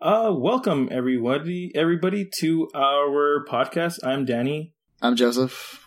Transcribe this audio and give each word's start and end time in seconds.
Uh, 0.00 0.32
welcome 0.34 0.88
everybody, 0.90 1.70
everybody 1.74 2.28
to 2.38 2.68
our 2.74 3.44
podcast. 3.48 3.98
I'm 4.02 4.24
Danny, 4.24 4.72
I'm 5.02 5.14
Joseph. 5.16 5.86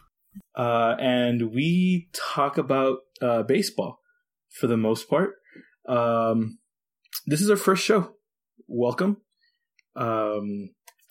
uh, 0.55 0.95
and 0.99 1.51
we 1.51 2.09
talk 2.13 2.57
about 2.57 2.99
uh, 3.21 3.43
baseball 3.43 3.99
for 4.51 4.67
the 4.67 4.77
most 4.77 5.09
part. 5.09 5.35
Um, 5.87 6.59
this 7.25 7.41
is 7.41 7.49
our 7.49 7.55
first 7.57 7.83
show. 7.83 8.13
Welcome. 8.67 9.17
Um, 9.95 10.69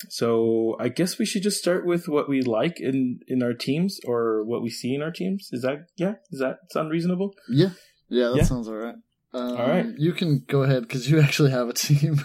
so 0.09 0.75
I 0.79 0.89
guess 0.89 1.17
we 1.17 1.25
should 1.25 1.43
just 1.43 1.59
start 1.59 1.85
with 1.85 2.07
what 2.07 2.29
we 2.29 2.41
like 2.41 2.79
in 2.79 3.19
in 3.27 3.43
our 3.43 3.53
teams 3.53 3.99
or 4.05 4.43
what 4.45 4.61
we 4.61 4.69
see 4.69 4.93
in 4.95 5.01
our 5.01 5.11
teams. 5.11 5.49
Is 5.51 5.61
that 5.63 5.87
yeah? 5.97 6.15
Does 6.31 6.39
that 6.39 6.57
sound 6.71 6.89
reasonable? 6.91 7.35
Yeah, 7.49 7.69
yeah, 8.09 8.29
that 8.29 8.37
Yeah. 8.37 8.43
sounds 8.43 8.67
all 8.69 8.75
right. 8.75 8.95
Um, 9.35 9.57
All 9.57 9.67
right. 9.67 9.87
you 9.97 10.13
can 10.13 10.43
go 10.47 10.61
ahead 10.61 10.83
because 10.83 11.09
you 11.09 11.19
actually 11.25 11.51
have 11.51 11.67
a 11.67 11.73
team. 11.73 12.21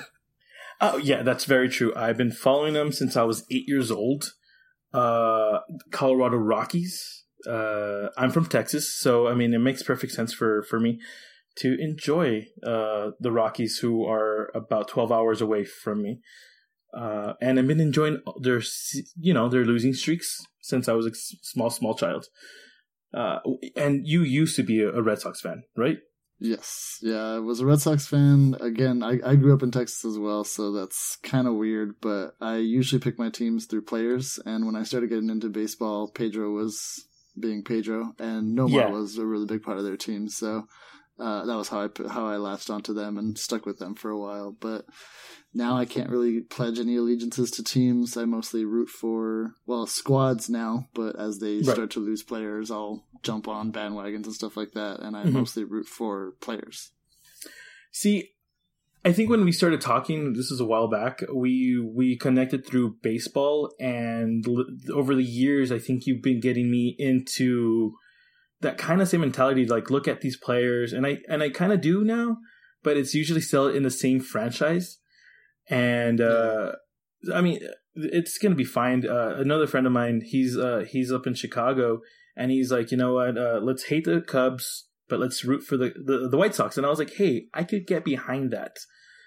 Oh 0.81 0.97
yeah, 0.97 1.23
that's 1.23 1.45
very 1.45 1.69
true. 1.69 1.93
I've 1.97 2.17
been 2.17 2.31
following 2.33 2.75
them 2.75 2.93
since 2.93 3.17
I 3.17 3.25
was 3.25 3.45
eight 3.51 3.65
years 3.67 3.91
old. 3.91 4.33
Uh, 4.93 5.61
Colorado 5.91 6.37
Rockies. 6.37 7.25
Uh, 7.49 8.09
I'm 8.17 8.31
from 8.31 8.47
Texas, 8.47 8.99
so 8.99 9.29
I 9.29 9.35
mean 9.35 9.55
it 9.55 9.59
makes 9.59 9.83
perfect 9.83 10.13
sense 10.13 10.33
for 10.33 10.63
for 10.63 10.81
me 10.81 11.01
to 11.57 11.77
enjoy 11.81 12.47
uh 12.65 13.11
the 13.21 13.33
Rockies, 13.33 13.79
who 13.79 14.07
are 14.07 14.51
about 14.55 14.89
twelve 14.89 15.11
hours 15.13 15.41
away 15.41 15.65
from 15.65 16.03
me. 16.03 16.21
Uh, 16.97 17.35
and 17.41 17.59
I've 17.59 17.67
been 17.67 17.81
enjoying 17.81 18.23
their 18.41 18.63
you 19.19 19.35
know 19.35 19.49
their 19.49 19.65
losing 19.65 19.95
streaks 19.95 20.41
since 20.61 20.89
I 20.89 20.93
was 20.95 21.07
a 21.07 21.15
small 21.15 21.71
small 21.71 21.95
child. 21.95 22.27
Uh, 23.13 23.39
and 23.75 24.07
you 24.07 24.23
used 24.23 24.55
to 24.57 24.63
be 24.63 24.83
a 24.83 25.01
Red 25.03 25.19
Sox 25.21 25.41
fan, 25.41 25.63
right? 25.77 25.99
Yes, 26.41 26.99
yeah, 27.03 27.35
I 27.35 27.39
was 27.39 27.61
a 27.61 27.67
Red 27.67 27.81
Sox 27.81 28.07
fan. 28.07 28.57
Again, 28.61 29.03
I, 29.03 29.19
I 29.25 29.35
grew 29.37 29.55
up 29.55 29.63
in 29.63 29.71
Texas 29.71 30.05
as 30.05 30.19
well, 30.19 30.45
so 30.45 30.73
that's 30.73 31.17
kind 31.23 31.47
of 31.49 31.55
weird. 31.55 31.97
But 32.01 32.37
I 32.41 32.57
usually 32.57 33.01
pick 33.01 33.19
my 33.19 33.31
teams 33.31 33.67
through 33.67 33.83
players, 33.83 34.39
and 34.45 34.67
when 34.67 34.77
I 34.77 34.83
started 34.85 35.11
getting 35.11 35.31
into 35.31 35.49
baseball, 35.49 36.09
Pedro 36.09 36.51
was 36.53 37.07
being 37.39 37.63
Pedro, 37.63 38.15
and 38.19 38.57
Nomar 38.57 38.71
Yeah. 38.71 38.91
was 38.91 39.17
a 39.19 39.27
really 39.27 39.47
big 39.47 39.63
part 39.63 39.79
of 39.79 39.85
their 39.85 39.97
team. 39.97 40.29
So 40.29 40.67
uh, 41.19 41.45
that 41.45 41.57
was 41.57 41.69
how 41.69 41.81
I 41.83 41.89
how 42.09 42.27
I 42.27 42.37
latched 42.37 42.71
onto 42.71 42.95
them 42.95 43.19
and 43.19 43.37
stuck 43.39 43.67
with 43.67 43.79
them 43.79 43.95
for 43.95 44.11
a 44.11 44.19
while. 44.19 44.53
But 44.53 44.87
now 45.55 45.77
I 45.77 45.85
can't 45.85 46.11
really 46.11 46.41
pledge 46.41 46.79
any 46.79 46.97
allegiances 46.97 47.51
to 47.53 47.65
teams. 47.65 48.17
I 48.17 48.25
mostly 48.25 48.65
root 48.65 48.89
for 48.89 49.55
well 49.67 49.87
squads 49.87 50.49
now, 50.49 50.89
but 50.95 51.19
as 51.19 51.39
they 51.39 51.57
Right. 51.63 51.75
start 51.75 51.91
to 51.93 52.01
lose 52.01 52.23
players, 52.23 52.71
I'll 52.71 53.05
jump 53.23 53.49
on 53.49 53.73
bandwagons 53.73 54.25
and 54.27 54.35
stuff 54.35 54.57
like 54.57 54.73
that. 54.73 55.01
And 55.01 55.17
I 55.17 55.25
Mhm. 55.25 55.33
mostly 55.33 55.65
root 55.65 55.87
for 55.87 56.33
players. 56.41 56.93
See, 57.91 58.31
I 59.05 59.13
think 59.13 59.31
when 59.31 59.45
we 59.45 59.53
started 59.53 59.81
talking, 59.81 60.35
this 60.35 60.51
is 60.51 60.61
a 60.61 60.67
while 60.67 60.89
back. 60.89 61.23
We 61.33 61.79
we 61.81 62.17
connected 62.17 62.67
through 62.67 62.97
baseball, 63.03 63.73
and 63.81 64.47
l- 64.47 64.67
over 64.93 65.15
the 65.15 65.25
years, 65.25 65.73
I 65.73 65.79
think 65.79 66.07
you've 66.07 66.23
been 66.23 66.41
getting 66.41 66.71
me 66.71 66.95
into 66.99 67.95
that 68.61 68.79
kind 68.79 69.01
of 69.01 69.09
same 69.09 69.21
mentality. 69.21 69.67
Like, 69.67 69.91
look 69.91 70.09
at 70.09 70.21
these 70.21 70.37
players, 70.37 70.93
and 70.93 71.07
I 71.07 71.19
and 71.29 71.43
I 71.43 71.51
kind 71.51 71.73
of 71.73 71.81
do 71.81 72.05
now, 72.05 72.39
but 72.83 72.97
it's 72.97 73.15
usually 73.15 73.41
still 73.41 73.69
in 73.69 73.83
the 73.83 73.91
same 73.91 74.21
franchise. 74.21 74.99
And 75.71 76.21
uh, 76.21 76.73
I 77.35 77.41
mean, 77.41 77.61
it's 77.95 78.39
gonna 78.39 78.55
be 78.55 78.65
fine. 78.65 79.07
Uh, 79.07 79.35
another 79.39 79.67
friend 79.67 79.87
of 79.87 79.93
mine, 79.93 80.23
he's 80.25 80.57
uh, 80.57 80.85
he's 80.89 81.13
up 81.13 81.27
in 81.27 81.35
Chicago, 81.35 82.01
and 82.37 82.51
he's 82.51 82.71
like, 82.73 82.91
you 82.91 82.97
know 82.97 83.15
what? 83.15 83.37
Uh, 83.37 83.61
let's 83.63 83.85
hate 83.85 84.05
the 84.05 84.21
Cubs, 84.21 84.87
but 85.09 85.21
let's 85.21 85.45
root 85.45 85.63
for 85.63 85.77
the, 85.77 85.93
the 86.05 86.29
the 86.29 86.37
White 86.37 86.55
Sox. 86.55 86.77
And 86.77 86.87
I 86.87 86.91
was 86.91 86.99
like, 86.99 87.15
hey, 87.15 87.47
I 87.53 87.65
could 87.65 87.87
get 87.87 88.05
behind 88.05 88.51
that 88.53 88.79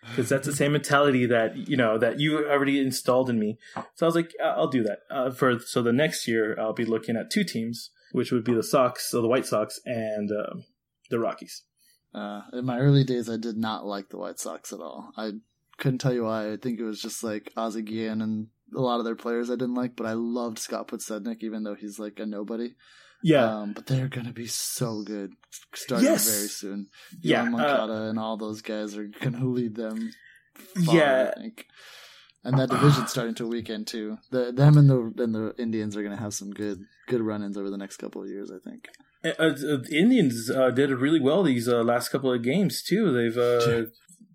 because 0.10 0.30
that's 0.30 0.48
the 0.48 0.56
same 0.62 0.72
mentality 0.72 1.26
that 1.28 1.56
you 1.70 1.78
know 1.78 1.98
that 2.00 2.20
you 2.20 2.50
already 2.50 2.80
installed 2.80 3.30
in 3.30 3.40
me. 3.40 3.58
So 3.96 4.06
I 4.06 4.08
was 4.08 4.16
like, 4.16 4.32
"I- 4.44 4.48
I'll 4.50 4.68
do 4.68 4.84
that. 4.84 5.00
Uh, 5.10 5.30
for 5.32 5.60
so 5.60 5.82
the 5.84 5.94
next 5.94 6.28
year, 6.28 6.60
I'll 6.60 6.74
be 6.74 6.86
looking 6.86 7.16
at 7.16 7.30
two 7.30 7.44
teams, 7.44 7.92
which 8.12 8.32
would 8.32 8.44
be 8.44 8.54
the 8.54 8.64
Sox, 8.64 9.10
so 9.10 9.22
the 9.22 9.28
White 9.28 9.46
Sox, 9.46 9.80
and 9.86 10.30
um 10.32 10.64
the 11.10 11.20
Rockies. 11.20 11.64
Uh, 12.14 12.42
in 12.54 12.66
my 12.66 12.78
early 12.80 13.04
days, 13.04 13.30
I 13.30 13.38
did 13.38 13.58
not 13.58 13.86
like 13.86 14.10
the 14.10 14.18
White 14.18 14.40
Sox 14.40 14.74
at 14.74 14.80
all. 14.80 15.12
I 15.18 15.32
couldn't 15.78 16.00
tell 16.00 16.14
you 16.14 16.24
why. 16.26 16.52
I 16.52 16.58
think 16.58 16.80
it 16.80 16.84
was 16.84 17.02
just 17.02 17.24
like 17.24 17.52
Ozzie 17.56 17.82
Guillen 17.82 18.22
and 18.22 18.48
a 18.76 18.82
lot 18.82 19.00
of 19.00 19.06
their 19.06 19.16
players 19.16 19.50
I 19.50 19.54
didn't 19.56 19.76
like, 19.76 19.96
but 19.96 20.06
I 20.08 20.14
loved 20.14 20.60
Scott 20.60 20.88
Podsednik, 20.90 21.38
even 21.42 21.64
though 21.64 21.76
he's 21.76 22.00
like 22.00 22.20
a 22.20 22.26
nobody. 22.26 22.76
Yeah, 23.24 23.60
Um, 23.60 23.74
but 23.74 23.86
they're 23.88 24.08
going 24.08 24.26
to 24.26 24.34
be 24.34 24.48
so 24.48 25.04
good 25.04 25.34
starting 25.76 26.08
Yes. 26.08 26.28
very 26.34 26.48
soon. 26.48 26.88
yeah, 27.22 27.44
Yohan 27.44 27.48
uh, 27.48 27.52
Moncada 27.52 28.04
and 28.10 28.18
all 28.20 28.36
those 28.36 28.62
guys 28.62 28.98
are 28.98 29.06
going 29.08 29.34
to 29.40 29.46
lead 29.46 29.76
them. 29.76 30.12
Far, 30.86 30.96
Yeah. 30.96 31.34
And 32.44 32.58
that 32.58 32.70
division's 32.70 33.12
starting 33.12 33.36
to 33.36 33.48
weaken 33.48 33.86
too. 33.86 34.18
The 34.32 34.52
them 34.52 34.78
and 34.78 34.90
the 34.90 35.14
and 35.24 35.36
the 35.36 35.54
Indians 35.60 35.96
are 35.96 36.02
going 36.02 36.16
to 36.16 36.22
have 36.22 36.34
some 36.34 36.52
good 36.52 36.80
good 37.08 37.22
run-ins 37.22 37.58
over 37.58 37.70
the 37.70 37.78
next 37.78 37.98
couple 37.98 38.24
of 38.24 38.30
years. 38.30 38.52
I 38.52 38.58
think. 38.68 38.88
Uh, 39.24 39.50
the 39.50 39.88
Indians 39.92 40.50
uh, 40.50 40.72
did 40.72 40.90
really 40.90 41.20
well 41.20 41.44
these 41.44 41.68
uh, 41.68 41.84
last 41.84 42.10
couple 42.10 42.34
of 42.34 42.42
games 42.42 42.82
too. 42.82 43.12
They've 43.12 43.38
uh, 43.38 43.86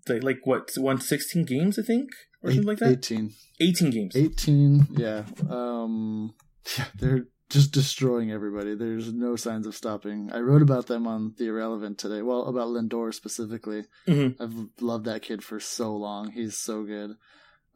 they 0.05 0.21
like 0.21 0.39
what 0.45 0.69
won 0.77 1.01
sixteen 1.01 1.43
games, 1.43 1.77
I 1.77 1.81
think, 1.81 2.09
or 2.41 2.51
something 2.51 2.65
like 2.67 2.77
that. 2.79 2.89
Eighteen. 2.91 3.33
Eighteen 3.59 3.89
games. 3.89 4.15
18 4.15 4.87
yeah 4.97 5.23
um 5.49 6.33
yeah 6.77 6.85
they're 6.99 7.25
just 7.49 7.71
destroying 7.71 8.31
everybody 8.31 8.75
there's 8.75 9.11
no 9.11 9.35
signs 9.35 9.65
of 9.65 9.73
stopping 9.73 10.29
i 10.31 10.37
wrote 10.39 10.61
about 10.61 10.85
them 10.85 11.07
on 11.07 11.33
the 11.39 11.47
irrelevant 11.47 11.97
today 11.97 12.21
well 12.21 12.43
about 12.43 12.67
lindor 12.67 13.11
specifically 13.11 13.85
Mhm. 14.07 14.35
i've 14.39 14.69
loved 14.81 15.05
that 15.05 15.23
kid 15.23 15.43
for 15.43 15.59
so 15.59 15.95
long 15.95 16.31
he's 16.31 16.55
so 16.57 16.83
good 16.83 17.15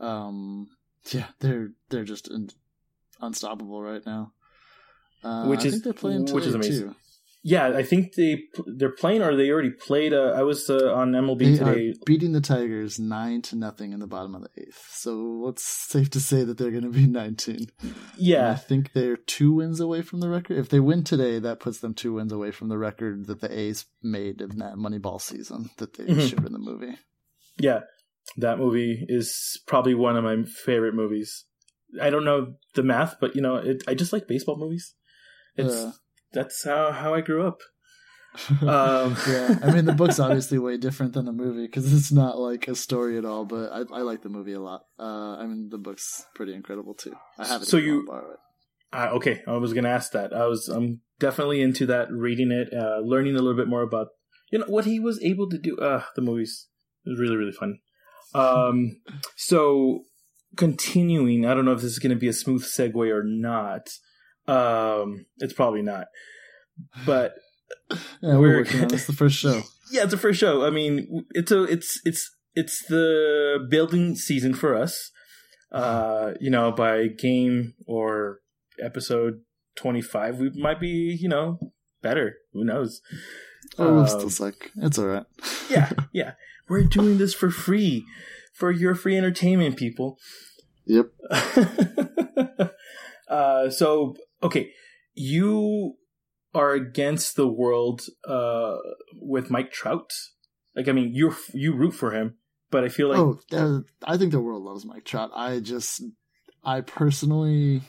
um 0.01 0.67
yeah 1.11 1.27
they're 1.39 1.69
they're 1.89 2.03
just 2.03 2.29
un- 2.29 2.49
unstoppable 3.21 3.81
right 3.81 4.05
now 4.05 4.33
uh, 5.23 5.45
Which 5.45 5.61
I 5.61 5.65
is- 5.65 5.71
think 5.73 5.83
they're 5.83 5.93
playing 5.93 6.25
which 6.33 6.45
is 6.47 6.55
amazing. 6.55 6.89
too. 6.89 6.95
Yeah, 7.43 7.69
I 7.69 7.81
think 7.81 8.13
they 8.13 8.43
they're 8.67 8.91
playing 8.91 9.23
or 9.23 9.35
they 9.35 9.49
already 9.49 9.71
played. 9.71 10.13
Uh, 10.13 10.33
I 10.35 10.43
was 10.43 10.69
uh, 10.69 10.93
on 10.93 11.11
MLB 11.11 11.39
They 11.39 11.57
today. 11.57 11.93
beating 12.05 12.33
the 12.33 12.41
Tigers 12.41 12.99
nine 12.99 13.41
to 13.43 13.55
nothing 13.55 13.93
in 13.93 13.99
the 13.99 14.05
bottom 14.05 14.35
of 14.35 14.43
the 14.43 14.49
eighth. 14.61 14.79
So 14.91 15.47
it's 15.49 15.63
safe 15.63 16.11
to 16.11 16.19
say 16.19 16.43
that 16.43 16.59
they're 16.59 16.69
going 16.69 16.83
to 16.83 16.89
be 16.91 17.07
nineteen. 17.21 17.67
And 17.81 17.95
I 18.47 18.55
think 18.55 18.93
they're 18.93 19.15
two 19.17 19.53
wins 19.53 19.79
away 19.79 20.03
from 20.03 20.19
the 20.19 20.29
record. 20.29 20.57
If 20.59 20.69
they 20.69 20.79
win 20.79 21.03
today, 21.03 21.39
that 21.39 21.59
puts 21.59 21.79
them 21.79 21.95
two 21.95 22.13
wins 22.13 22.31
away 22.31 22.51
from 22.51 22.69
the 22.69 22.77
record 22.77 23.25
that 23.25 23.41
the 23.41 23.51
A's 23.59 23.85
made 24.03 24.39
in 24.41 24.57
that 24.59 24.75
Moneyball 24.75 25.19
season 25.19 25.71
that 25.77 25.93
they 25.95 26.05
Mhm. 26.05 26.29
showed 26.29 26.45
in 26.45 26.53
the 26.53 26.59
movie. 26.59 26.95
yeah, 27.59 27.81
that 28.37 28.59
movie 28.59 29.05
is 29.09 29.59
probably 29.67 29.93
one 29.93 30.15
of 30.17 30.23
my 30.23 30.43
favorite 30.43 30.93
movies. 30.95 31.45
I 32.01 32.09
don't 32.09 32.23
know 32.25 32.55
the 32.75 32.83
math, 32.83 33.15
but 33.19 33.35
you 33.35 33.41
know, 33.41 33.55
it, 33.57 33.83
I 33.87 33.93
just 33.93 34.13
like 34.13 34.27
baseball 34.27 34.57
movies. 34.57 34.93
It's 35.57 35.75
that's 36.33 36.63
how 36.63 36.91
how 36.91 37.13
I 37.13 37.21
grew 37.21 37.45
up. 37.47 37.59
Um, 38.61 39.17
yeah, 39.27 39.59
I 39.61 39.71
mean 39.73 39.83
the 39.83 39.93
book's 39.93 40.17
obviously 40.17 40.57
way 40.57 40.77
different 40.77 41.11
than 41.13 41.25
the 41.25 41.33
movie 41.33 41.65
because 41.65 41.91
it's 41.93 42.13
not 42.13 42.39
like 42.39 42.69
a 42.69 42.75
story 42.75 43.17
at 43.17 43.25
all. 43.25 43.43
But 43.43 43.71
I, 43.73 43.79
I 43.93 44.01
like 44.03 44.21
the 44.21 44.29
movie 44.29 44.53
a 44.53 44.59
lot. 44.61 44.83
Uh, 44.97 45.35
I 45.35 45.45
mean 45.45 45.67
the 45.69 45.77
book's 45.77 46.25
pretty 46.33 46.53
incredible 46.53 46.93
too. 46.93 47.13
I 47.37 47.45
have 47.47 47.61
it. 47.63 47.65
So 47.67 47.75
you- 47.77 48.05
borrow 48.07 48.31
it. 48.31 48.39
Uh, 48.93 49.09
okay, 49.15 49.41
I 49.47 49.51
was 49.57 49.73
gonna 49.73 49.89
ask 49.89 50.13
that. 50.13 50.33
I 50.33 50.45
was 50.47 50.69
I'm 50.69 51.01
definitely 51.19 51.61
into 51.61 51.85
that. 51.87 52.09
Reading 52.11 52.51
it, 52.51 52.69
uh, 52.73 52.99
learning 52.99 53.35
a 53.35 53.39
little 53.39 53.55
bit 53.55 53.67
more 53.67 53.81
about 53.83 54.07
you 54.51 54.59
know 54.59 54.65
what 54.67 54.85
he 54.85 54.97
was 54.99 55.21
able 55.23 55.49
to 55.49 55.57
do. 55.57 55.75
Uh, 55.77 56.03
the 56.15 56.21
movies 56.21 56.67
it 57.05 57.09
was 57.09 57.19
really 57.19 57.35
really 57.35 57.51
fun. 57.51 57.79
Um, 58.33 59.01
so 59.35 60.03
continuing, 60.57 61.45
I 61.45 61.53
don't 61.53 61.65
know 61.65 61.73
if 61.73 61.81
this 61.81 61.91
is 61.91 61.99
gonna 61.99 62.15
be 62.15 62.27
a 62.27 62.33
smooth 62.33 62.63
segue 62.63 62.95
or 62.95 63.23
not. 63.23 63.89
Um, 64.47 65.25
it's 65.37 65.53
probably 65.53 65.81
not, 65.81 66.07
but 67.05 67.35
Yeah, 67.89 67.97
we're 68.21 68.39
we're- 68.39 68.57
working 68.57 68.81
on 68.81 68.87
this. 68.89 69.05
The 69.07 69.13
first 69.13 69.37
show. 69.37 69.61
yeah, 69.91 70.03
it's 70.03 70.11
the 70.11 70.17
first 70.17 70.39
show. 70.39 70.65
I 70.65 70.69
mean, 70.69 71.25
it's 71.31 71.51
a 71.51 71.63
it's 71.63 71.99
it's 72.05 72.29
it's 72.55 72.85
the 72.87 73.59
building 73.69 74.15
season 74.15 74.53
for 74.53 74.75
us. 74.75 75.11
Uh, 75.71 76.33
you 76.41 76.49
know, 76.49 76.71
by 76.71 77.07
game 77.07 77.73
or 77.87 78.39
episode 78.81 79.41
twenty 79.75 80.01
five, 80.01 80.37
we 80.39 80.49
might 80.51 80.79
be 80.79 81.17
you 81.19 81.29
know 81.29 81.59
better. 82.01 82.35
Who 82.53 82.65
knows? 82.65 83.01
Oh, 83.77 83.99
Um, 83.99 84.07
still 84.07 84.29
suck. 84.29 84.69
It's 84.75 84.97
all 84.99 85.05
right. 85.07 85.25
yeah, 85.69 85.91
yeah. 86.11 86.31
We're 86.71 86.83
doing 86.83 87.17
this 87.17 87.33
for 87.33 87.51
free, 87.51 88.05
for 88.53 88.71
your 88.71 88.95
free 88.95 89.17
entertainment, 89.17 89.75
people. 89.75 90.17
Yep. 90.85 91.07
uh, 93.27 93.69
so 93.69 94.15
okay, 94.41 94.71
you 95.13 95.95
are 96.53 96.71
against 96.71 97.35
the 97.35 97.49
world 97.49 98.03
uh, 98.25 98.77
with 99.13 99.49
Mike 99.49 99.73
Trout. 99.73 100.13
Like, 100.73 100.87
I 100.87 100.93
mean, 100.93 101.13
you 101.13 101.35
you 101.53 101.75
root 101.75 101.91
for 101.91 102.11
him, 102.11 102.35
but 102.69 102.85
I 102.85 102.87
feel 102.87 103.09
like 103.09 103.19
oh, 103.19 103.83
I 104.05 104.17
think 104.17 104.31
the 104.31 104.39
world 104.39 104.63
loves 104.63 104.85
Mike 104.85 105.03
Trout. 105.03 105.31
I 105.35 105.59
just, 105.59 106.01
I 106.63 106.79
personally, 106.79 107.81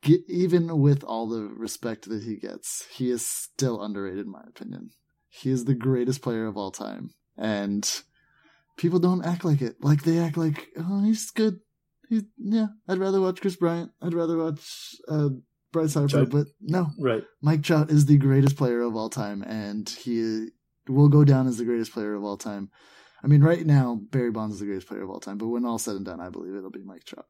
get, 0.00 0.22
even 0.28 0.78
with 0.80 1.04
all 1.04 1.28
the 1.28 1.42
respect 1.42 2.08
that 2.08 2.22
he 2.22 2.36
gets, 2.36 2.86
he 2.90 3.10
is 3.10 3.26
still 3.26 3.82
underrated, 3.82 4.24
in 4.24 4.32
my 4.32 4.44
opinion. 4.48 4.92
He 5.28 5.50
is 5.50 5.66
the 5.66 5.74
greatest 5.74 6.22
player 6.22 6.46
of 6.46 6.56
all 6.56 6.70
time, 6.70 7.10
and 7.36 8.02
people 8.76 8.98
don't 8.98 9.24
act 9.24 9.44
like 9.44 9.62
it. 9.62 9.76
Like 9.80 10.02
they 10.02 10.18
act 10.18 10.36
like, 10.36 10.68
oh, 10.76 11.02
he's 11.02 11.30
good. 11.30 11.60
He's 12.08 12.24
yeah. 12.38 12.66
I'd 12.88 12.98
rather 12.98 13.20
watch 13.20 13.40
Kris 13.40 13.56
Bryant. 13.56 13.90
I'd 14.02 14.14
rather 14.14 14.36
watch 14.36 14.94
uh, 15.08 15.30
Bryce 15.72 15.94
Harper. 15.94 16.26
But 16.26 16.48
no, 16.60 16.88
Right. 16.98 17.24
Mike 17.40 17.62
Trout 17.62 17.90
is 17.90 18.06
the 18.06 18.18
greatest 18.18 18.56
player 18.56 18.82
of 18.82 18.96
all 18.96 19.08
time, 19.08 19.42
and 19.42 19.88
he 19.88 20.48
will 20.88 21.08
go 21.08 21.24
down 21.24 21.46
as 21.46 21.58
the 21.58 21.64
greatest 21.64 21.92
player 21.92 22.14
of 22.14 22.24
all 22.24 22.36
time. 22.36 22.70
I 23.24 23.28
mean, 23.28 23.42
right 23.42 23.64
now 23.64 24.00
Barry 24.10 24.30
Bonds 24.30 24.54
is 24.54 24.60
the 24.60 24.66
greatest 24.66 24.88
player 24.88 25.02
of 25.02 25.10
all 25.10 25.20
time, 25.20 25.38
but 25.38 25.48
when 25.48 25.64
all 25.64 25.78
said 25.78 25.94
and 25.96 26.04
done, 26.04 26.20
I 26.20 26.28
believe 26.28 26.54
it'll 26.54 26.70
be 26.70 26.82
Mike 26.82 27.04
Trout. 27.04 27.26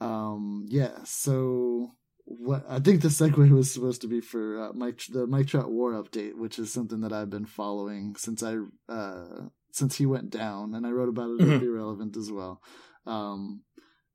Um, 0.00 0.64
yeah. 0.68 0.98
So 1.04 1.92
what 2.24 2.64
I 2.68 2.78
think 2.78 3.02
the 3.02 3.08
segue 3.08 3.50
was 3.50 3.72
supposed 3.72 4.00
to 4.02 4.08
be 4.08 4.20
for 4.20 4.58
uh, 4.60 4.72
Mike 4.74 5.02
the 5.10 5.26
Mike 5.26 5.48
Trout 5.48 5.70
War 5.70 5.92
update, 5.92 6.36
which 6.36 6.58
is 6.58 6.72
something 6.72 7.00
that 7.00 7.12
I've 7.12 7.30
been 7.30 7.46
following 7.46 8.14
since 8.16 8.42
I 8.42 8.56
uh 8.88 9.48
since 9.72 9.96
he 9.96 10.06
went 10.06 10.30
down, 10.30 10.74
and 10.74 10.86
I 10.86 10.90
wrote 10.90 11.08
about 11.08 11.30
it 11.30 11.38
Mhm. 11.40 11.54
at 11.54 11.60
The 11.60 11.66
Irrelevant 11.66 12.16
as 12.16 12.30
well. 12.30 12.60
Um, 13.06 13.62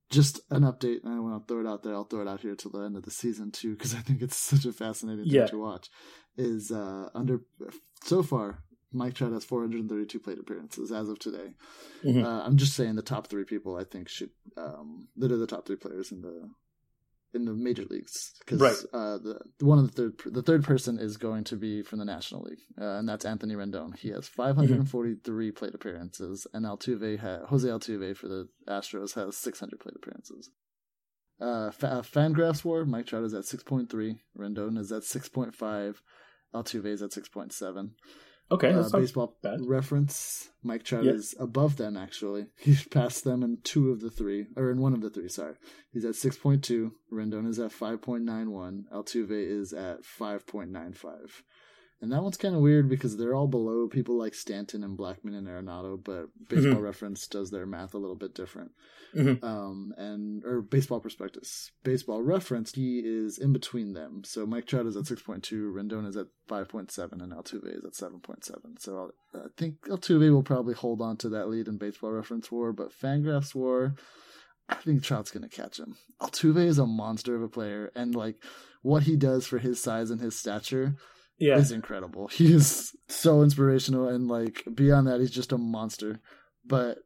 just 0.09 0.39
an 0.51 0.61
update, 0.61 1.03
and 1.03 1.13
I 1.13 1.19
want 1.19 1.41
to 1.47 1.51
throw 1.53 1.61
it 1.61 1.67
out 1.67 1.83
there. 1.83 1.93
I'll 1.93 2.05
throw 2.05 2.21
it 2.21 2.27
out 2.27 2.41
here 2.41 2.55
till 2.55 2.71
the 2.71 2.79
end 2.85 2.95
of 2.95 3.03
the 3.03 3.11
season 3.11 3.51
too, 3.51 3.71
because 3.75 3.93
I 3.93 3.99
think 3.99 4.21
it's 4.21 4.37
such 4.51 4.65
a 4.65 4.71
fascinating 4.71 5.25
thing 5.29 5.47
to 5.49 5.57
watch. 5.59 5.89
Is 6.37 6.71
uh 6.71 7.09
under 7.15 7.41
so 8.03 8.23
far. 8.23 8.63
Mike 8.93 9.15
Trout 9.15 9.33
has 9.33 9.43
432 9.43 10.17
plate 10.21 10.39
appearances 10.39 10.93
as 10.93 11.09
of 11.09 11.19
today. 11.19 11.53
Mhm. 12.05 12.23
Uh, 12.23 12.41
I'm 12.45 12.55
just 12.55 12.73
saying 12.73 12.95
the 12.95 13.01
top 13.01 13.27
three 13.27 13.43
people 13.43 13.75
I 13.75 13.83
think 13.83 14.07
should 14.07 14.29
um, 14.55 15.09
that 15.17 15.29
are 15.31 15.37
the 15.37 15.45
top 15.45 15.65
three 15.67 15.75
players 15.75 16.11
in 16.13 16.21
the 16.21 16.49
in 17.37 17.45
the 17.45 17.53
major 17.53 17.85
leagues 17.89 18.33
because 18.39 18.59
Right. 18.61 18.75
uh, 18.93 19.17
the 19.17 19.39
one 19.59 19.79
of 19.79 19.93
the 19.95 20.11
third 20.11 20.33
the 20.33 20.41
third 20.41 20.63
person 20.63 20.99
is 20.99 21.15
going 21.17 21.43
to 21.45 21.55
be 21.55 21.81
from 21.81 21.99
the 21.99 22.05
National 22.05 22.41
League 22.43 22.59
uh, 22.79 22.97
and 22.99 23.07
that's 23.07 23.25
Anthony 23.25 23.55
Rendon. 23.55 23.95
He 23.97 24.09
has 24.09 24.27
543 24.27 25.51
plate 25.51 25.73
appearances 25.75 26.45
and 26.53 26.65
Altuve 26.65 27.19
ha- 27.19 27.45
Jose 27.47 27.67
Altuve 27.67 28.15
for 28.17 28.27
the 28.27 28.49
Astros 28.67 29.13
has 29.15 29.37
600 29.37 29.79
plate 29.79 29.95
appearances. 29.95 30.49
Uh, 31.39 31.69
fa- 31.71 32.03
Fangraphs 32.03 32.65
War, 32.65 32.83
Mike 32.85 33.05
Trout 33.07 33.23
is 33.23 33.33
at 33.33 33.43
6.3, 33.43 34.17
Rendon 34.37 34.77
is 34.77 34.91
at 34.91 35.03
6.5, 35.03 35.95
Altuve 36.53 36.85
is 36.87 37.01
at 37.03 37.11
6.7. 37.11 37.91
Okay. 38.49 38.71
Uh, 38.71 38.87
baseball 38.89 39.35
bad. 39.41 39.59
reference. 39.65 40.49
Mike 40.63 40.83
Trout 40.83 41.03
Yeah. 41.03 41.11
is 41.13 41.35
above 41.39 41.75
them 41.77 41.97
actually. 41.97 42.47
He's 42.57 42.85
passed 42.87 43.23
them 43.23 43.43
in 43.43 43.57
two 43.63 43.91
of 43.91 43.99
the 43.99 44.09
three, 44.09 44.47
or 44.55 44.71
in 44.71 44.79
one 44.79 44.93
of 44.93 45.01
the 45.01 45.09
three. 45.09 45.27
Sorry, 45.29 45.55
he's 45.91 46.05
at 46.05 46.15
six 46.15 46.37
point 46.37 46.63
two. 46.63 46.93
Rendon 47.11 47.47
is 47.47 47.59
at 47.59 47.71
five 47.71 48.01
point 48.01 48.23
nine 48.23 48.51
one. 48.51 48.85
Altuve 48.93 49.31
is 49.31 49.73
at 49.73 50.05
five 50.05 50.45
point 50.47 50.71
nine 50.71 50.93
five. 50.93 51.43
And 51.99 52.11
that 52.11 52.21
one's 52.21 52.37
kind 52.37 52.53
of 52.55 52.61
weird 52.61 52.89
because 52.89 53.17
they're 53.17 53.33
all 53.33 53.47
below 53.47 53.87
people 53.87 54.19
like 54.19 54.35
Stanton 54.35 54.83
and 54.83 54.95
Blackmon 54.95 55.35
and 55.35 55.47
Arenado, 55.47 55.97
but 56.01 56.27
Baseball 56.47 56.75
Mhm. 56.79 56.83
Reference 56.83 57.27
does 57.27 57.49
their 57.49 57.65
math 57.65 57.95
a 57.95 57.97
little 57.97 58.15
bit 58.15 58.35
different. 58.35 58.71
Mhm. 59.15 59.43
Um, 59.43 59.95
and 59.97 60.45
or 60.45 60.61
Baseball 60.61 60.99
Prospectus, 60.99 61.71
Baseball 61.83 62.21
Reference, 62.21 62.73
he 62.73 62.99
is 62.99 63.39
in 63.39 63.51
between 63.51 63.93
them. 63.93 64.23
So 64.25 64.45
Mike 64.45 64.67
Trout 64.67 64.85
is 64.85 64.95
at 64.95 65.07
six 65.07 65.23
point 65.23 65.43
two, 65.43 65.71
Rendon 65.73 66.05
is 66.07 66.15
at 66.15 66.27
five 66.47 66.69
point 66.69 66.91
seven, 66.91 67.19
and 67.19 67.33
Altuve 67.33 67.75
is 67.79 67.83
at 67.83 67.95
seven 67.95 68.19
point 68.19 68.45
seven. 68.45 68.77
So 68.77 69.13
I 69.33 69.47
think 69.57 69.81
Altuve 69.87 70.31
will 70.31 70.43
probably 70.43 70.75
hold 70.75 71.01
on 71.01 71.17
to 71.17 71.29
that 71.29 71.49
lead 71.49 71.67
in 71.67 71.77
Baseball 71.77 72.11
Reference 72.11 72.51
War, 72.51 72.73
but 72.73 72.91
Fangraphs 72.91 73.55
War, 73.55 73.95
I 74.69 74.75
think 74.75 75.01
Trout's 75.01 75.31
gonna 75.31 75.49
catch 75.49 75.79
him. 75.79 75.95
Altuve 76.21 76.63
is 76.63 76.77
a 76.77 76.85
monster 76.85 77.35
of 77.35 77.41
a 77.41 77.49
player, 77.49 77.91
and 77.95 78.13
like 78.13 78.43
what 78.83 79.03
he 79.03 79.15
does 79.15 79.47
for 79.47 79.57
his 79.57 79.81
size 79.81 80.11
and 80.11 80.21
his 80.21 80.35
stature 80.35 80.95
Yeah. 81.39 81.57
is 81.57 81.71
incredible. 81.71 82.27
He 82.33 82.53
is 82.53 82.95
so 83.07 83.41
inspirational, 83.43 84.07
and 84.07 84.27
like 84.27 84.63
beyond 84.73 85.07
that, 85.07 85.19
he's 85.19 85.31
just 85.31 85.51
a 85.51 85.57
monster. 85.57 86.19
But 86.65 86.99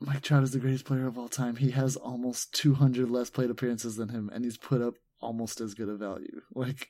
Mike 0.00 0.22
Trout 0.22 0.42
is 0.42 0.50
the 0.52 0.58
greatest 0.58 0.84
player 0.84 1.06
of 1.06 1.18
all 1.18 1.28
time. 1.28 1.56
He 1.56 1.70
has 1.72 1.96
almost 1.96 2.52
200 2.54 3.10
less 3.10 3.30
plate 3.30 3.50
appearances 3.50 3.96
than 3.96 4.08
him, 4.08 4.30
and 4.32 4.44
he's 4.44 4.56
put 4.58 4.82
up 4.82 4.94
almost 5.20 5.60
as 5.60 5.74
good 5.74 5.88
a 5.88 5.96
value. 5.96 6.40
Like 6.54 6.88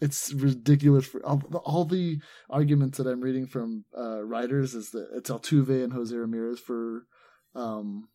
it's 0.00 0.32
ridiculous 0.32 1.06
for 1.06 1.24
all, 1.26 1.42
all 1.64 1.84
the 1.84 2.18
arguments 2.48 2.98
that 2.98 3.08
I'm 3.08 3.20
reading 3.20 3.46
from 3.48 3.84
uh, 3.96 4.22
writers 4.22 4.74
is 4.74 4.90
that 4.90 5.08
it's 5.16 5.28
Altuve 5.28 5.82
and 5.82 5.92
Jose 5.92 6.14
Ramirez 6.14 6.60
for 6.60 7.04
um 7.56 8.08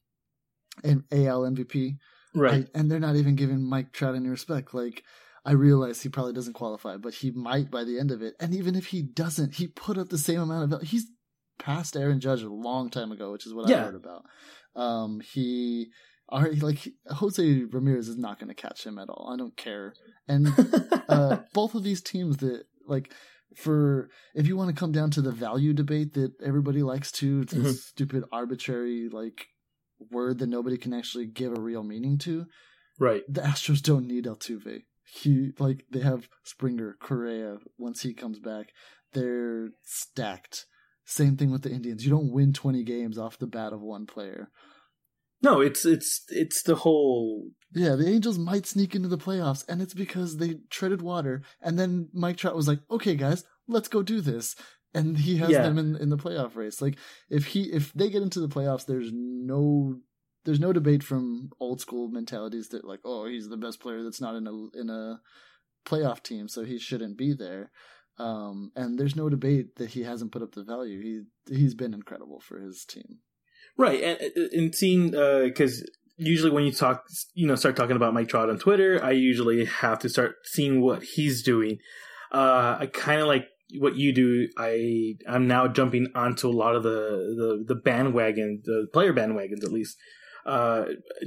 an 0.83 1.03
AL 1.11 1.41
MVP 1.41 1.97
Right. 2.33 2.65
I- 2.73 2.79
and 2.79 2.89
they're 2.89 2.99
not 3.01 3.17
even 3.17 3.35
giving 3.35 3.61
Mike 3.63 3.91
Trout 3.91 4.15
any 4.15 4.29
respect. 4.29 4.73
Like, 4.73 5.03
I 5.45 5.51
realize 5.51 6.01
he 6.01 6.09
probably 6.09 6.33
doesn't 6.33 6.53
qualify, 6.53 6.97
but 6.97 7.15
he 7.15 7.31
might 7.31 7.69
by 7.69 7.83
the 7.83 7.99
end 7.99 8.11
of 8.11 8.21
it. 8.21 8.33
And 8.39 8.55
even 8.55 8.75
if 8.75 8.87
he 8.87 9.01
doesn't, 9.01 9.55
he 9.55 9.67
put 9.67 9.97
up 9.97 10.09
the 10.09 10.17
same 10.17 10.39
amount 10.39 10.71
of. 10.73 10.81
He's 10.83 11.05
passed 11.59 11.95
Aaron 11.97 12.19
Judge 12.19 12.41
a 12.43 12.49
long 12.49 12.89
time 12.89 13.11
ago, 13.11 13.31
which 13.31 13.45
is 13.45 13.53
what 13.53 13.69
I 13.69 13.73
heard 13.83 13.95
about. 13.95 14.23
Um, 14.75 15.19
he, 15.19 15.87
are 16.29 16.49
like 16.53 16.87
Jose 17.07 17.63
Ramirez 17.71 18.07
is 18.07 18.17
not 18.17 18.39
going 18.39 18.47
to 18.47 18.55
catch 18.55 18.85
him 18.85 18.97
at 18.97 19.09
all. 19.09 19.31
I 19.33 19.37
don't 19.37 19.55
care. 19.57 19.93
And 20.27 20.47
uh, 21.09 21.37
both 21.53 21.75
of 21.75 21.83
these 21.83 22.01
teams 22.01 22.37
that 22.37 22.63
like 22.87 23.11
for 23.55 24.09
if 24.33 24.47
you 24.47 24.57
want 24.57 24.69
to 24.73 24.79
come 24.79 24.91
down 24.91 25.11
to 25.11 25.21
the 25.21 25.31
value 25.31 25.73
debate 25.73 26.13
that 26.13 26.31
everybody 26.43 26.81
likes 26.81 27.11
to, 27.13 27.41
it's 27.41 27.53
Mhm. 27.53 27.63
this 27.63 27.85
stupid 27.85 28.23
arbitrary 28.31 29.09
like 29.11 29.47
word 30.09 30.39
that 30.39 30.47
nobody 30.47 30.77
can 30.77 30.93
actually 30.93 31.27
give 31.27 31.51
a 31.55 31.61
real 31.61 31.83
meaning 31.83 32.17
to. 32.19 32.45
right. 32.99 33.23
The 33.27 33.41
Astros 33.41 33.81
don't 33.81 34.07
need 34.07 34.25
Altuve. 34.25 34.83
He 35.05 35.51
like 35.59 35.85
they 35.91 35.99
have 35.99 36.29
Springer, 36.43 36.97
Correa. 36.99 37.57
Once 37.77 38.01
he 38.01 38.13
comes 38.13 38.39
back, 38.39 38.71
they're 39.13 39.69
stacked. 39.83 40.65
Same 41.05 41.35
thing 41.35 41.51
with 41.51 41.63
the 41.63 41.71
Indians. 41.71 42.05
You 42.05 42.11
don't 42.11 42.31
win 42.31 42.53
twenty 42.53 42.83
games 42.83 43.17
off 43.17 43.37
the 43.37 43.47
bat 43.47 43.73
of 43.73 43.81
one 43.81 44.05
player. 44.05 44.49
No, 45.41 45.59
it's 45.59 45.85
it's 45.85 46.23
it's 46.29 46.63
the 46.63 46.75
whole 46.75 47.49
Yeah, 47.73 47.95
the 47.95 48.07
Angels 48.07 48.39
might 48.39 48.65
sneak 48.65 48.95
into 48.95 49.09
the 49.09 49.17
playoffs, 49.17 49.65
and 49.67 49.81
it's 49.81 49.93
because 49.93 50.37
they 50.37 50.59
treaded 50.69 51.01
water. 51.01 51.43
And 51.61 51.77
then 51.77 52.07
Mike 52.13 52.37
Trout 52.37 52.55
was 52.55 52.67
like, 52.69 52.79
"Okay, 52.89 53.15
guys, 53.15 53.43
let's 53.67 53.89
go 53.89 54.01
do 54.03 54.21
this," 54.21 54.55
and 54.93 55.17
he 55.17 55.37
has 55.37 55.49
Yeah. 55.51 55.63
them 55.63 55.77
in 55.77 55.97
in 55.97 56.07
the 56.09 56.17
playoff 56.17 56.55
race. 56.55 56.81
Like 56.81 56.97
if 57.29 57.47
he 57.47 57.63
if 57.73 57.91
they 57.93 58.09
get 58.09 58.21
into 58.23 58.39
the 58.39 58.47
playoffs, 58.47 58.85
there's 58.85 59.11
no 59.11 59.97
there's 60.45 60.59
no 60.59 60.73
debate 60.73 61.03
from 61.03 61.51
old 61.59 61.79
school 61.79 62.09
mentalities 62.09 62.69
that 62.69 62.85
like, 62.85 62.99
oh, 63.05 63.25
he's 63.25 63.49
the 63.49 63.57
best 63.57 63.79
player 63.79 64.03
that's 64.03 64.21
not 64.21 64.35
in 64.35 64.47
a 64.47 64.79
in 64.79 64.89
a 64.89 65.19
playoff 65.85 66.21
team, 66.21 66.47
so 66.47 66.63
he 66.63 66.79
shouldn't 66.79 67.17
be 67.17 67.33
there. 67.33 67.71
Um, 68.19 68.71
and 68.75 68.99
there's 68.99 69.15
no 69.15 69.29
debate 69.29 69.77
that 69.77 69.91
he 69.91 70.03
hasn't 70.03 70.31
put 70.31 70.41
up 70.41 70.53
the 70.53 70.63
value. 70.63 71.01
He 71.01 71.55
he's 71.55 71.75
been 71.75 71.93
incredible 71.93 72.39
for 72.39 72.59
his 72.59 72.85
team. 72.85 73.19
right 73.77 74.01
and 74.03 74.19
and 74.51 74.75
seeing 74.75 75.11
because 75.11 75.83
usually 76.17 76.51
when 76.51 76.63
you 76.63 76.71
talk 76.71 77.05
you 77.33 77.47
know 77.47 77.55
start 77.55 77.75
talking 77.75 77.95
about 77.95 78.13
Mike 78.13 78.27
Trout 78.27 78.49
on 78.49 78.59
Twitter, 78.59 79.03
I 79.03 79.11
usually 79.11 79.65
have 79.65 79.99
to 79.99 80.09
start 80.09 80.35
seeing 80.45 80.81
what 80.81 81.03
he's 81.03 81.43
doing. 81.43 81.79
Uh, 82.31 82.77
I 82.79 82.89
kind 82.91 83.21
of 83.21 83.27
like 83.27 83.45
what 83.79 83.95
you 83.95 84.13
do. 84.13 84.47
I 84.57 85.15
I'm 85.27 85.47
now 85.47 85.67
jumping 85.67 86.07
onto 86.15 86.47
a 86.47 86.51
lot 86.51 86.75
of 86.75 86.83
the 86.83 86.89
the 86.89 87.73
the 87.73 87.75
bandwagon, 87.75 88.61
the 88.63 88.87
player 88.93 89.13
bandwagons 89.13 89.63
at 89.63 89.71
least. 89.71 89.97
Uh, 90.45 90.85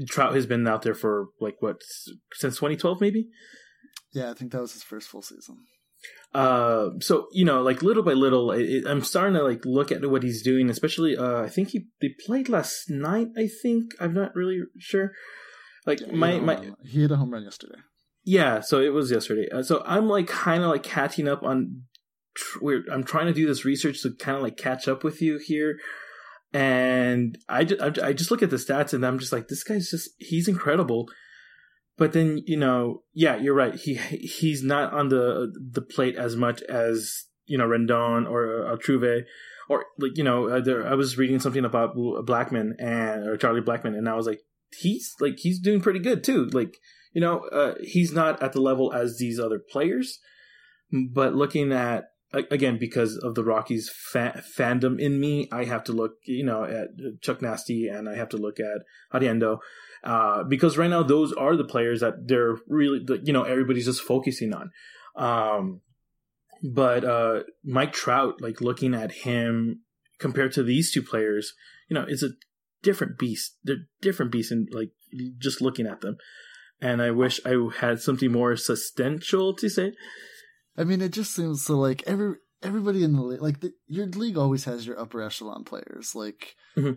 Trout 0.09 0.35
has 0.35 0.47
been 0.47 0.67
out 0.67 0.83
there 0.83 0.95
for 0.95 1.29
like 1.41 1.57
what 1.61 1.81
since 2.33 2.57
2012 2.57 3.01
maybe. 3.01 3.29
Yeah, 4.13 4.31
I 4.31 4.35
think 4.35 4.53
that 4.53 4.61
was 4.61 4.73
his 4.73 4.83
first 4.83 5.09
full 5.09 5.23
season. 5.23 5.59
Uh, 6.35 6.91
so 7.01 7.27
you 7.33 7.45
know, 7.45 7.63
like 7.63 7.83
little 7.83 8.03
by 8.03 8.13
little, 8.13 8.51
it, 8.53 8.85
I'm 8.87 9.01
starting 9.03 9.35
to 9.35 9.43
like 9.43 9.65
look 9.65 9.91
at 9.91 10.09
what 10.09 10.23
he's 10.23 10.43
doing. 10.43 10.69
Especially, 10.69 11.17
uh, 11.17 11.43
I 11.43 11.49
think 11.49 11.69
he 11.71 11.87
they 12.01 12.11
played 12.27 12.49
last 12.49 12.91
night. 12.91 13.29
I 13.37 13.49
think 13.63 13.93
I'm 13.99 14.13
not 14.15 14.35
really 14.35 14.61
sure. 14.79 15.13
Like 15.87 16.01
Yeah, 16.01 16.13
my 16.13 16.39
my 16.39 16.73
he 16.85 17.01
hit 17.01 17.11
a 17.11 17.17
home 17.17 17.31
run 17.31 17.45
yesterday. 17.45 17.79
yeah, 18.25 18.61
so 18.61 18.81
it 18.81 18.93
was 18.93 19.11
yesterday. 19.11 19.49
Uh, 19.51 19.63
so 19.63 19.83
I'm 19.87 20.09
like 20.09 20.27
kind 20.27 20.63
of 20.63 20.71
like 20.71 20.83
catching 20.83 21.27
up 21.29 21.43
on. 21.43 21.83
Tr- 22.37 22.59
we're, 22.61 22.83
I'm 22.93 23.03
trying 23.05 23.27
to 23.27 23.33
do 23.33 23.47
this 23.47 23.65
research 23.65 24.03
to 24.03 24.13
kind 24.15 24.37
of 24.37 24.43
like 24.43 24.59
catch 24.59 24.89
up 24.89 25.03
with 25.03 25.23
you 25.23 25.39
here, 25.39 25.79
and 26.57 27.37
I 27.51 27.65
just 27.65 28.01
I 28.01 28.15
just 28.15 28.31
look 28.31 28.43
at 28.43 28.49
the 28.49 28.57
stats 28.57 28.95
and 28.95 29.05
I'm 29.05 29.19
just 29.19 29.31
like 29.31 29.49
this 29.49 29.63
guy's 29.63 29.91
just 29.91 30.09
he's 30.17 30.49
incredible. 30.49 31.07
But 31.99 32.15
then 32.15 32.43
you 32.47 32.57
know, 32.57 33.03
yeah, 33.13 33.37
you're 33.37 33.53
right. 33.53 33.75
He 33.75 33.97
he's 33.97 34.63
not 34.63 34.95
on 34.95 35.11
the 35.11 35.53
the 35.73 35.83
plate 35.83 36.17
as 36.17 36.35
much 36.35 36.63
as 36.63 37.25
you 37.45 37.59
know 37.59 37.67
Rendon 37.69 38.27
or 38.27 38.75
Altuve, 38.75 39.25
or 39.69 39.85
like 39.99 40.17
you 40.17 40.25
know, 40.25 40.49
uh, 40.49 40.61
there, 40.61 40.87
I 40.87 40.95
was 40.95 41.19
reading 41.19 41.41
something 41.41 41.65
about 41.67 41.95
Blackmon 41.95 42.71
and 42.79 43.29
or 43.29 43.37
Charlie 43.37 43.61
Blackmon, 43.61 43.95
and 43.95 44.09
I 44.09 44.15
was 44.15 44.27
like, 44.27 44.41
he's 44.79 45.15
like 45.21 45.39
he's 45.39 45.59
doing 45.59 45.83
pretty 45.83 46.01
good 46.01 46.25
too. 46.25 46.47
Like 46.47 46.79
you 47.13 47.21
know, 47.21 47.41
uh, 47.53 47.75
he's 47.83 48.13
not 48.13 48.43
at 48.43 48.55
the 48.55 48.63
level 48.63 48.95
as 48.95 49.19
these 49.19 49.39
other 49.39 49.59
players, 49.59 50.21
but 51.13 51.35
looking 51.35 51.71
at 51.71 52.07
again 52.51 52.79
because 52.79 53.17
of 53.17 53.35
the 53.35 53.45
Rockies 53.45 53.89
fa- 53.89 54.43
fandom 54.57 55.01
in 55.01 55.21
me, 55.21 55.49
I 55.53 55.65
have 55.65 55.85
to 55.85 55.93
look, 55.93 56.13
you 56.25 56.45
know, 56.45 56.65
at 56.65 56.89
Chuck 57.23 57.43
Nasty 57.43 57.89
and 57.89 58.09
I 58.09 58.17
have 58.17 58.29
to 58.31 58.37
look 58.37 58.59
at 58.61 58.83
Arenado, 59.13 59.59
uh, 60.05 60.45
because 60.45 60.77
right 60.77 60.91
now 60.91 61.03
those 61.03 61.33
are 61.33 61.57
the 61.57 61.65
players 61.65 62.01
that 62.01 62.27
they're 62.27 62.57
really, 62.69 63.05
you 63.25 63.33
know, 63.33 63.43
everybody's 63.43 63.87
just 63.87 64.03
focusing 64.03 64.53
on. 64.53 64.71
Um, 65.17 65.81
but 66.63 67.05
uh, 67.05 67.43
Mike 67.65 67.93
Trout, 67.93 68.41
like 68.41 68.61
looking 68.61 68.95
at 68.95 69.13
him 69.13 69.83
compared 70.19 70.53
to 70.53 70.63
these 70.63 70.93
two 70.93 71.03
players, 71.03 71.55
you 71.89 71.95
know, 71.95 72.05
it's 72.09 72.23
a 72.23 72.31
different 72.83 73.19
beast. 73.19 73.57
They're 73.65 73.87
different 74.01 74.33
beasts, 74.33 74.53
and 74.53 74.69
like 74.73 74.91
just 75.39 75.61
looking 75.61 75.87
at 75.87 76.01
them. 76.01 76.17
And 76.81 77.01
I 77.01 77.11
wish 77.11 77.41
I 77.45 77.55
had 77.81 78.01
something 78.01 78.31
more 78.31 78.57
substantial 78.57 79.55
to 79.57 79.69
say. 79.69 79.93
I 80.77 80.85
mean, 80.85 81.01
it 81.01 81.13
just 81.13 81.35
seems 81.35 81.65
so 81.65 81.77
like 81.79 82.03
every 82.07 82.37
everybody 82.63 83.05
in 83.05 83.13
the 83.13 83.23
league, 83.23 83.43
like 83.43 83.61
the, 83.61 83.73
your 83.87 84.07
league 84.07 84.37
always 84.37 84.65
has 84.65 84.87
your 84.87 84.99
upper 84.99 85.23
echelon 85.23 85.65
players. 85.65 86.15
Like, 86.15 86.57
mm-hmm. 86.77 86.93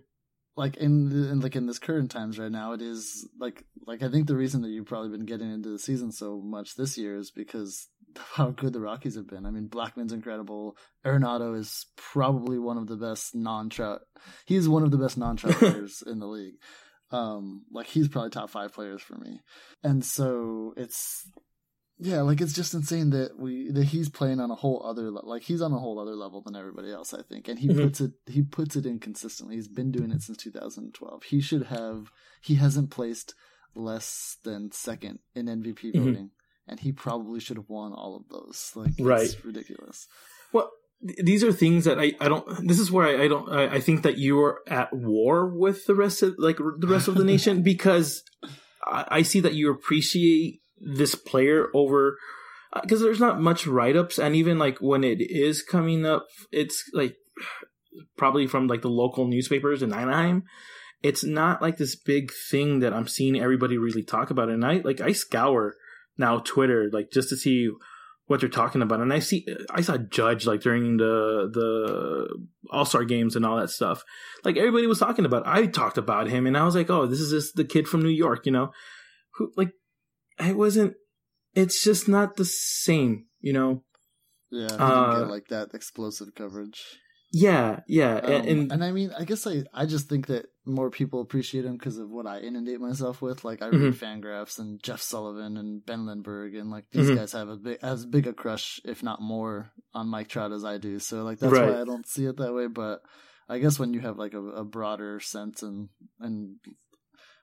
like 0.55 0.77
in, 0.77 1.11
in 1.11 1.39
like 1.39 1.55
in 1.55 1.67
this 1.67 1.79
current 1.79 2.11
times 2.11 2.39
right 2.39 2.51
now, 2.51 2.73
it 2.73 2.81
is 2.81 3.27
like 3.39 3.65
like 3.85 4.03
I 4.03 4.09
think 4.09 4.27
the 4.27 4.35
reason 4.35 4.61
that 4.61 4.69
you've 4.69 4.87
probably 4.87 5.09
been 5.09 5.25
getting 5.25 5.51
into 5.51 5.69
the 5.69 5.79
season 5.79 6.11
so 6.11 6.41
much 6.41 6.75
this 6.75 6.97
year 6.97 7.17
is 7.17 7.31
because 7.31 7.87
how 8.33 8.49
good 8.49 8.73
the 8.73 8.81
Rockies 8.81 9.15
have 9.15 9.27
been. 9.27 9.45
I 9.45 9.51
mean, 9.51 9.67
Blackmon's 9.67 10.13
incredible. 10.13 10.75
Arenado 11.05 11.57
is 11.57 11.85
probably 11.95 12.57
one 12.57 12.77
of 12.77 12.87
the 12.87 12.97
best 12.97 13.35
non-trout. 13.35 14.01
He's 14.45 14.67
one 14.67 14.83
of 14.83 14.91
the 14.91 14.97
best 14.97 15.17
non-trout 15.17 15.55
players 15.59 16.03
in 16.05 16.19
the 16.19 16.27
league. 16.27 16.55
Um, 17.11 17.65
like 17.71 17.87
he's 17.87 18.07
probably 18.07 18.29
top 18.29 18.49
five 18.49 18.73
players 18.73 19.01
for 19.01 19.15
me. 19.15 19.41
And 19.83 20.03
so 20.03 20.73
it's 20.77 21.27
yeah, 22.01 22.21
like 22.21 22.39
it's 22.39 22.53
just 22.53 22.73
insane 22.73 23.09
that 23.09 23.37
we 23.37 23.71
that 23.71 23.83
he's 23.85 24.07
playing 24.07 24.39
on 24.39 24.51
a 24.51 24.55
whole 24.55 24.81
other 24.85 25.11
like 25.11 25.43
he's 25.43 25.61
on 25.61 25.73
a 25.73 25.77
whole 25.77 25.99
other 25.99 26.15
level 26.15 26.41
than 26.41 26.55
everybody 26.55 26.91
else. 26.91 27.13
I 27.13 27.21
think, 27.21 27.49
and 27.49 27.59
he 27.59 27.67
mm-hmm. 27.67 27.81
puts 27.81 27.99
it 27.99 28.11
he 28.25 28.41
puts 28.41 28.77
it 28.77 28.85
in 28.85 28.99
consistently. 28.99 29.55
He's 29.55 29.67
been 29.67 29.91
doing 29.91 30.11
it 30.11 30.21
since 30.21 30.37
2012. 30.37 31.23
He 31.23 31.41
should 31.41 31.63
have 31.63 32.09
he 32.41 32.55
hasn't 32.55 32.89
placed 32.89 33.35
less 33.75 34.37
than 34.43 34.71
second 34.71 35.19
in 35.35 35.47
MVP 35.47 35.93
mm-hmm. 35.93 36.05
voting, 36.05 36.31
and 36.67 36.79
he 36.79 36.93
probably 36.93 37.41
should 37.41 37.57
have 37.57 37.69
won 37.69 37.91
all 37.91 38.15
of 38.15 38.29
those. 38.29 38.71
Like, 38.75 38.93
right, 38.97 39.23
it's 39.23 39.43
ridiculous. 39.43 40.07
Well, 40.53 40.71
these 41.01 41.43
are 41.43 41.51
things 41.51 41.83
that 41.83 41.99
I, 41.99 42.13
I 42.21 42.29
don't. 42.29 42.65
This 42.65 42.79
is 42.79 42.91
where 42.91 43.07
I, 43.07 43.23
I 43.23 43.27
don't. 43.27 43.49
I, 43.49 43.75
I 43.75 43.79
think 43.81 44.03
that 44.03 44.17
you 44.17 44.41
are 44.41 44.61
at 44.67 44.93
war 44.93 45.47
with 45.47 45.85
the 45.85 45.95
rest 45.95 46.23
of 46.23 46.35
like 46.37 46.57
the 46.57 46.87
rest 46.87 47.09
of 47.09 47.15
the 47.15 47.25
nation 47.25 47.61
because 47.63 48.23
I, 48.85 49.05
I 49.09 49.21
see 49.23 49.41
that 49.41 49.53
you 49.53 49.69
appreciate 49.69 50.61
this 50.81 51.15
player 51.15 51.69
over 51.73 52.17
because 52.83 53.01
uh, 53.01 53.05
there's 53.05 53.19
not 53.19 53.41
much 53.41 53.65
write 53.65 53.97
ups, 53.97 54.19
and 54.19 54.35
even 54.35 54.59
like 54.59 54.79
when 54.79 55.03
it 55.03 55.21
is 55.21 55.63
coming 55.63 56.05
up, 56.05 56.27
it's 56.51 56.83
like 56.93 57.15
probably 58.17 58.47
from 58.47 58.67
like 58.67 58.81
the 58.81 58.89
local 58.89 59.27
newspapers 59.27 59.81
in 59.81 59.93
Anaheim. 59.93 60.43
It's 61.01 61.23
not 61.23 61.61
like 61.61 61.77
this 61.77 61.95
big 61.95 62.31
thing 62.51 62.79
that 62.79 62.93
I'm 62.93 63.07
seeing 63.07 63.39
everybody 63.39 63.77
really 63.77 64.03
talk 64.03 64.29
about, 64.29 64.49
and 64.49 64.65
I 64.65 64.81
like 64.83 65.01
I 65.01 65.13
scour 65.13 65.75
now 66.17 66.39
Twitter 66.39 66.89
like 66.91 67.11
just 67.11 67.29
to 67.29 67.37
see 67.37 67.69
what 68.27 68.41
they're 68.41 68.49
talking 68.49 68.83
about, 68.83 68.99
and 68.99 69.11
I 69.11 69.19
see 69.19 69.47
I 69.71 69.81
saw 69.81 69.97
Judge 69.97 70.45
like 70.45 70.61
during 70.61 70.97
the 70.97 71.49
the 71.51 72.47
All 72.69 72.85
Star 72.85 73.03
games 73.03 73.35
and 73.35 73.43
all 73.43 73.57
that 73.57 73.71
stuff. 73.71 74.03
Like 74.43 74.57
everybody 74.57 74.85
was 74.85 74.99
talking 74.99 75.25
about. 75.25 75.47
I 75.47 75.65
talked 75.65 75.97
about 75.97 76.27
him, 76.27 76.45
and 76.45 76.55
I 76.55 76.63
was 76.65 76.75
like, 76.75 76.91
oh, 76.91 77.07
this 77.07 77.19
is 77.19 77.31
just 77.31 77.55
the 77.55 77.65
kid 77.65 77.87
from 77.87 78.03
New 78.03 78.09
York, 78.09 78.45
you 78.45 78.51
know, 78.51 78.71
who 79.35 79.51
like 79.57 79.71
I 80.39 80.53
wasn't. 80.53 80.95
It's 81.55 81.83
just 81.83 82.07
not 82.07 82.35
the 82.35 82.45
same, 82.45 83.25
you 83.41 83.53
know. 83.53 83.83
Yeah, 84.51 84.67
uh, 84.67 85.19
get 85.19 85.29
like 85.29 85.47
that 85.49 85.73
explosive 85.73 86.33
coverage. 86.35 86.81
Yeah, 87.31 87.81
yeah, 87.87 88.15
um, 88.15 88.31
and, 88.31 88.45
and, 88.47 88.71
and 88.71 88.83
I 88.83 88.91
mean, 88.91 89.11
I 89.17 89.23
guess 89.23 89.45
I 89.45 89.63
I 89.73 89.85
just 89.85 90.09
think 90.09 90.27
that 90.27 90.47
more 90.65 90.89
people 90.89 91.21
appreciate 91.21 91.65
him 91.65 91.73
because 91.73 91.97
of 91.99 92.09
what 92.09 92.25
I 92.25 92.39
inundate 92.39 92.79
myself 92.79 93.21
with. 93.21 93.43
Like 93.43 93.61
I 93.61 93.67
read 93.67 93.93
mm-hmm. 93.93 94.03
Fangraphs 94.03 94.57
and 94.57 94.81
Jeff 94.81 95.01
Sullivan 95.01 95.57
and 95.57 95.85
Ben 95.85 96.07
Lindbergh, 96.07 96.55
and 96.55 96.71
like 96.71 96.85
these 96.91 97.07
mm-hmm. 97.07 97.17
guys 97.17 97.33
have 97.33 97.49
a 97.49 97.57
big 97.57 97.77
as 97.83 98.05
big 98.05 98.25
a 98.25 98.33
crush, 98.33 98.79
if 98.83 99.03
not 99.03 99.21
more, 99.21 99.71
on 99.93 100.07
Mike 100.07 100.29
Trout 100.29 100.51
as 100.51 100.65
I 100.65 100.79
do. 100.79 100.97
So 100.97 101.23
like 101.23 101.37
that's 101.37 101.53
right. 101.53 101.69
why 101.69 101.81
I 101.81 101.85
don't 101.85 102.07
see 102.07 102.25
it 102.25 102.37
that 102.37 102.53
way. 102.53 102.65
But 102.65 103.01
I 103.47 103.59
guess 103.59 103.77
when 103.77 103.93
you 103.93 103.99
have 103.99 104.17
like 104.17 104.33
a, 104.33 104.41
a 104.41 104.63
broader 104.63 105.19
sense 105.19 105.61
and 105.61 105.89
and 106.19 106.55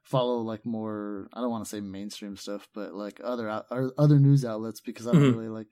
follow 0.06 0.38
like 0.38 0.64
more 0.64 1.28
I 1.32 1.40
don't 1.40 1.50
want 1.50 1.64
to 1.64 1.68
say 1.68 1.80
mainstream 1.80 2.36
stuff, 2.36 2.68
but 2.74 2.94
like 2.94 3.20
other 3.22 3.62
other 3.98 4.18
news 4.18 4.44
outlets 4.44 4.80
because 4.80 5.06
I 5.06 5.12
don't 5.12 5.22
mm-hmm. 5.22 5.38
really 5.38 5.48
like 5.48 5.66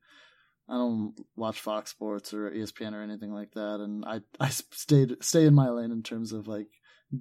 I 0.68 0.74
don't 0.74 1.14
watch 1.36 1.60
Fox 1.60 1.90
Sports 1.90 2.34
or 2.34 2.50
ESPN 2.50 2.94
or 2.94 3.02
anything 3.02 3.32
like 3.32 3.52
that, 3.52 3.80
and 3.80 4.04
I 4.04 4.20
I 4.40 4.48
stayed 4.48 5.16
stay 5.22 5.46
in 5.46 5.54
my 5.54 5.70
lane 5.70 5.92
in 5.92 6.02
terms 6.02 6.32
of 6.32 6.48
like 6.48 6.68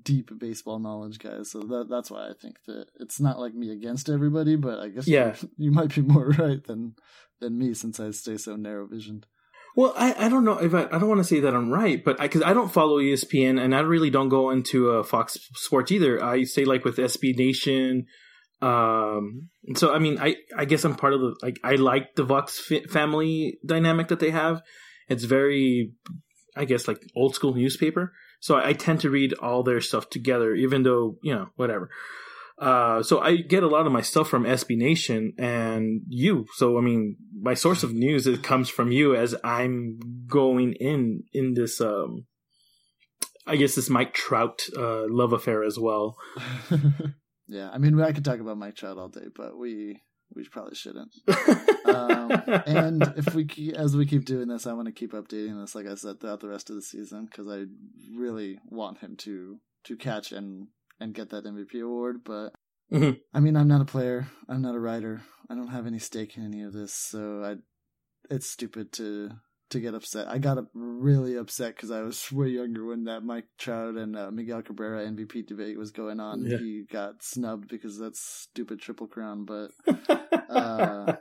deep 0.01 0.31
baseball 0.39 0.79
knowledge, 0.79 1.19
guys. 1.19 1.51
So 1.51 1.59
that 1.59 1.87
that's 1.89 2.09
why 2.09 2.29
I 2.29 2.33
think 2.41 2.57
that 2.65 2.87
it's 2.99 3.19
not 3.19 3.39
like 3.39 3.53
me 3.53 3.71
against 3.71 4.09
everybody, 4.09 4.55
but 4.55 4.79
I 4.79 4.89
guess 4.89 5.07
yeah, 5.07 5.35
you, 5.41 5.49
you 5.65 5.71
might 5.71 5.93
be 5.93 6.01
more 6.01 6.27
right 6.39 6.63
than 6.63 6.95
than 7.39 7.57
me 7.57 7.73
since 7.73 7.99
I 7.99 8.11
stay 8.11 8.37
so 8.37 8.55
narrow 8.55 8.87
visioned. 8.87 9.27
Well, 9.75 9.93
I, 9.97 10.25
I 10.25 10.29
don't 10.29 10.45
know 10.45 10.59
if 10.59 10.73
I, 10.73 10.83
I 10.91 10.99
don't 10.99 11.09
want 11.09 11.19
to 11.19 11.23
say 11.23 11.39
that 11.41 11.55
I'm 11.55 11.71
right, 11.71 12.03
but 12.03 12.19
because 12.19 12.43
I, 12.43 12.51
I, 12.51 12.53
don't 12.53 12.71
follow 12.71 12.99
ESPN 12.99 13.59
and 13.59 13.73
I 13.75 13.79
really 13.79 14.11
don't 14.11 14.29
go 14.29 14.51
into 14.51 14.91
uh, 14.91 15.03
Fox 15.03 15.37
Sports 15.55 15.91
either. 15.91 16.23
I 16.23 16.43
stay 16.43 16.63
like 16.63 16.85
with 16.85 16.97
SB 16.97 17.35
Nation. 17.35 18.05
Um, 18.61 19.49
so 19.75 19.93
I 19.93 19.99
mean, 19.99 20.19
I 20.19 20.35
I 20.55 20.65
guess 20.65 20.85
I'm 20.85 20.95
part 20.95 21.13
of 21.13 21.21
the 21.21 21.35
like 21.41 21.59
I 21.63 21.75
like 21.75 22.15
the 22.15 22.23
Vox 22.23 22.71
family 22.89 23.57
dynamic 23.65 24.09
that 24.09 24.19
they 24.19 24.29
have. 24.29 24.61
It's 25.09 25.23
very, 25.23 25.91
I 26.55 26.65
guess, 26.65 26.87
like 26.87 27.01
old 27.15 27.35
school 27.35 27.55
newspaper. 27.55 28.13
So 28.39 28.55
I, 28.55 28.69
I 28.69 28.73
tend 28.73 29.01
to 29.01 29.09
read 29.09 29.33
all 29.33 29.63
their 29.63 29.81
stuff 29.81 30.09
together, 30.09 30.53
even 30.53 30.83
though 30.83 31.17
you 31.23 31.33
know 31.33 31.49
whatever. 31.55 31.89
Uh, 32.59 33.01
so 33.01 33.19
I 33.19 33.37
get 33.37 33.63
a 33.63 33.67
lot 33.67 33.85
of 33.85 33.91
my 33.91 34.01
stuff 34.01 34.29
from 34.29 34.43
SB 34.43 34.77
Nation 34.77 35.33
and 35.37 36.01
you. 36.07 36.45
So 36.55 36.77
I 36.77 36.81
mean, 36.81 37.17
my 37.39 37.53
source 37.53 37.83
of 37.83 37.93
news 37.93 38.27
it 38.27 38.43
comes 38.43 38.69
from 38.69 38.91
you 38.91 39.15
as 39.15 39.35
I'm 39.43 39.99
going 40.27 40.73
in 40.79 41.23
in 41.33 41.53
this. 41.55 41.81
Um, 41.81 42.25
I 43.45 43.57
guess 43.57 43.75
this 43.75 43.89
Mike 43.89 44.13
Trout 44.13 44.61
uh, 44.77 45.03
love 45.09 45.33
affair 45.33 45.63
as 45.63 45.77
well. 45.77 46.15
yeah, 47.47 47.69
I 47.71 47.77
mean, 47.77 47.99
I 47.99 48.13
could 48.13 48.23
talk 48.23 48.39
about 48.39 48.57
Mike 48.57 48.75
Trout 48.75 48.97
all 48.97 49.09
day, 49.09 49.27
but 49.35 49.57
we 49.57 49.99
we 50.35 50.45
probably 50.45 50.75
shouldn't. 50.75 51.13
um, 51.85 52.31
and 52.65 53.13
if 53.17 53.33
we 53.33 53.45
keep, 53.45 53.75
as 53.75 53.95
we 53.95 54.05
keep 54.05 54.25
doing 54.25 54.47
this, 54.47 54.65
I 54.65 54.73
want 54.73 54.87
to 54.87 54.93
keep 54.93 55.13
updating 55.13 55.59
this, 55.61 55.75
like 55.75 55.87
I 55.87 55.95
said, 55.95 56.19
throughout 56.19 56.39
the 56.39 56.47
rest 56.47 56.69
of 56.69 56.75
the 56.75 56.81
season 56.81 57.25
because 57.25 57.47
I 57.47 57.65
really 58.15 58.59
want 58.69 58.99
him 58.99 59.15
to 59.19 59.59
to 59.85 59.97
catch 59.97 60.31
and 60.31 60.67
and 61.03 61.13
get 61.13 61.29
that 61.29 61.45
MVP 61.45 61.83
award. 61.83 62.23
But 62.23 62.53
mm-hmm. 62.91 63.11
I 63.33 63.39
mean, 63.39 63.55
I'm 63.55 63.67
not 63.67 63.81
a 63.81 63.85
player. 63.85 64.27
I'm 64.47 64.61
not 64.61 64.75
a 64.75 64.79
writer. 64.79 65.21
I 65.49 65.55
don't 65.55 65.67
have 65.67 65.85
any 65.85 65.99
stake 65.99 66.37
in 66.37 66.45
any 66.45 66.63
of 66.63 66.73
this, 66.73 66.93
so 66.93 67.43
I. 67.43 67.55
It's 68.33 68.49
stupid 68.49 68.93
to 68.93 69.31
to 69.71 69.79
get 69.79 69.93
upset. 69.93 70.29
I 70.29 70.37
got 70.37 70.63
really 70.73 71.35
upset 71.35 71.75
because 71.75 71.91
I 71.91 72.01
was 72.01 72.31
way 72.31 72.47
younger 72.47 72.85
when 72.85 73.03
that 73.03 73.23
Mike 73.23 73.47
Trout 73.57 73.95
and 73.95 74.15
uh, 74.15 74.31
Miguel 74.31 74.61
Cabrera 74.61 75.05
MVP 75.05 75.45
debate 75.45 75.77
was 75.77 75.91
going 75.91 76.19
on. 76.19 76.45
Yeah. 76.45 76.57
He 76.57 76.85
got 76.89 77.21
snubbed 77.21 77.67
because 77.67 77.99
that's 77.99 78.21
stupid 78.21 78.79
triple 78.79 79.07
crown, 79.07 79.45
but 79.45 79.71
uh, 80.49 81.13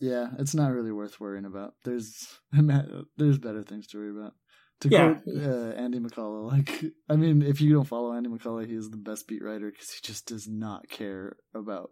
yeah, 0.00 0.28
it's 0.38 0.54
not 0.54 0.72
really 0.72 0.90
worth 0.90 1.20
worrying 1.20 1.44
about. 1.44 1.74
There's 1.84 2.40
there's 3.16 3.38
better 3.38 3.62
things 3.62 3.86
to 3.88 3.98
worry 3.98 4.10
about. 4.10 4.34
To 4.82 4.88
yeah. 4.88 5.14
quote 5.14 5.36
uh, 5.36 5.72
Andy 5.76 6.00
McCullough, 6.00 6.50
like, 6.50 6.84
I 7.08 7.14
mean, 7.14 7.40
if 7.40 7.60
you 7.60 7.72
don't 7.72 7.84
follow 7.84 8.12
Andy 8.12 8.28
McCullough, 8.28 8.66
he 8.66 8.74
is 8.74 8.90
the 8.90 8.96
best 8.96 9.28
beat 9.28 9.42
writer 9.42 9.70
because 9.70 9.90
he 9.90 10.00
just 10.02 10.26
does 10.26 10.48
not 10.48 10.88
care 10.88 11.36
about. 11.54 11.90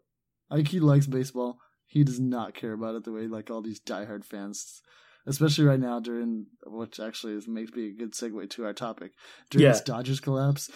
Like, 0.51 0.67
he 0.67 0.81
likes 0.81 1.07
baseball. 1.07 1.59
He 1.87 2.03
does 2.03 2.19
not 2.19 2.55
care 2.55 2.73
about 2.73 2.97
it 2.97 3.05
the 3.05 3.13
way 3.13 3.29
like 3.29 3.49
all 3.51 3.63
these 3.63 3.81
diehard 3.81 4.25
fans, 4.25 4.83
especially 5.27 5.65
right 5.65 5.79
now 5.79 6.01
during 6.01 6.47
which 6.67 6.99
actually 6.99 7.35
is, 7.35 7.47
makes 7.47 7.73
me 7.73 7.89
a 7.89 7.93
good 7.93 8.13
segue 8.13 8.51
to 8.51 8.65
our 8.65 8.73
topic 8.73 9.13
during 9.51 9.67
yeah. 9.67 9.73
this 9.73 9.83
Dodgers 9.83 10.21
collapse 10.21 10.71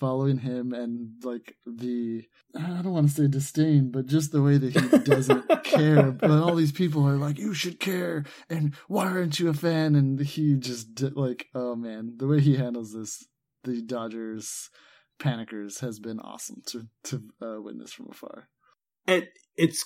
following 0.00 0.38
him 0.38 0.72
and 0.72 1.10
like 1.22 1.54
the 1.66 2.24
I 2.56 2.82
don't 2.82 2.92
want 2.92 3.08
to 3.08 3.14
say 3.14 3.28
disdain, 3.28 3.90
but 3.92 4.06
just 4.06 4.32
the 4.32 4.42
way 4.42 4.56
that 4.58 4.74
he 4.74 4.98
doesn't 5.04 5.64
care. 5.64 6.10
But 6.10 6.30
all 6.30 6.56
these 6.56 6.72
people 6.72 7.06
are 7.06 7.16
like, 7.16 7.38
"You 7.38 7.54
should 7.54 7.78
care," 7.78 8.24
and 8.48 8.74
why 8.88 9.06
aren't 9.06 9.38
you 9.38 9.48
a 9.48 9.54
fan? 9.54 9.94
And 9.94 10.18
he 10.18 10.56
just 10.56 10.94
did, 10.94 11.16
like, 11.16 11.46
oh 11.54 11.76
man, 11.76 12.14
the 12.16 12.26
way 12.26 12.40
he 12.40 12.56
handles 12.56 12.92
this, 12.92 13.24
the 13.62 13.82
Dodgers 13.82 14.70
panickers 15.20 15.80
has 15.80 16.00
been 16.00 16.18
awesome 16.18 16.62
to 16.66 16.88
to 17.04 17.22
uh, 17.40 17.60
witness 17.60 17.92
from 17.92 18.08
afar. 18.10 18.48
And 19.06 19.28
it's 19.56 19.84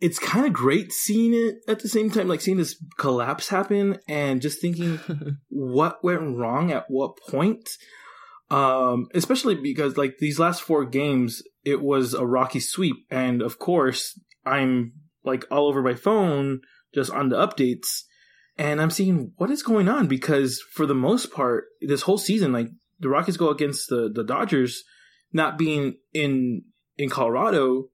it's 0.00 0.18
kind 0.18 0.44
of 0.44 0.52
great 0.52 0.92
seeing 0.92 1.32
it 1.32 1.56
at 1.68 1.78
the 1.78 1.88
same 1.88 2.10
time, 2.10 2.26
like 2.26 2.40
seeing 2.40 2.56
this 2.56 2.82
collapse 2.98 3.50
happen 3.50 3.98
and 4.08 4.42
just 4.42 4.60
thinking 4.60 4.98
what 5.48 6.02
went 6.02 6.36
wrong 6.36 6.72
at 6.72 6.86
what 6.88 7.16
point. 7.28 7.68
Um, 8.52 9.08
especially 9.14 9.54
because 9.54 9.96
like 9.96 10.18
these 10.18 10.38
last 10.38 10.60
four 10.60 10.84
games, 10.84 11.42
it 11.64 11.80
was 11.80 12.12
a 12.12 12.26
rocky 12.26 12.60
sweep, 12.60 12.96
and 13.10 13.40
of 13.40 13.58
course, 13.58 14.20
I'm 14.44 14.92
like 15.24 15.46
all 15.50 15.68
over 15.68 15.80
my 15.80 15.94
phone 15.94 16.60
just 16.94 17.10
on 17.10 17.30
the 17.30 17.36
updates, 17.36 18.02
and 18.58 18.78
I'm 18.78 18.90
seeing 18.90 19.32
what 19.36 19.50
is 19.50 19.62
going 19.62 19.88
on 19.88 20.06
because 20.06 20.60
for 20.60 20.84
the 20.84 20.94
most 20.94 21.32
part, 21.32 21.64
this 21.80 22.02
whole 22.02 22.18
season, 22.18 22.52
like 22.52 22.68
the 23.00 23.08
Rockies 23.08 23.38
go 23.38 23.48
against 23.48 23.88
the 23.88 24.10
the 24.12 24.22
Dodgers, 24.22 24.84
not 25.32 25.56
being 25.56 25.96
in 26.12 26.62
in 26.98 27.08
Colorado, 27.08 27.88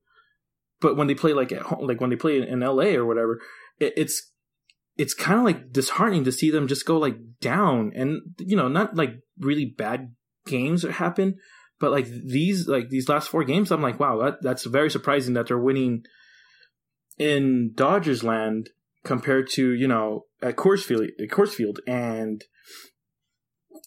but 0.81 0.97
when 0.97 1.07
they 1.07 1.15
play 1.15 1.35
like 1.35 1.53
at 1.53 1.63
home, 1.63 1.87
like 1.87 2.01
when 2.01 2.11
they 2.11 2.17
play 2.17 2.43
in, 2.43 2.61
LA 2.61 2.95
or 2.97 3.07
whatever, 3.07 3.41
it, 3.79 3.93
it's 3.97 4.33
it's 4.97 5.15
kind 5.15 5.39
of 5.39 5.45
like 5.45 5.71
disheartening 5.71 6.25
to 6.25 6.33
see 6.33 6.51
them 6.51 6.67
just 6.67 6.85
go 6.85 6.99
like 6.99 7.17
down. 7.41 7.93
And 7.95 8.23
you 8.39 8.57
know 8.57 8.67
not 8.67 8.97
like 8.97 9.21
really 9.39 9.65
bad 9.65 10.15
games 10.49 10.83
happen 10.89 11.37
but 11.79 11.93
like 11.93 12.07
these 12.07 12.67
like 12.67 12.89
these 12.89 13.09
last 13.09 13.29
four 13.29 13.45
games 13.45 13.71
i'm 13.71 13.83
like 13.83 14.01
wow 14.01 14.19
that, 14.23 14.43
that's 14.43 14.65
very 14.65 14.91
surprising 14.91 15.35
that 15.35 15.47
they're 15.47 15.59
winning 15.59 16.03
in 17.19 17.73
dodgers 17.75 18.23
land 18.23 18.71
compared 19.05 19.49
to 19.51 19.73
you 19.73 19.89
know 19.89 20.25
at 20.43 20.57
Coors 20.57 20.83
Field, 20.83 21.03
at 21.21 21.29
Coors 21.29 21.51
Field. 21.51 21.81
And 21.87 22.45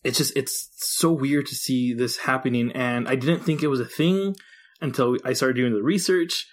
it's 0.03 0.17
just 0.17 0.35
it's 0.35 0.69
so 0.75 1.11
weird 1.11 1.45
to 1.47 1.55
see 1.55 1.93
this 1.93 2.17
happening. 2.17 2.71
And 2.73 3.07
i 3.07 3.15
didn't 3.15 3.43
think 3.43 3.63
it 3.63 3.67
was 3.67 3.79
a 3.79 3.85
thing 3.85 4.35
until 4.81 5.17
i 5.23 5.33
started 5.33 5.55
doing 5.55 5.73
the 5.73 5.83
research. 5.83 6.47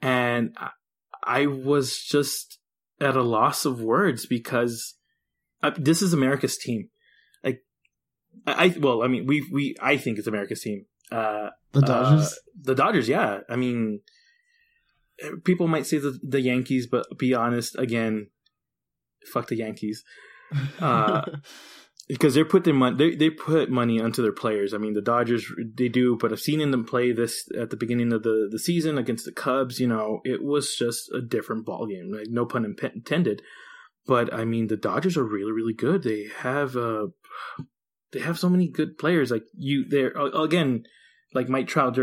And 0.00 0.56
i, 0.56 0.70
I 1.26 1.46
was 1.46 1.98
just 1.98 2.58
at 3.00 3.16
a 3.16 3.22
loss 3.22 3.64
of 3.64 3.80
words 3.80 4.26
because 4.26 4.94
uh, 5.62 5.72
this 5.76 6.02
is 6.02 6.12
America's 6.12 6.56
team. 6.56 6.90
I, 8.46 8.66
I 8.66 8.78
well, 8.78 9.02
I 9.02 9.08
mean, 9.08 9.26
we 9.26 9.46
we 9.52 9.76
I 9.80 9.96
think 9.96 10.18
it's 10.18 10.26
America's 10.26 10.62
team. 10.62 10.86
Uh, 11.10 11.50
the 11.72 11.80
Dodgers, 11.80 12.32
uh, 12.32 12.36
the 12.62 12.74
Dodgers, 12.74 13.08
yeah. 13.08 13.40
I 13.48 13.56
mean, 13.56 14.00
people 15.44 15.68
might 15.68 15.86
say 15.86 15.98
the 15.98 16.18
the 16.22 16.40
Yankees, 16.40 16.86
but 16.86 17.06
be 17.18 17.34
honest, 17.34 17.78
again, 17.78 18.28
fuck 19.32 19.48
the 19.48 19.56
Yankees. 19.56 20.04
Uh, 20.80 21.22
because 22.08 22.34
they're 22.34 22.44
put 22.44 22.64
their 22.64 22.74
money 22.74 22.96
they, 22.96 23.16
they 23.16 23.30
put 23.30 23.70
money 23.70 24.00
onto 24.00 24.22
their 24.22 24.32
players. 24.32 24.74
I 24.74 24.78
mean 24.78 24.94
the 24.94 25.00
Dodgers 25.00 25.50
they 25.76 25.88
do, 25.88 26.16
but 26.16 26.32
I've 26.32 26.40
seen 26.40 26.70
them 26.70 26.84
play 26.84 27.12
this 27.12 27.48
at 27.58 27.70
the 27.70 27.76
beginning 27.76 28.12
of 28.12 28.22
the, 28.22 28.48
the 28.50 28.58
season 28.58 28.98
against 28.98 29.24
the 29.24 29.32
Cubs, 29.32 29.80
you 29.80 29.88
know, 29.88 30.20
it 30.24 30.42
was 30.42 30.76
just 30.76 31.10
a 31.12 31.20
different 31.20 31.64
ball 31.64 31.86
game. 31.86 32.12
Like 32.12 32.28
no 32.28 32.44
pun 32.44 32.64
intended. 32.64 33.42
But 34.06 34.32
I 34.34 34.44
mean 34.44 34.66
the 34.66 34.76
Dodgers 34.76 35.16
are 35.16 35.24
really, 35.24 35.52
really 35.52 35.72
good. 35.72 36.02
They 36.02 36.28
have 36.38 36.76
uh 36.76 37.06
they 38.14 38.20
have 38.20 38.38
so 38.38 38.48
many 38.48 38.68
good 38.68 38.96
players. 38.96 39.30
Like 39.30 39.44
you 39.54 39.86
they're 39.86 40.12
again, 40.34 40.84
like 41.34 41.50
Mike 41.50 41.66
Trout, 41.66 41.98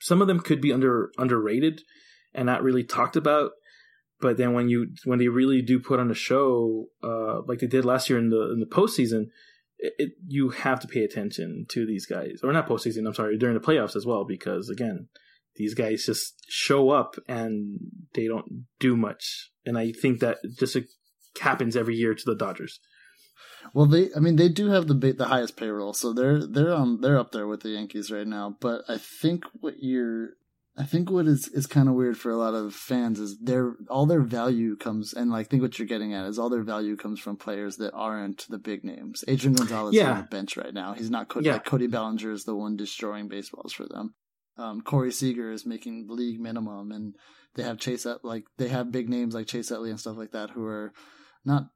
some 0.00 0.22
of 0.22 0.28
them 0.28 0.38
could 0.38 0.60
be 0.60 0.72
under 0.72 1.10
underrated 1.18 1.82
and 2.32 2.46
not 2.46 2.62
really 2.62 2.84
talked 2.84 3.16
about 3.16 3.50
but 4.20 4.36
then 4.36 4.54
when 4.54 4.68
you 4.68 4.88
when 5.04 5.18
they 5.18 5.28
really 5.28 5.62
do 5.62 5.78
put 5.78 6.00
on 6.00 6.10
a 6.10 6.14
show, 6.14 6.86
uh, 7.02 7.42
like 7.42 7.58
they 7.58 7.66
did 7.66 7.84
last 7.84 8.08
year 8.08 8.18
in 8.18 8.30
the 8.30 8.50
in 8.52 8.60
the 8.60 8.66
postseason, 8.66 9.26
it, 9.78 9.92
it, 9.98 10.12
you 10.26 10.50
have 10.50 10.80
to 10.80 10.88
pay 10.88 11.04
attention 11.04 11.66
to 11.70 11.86
these 11.86 12.06
guys, 12.06 12.40
or 12.42 12.52
not 12.52 12.68
postseason. 12.68 13.06
I'm 13.06 13.14
sorry, 13.14 13.36
during 13.36 13.54
the 13.54 13.60
playoffs 13.60 13.96
as 13.96 14.06
well, 14.06 14.24
because 14.24 14.70
again, 14.70 15.08
these 15.56 15.74
guys 15.74 16.06
just 16.06 16.42
show 16.48 16.90
up 16.90 17.16
and 17.28 17.78
they 18.14 18.26
don't 18.26 18.66
do 18.80 18.96
much, 18.96 19.50
and 19.66 19.76
I 19.76 19.92
think 19.92 20.20
that 20.20 20.38
just 20.58 20.78
happens 21.40 21.76
every 21.76 21.96
year 21.96 22.14
to 22.14 22.24
the 22.24 22.34
Dodgers. 22.36 22.80
Well, 23.74 23.86
they, 23.86 24.08
I 24.14 24.20
mean, 24.20 24.36
they 24.36 24.48
do 24.48 24.68
have 24.68 24.86
the 24.86 24.94
the 24.94 25.26
highest 25.26 25.56
payroll, 25.56 25.92
so 25.92 26.12
they're 26.12 26.46
they're 26.46 26.72
on 26.72 27.00
they're 27.00 27.18
up 27.18 27.32
there 27.32 27.46
with 27.46 27.62
the 27.62 27.70
Yankees 27.70 28.10
right 28.10 28.26
now. 28.26 28.56
But 28.60 28.82
I 28.88 28.98
think 28.98 29.44
what 29.60 29.74
you're 29.78 30.30
I 30.78 30.84
think 30.84 31.10
what 31.10 31.26
is 31.26 31.48
is 31.48 31.66
kind 31.66 31.88
of 31.88 31.94
weird 31.94 32.18
for 32.18 32.30
a 32.30 32.36
lot 32.36 32.54
of 32.54 32.74
fans 32.74 33.18
is 33.18 33.38
their 33.38 33.76
all 33.88 34.04
their 34.04 34.20
value 34.20 34.76
comes 34.76 35.14
and 35.14 35.30
like, 35.30 35.48
think 35.48 35.62
what 35.62 35.78
you're 35.78 35.88
getting 35.88 36.12
at 36.12 36.26
is 36.26 36.38
all 36.38 36.50
their 36.50 36.62
value 36.62 36.96
comes 36.96 37.18
from 37.18 37.36
players 37.36 37.76
that 37.76 37.94
aren't 37.94 38.46
the 38.50 38.58
big 38.58 38.84
names. 38.84 39.24
Adrian 39.26 39.54
Gonzalez 39.54 39.94
yeah. 39.94 40.02
is 40.02 40.08
on 40.08 40.16
the 40.18 40.22
bench 40.24 40.56
right 40.56 40.74
now. 40.74 40.92
He's 40.92 41.10
not 41.10 41.28
Cody, 41.28 41.46
yeah. 41.46 41.54
like 41.54 41.64
Cody 41.64 41.86
Bellinger 41.86 42.30
is 42.30 42.44
the 42.44 42.54
one 42.54 42.76
destroying 42.76 43.28
baseballs 43.28 43.72
for 43.72 43.86
them. 43.86 44.14
Um, 44.58 44.82
Corey 44.82 45.12
Seager 45.12 45.50
is 45.50 45.64
making 45.64 46.06
league 46.08 46.40
minimum, 46.40 46.92
and 46.92 47.14
they 47.54 47.62
have 47.62 47.78
Chase 47.78 48.06
like 48.22 48.44
they 48.58 48.68
have 48.68 48.92
big 48.92 49.08
names 49.08 49.34
like 49.34 49.46
Chase 49.46 49.70
Utley 49.70 49.90
and 49.90 50.00
stuff 50.00 50.18
like 50.18 50.32
that 50.32 50.50
who 50.50 50.66
are 50.66 50.92
not 51.42 51.68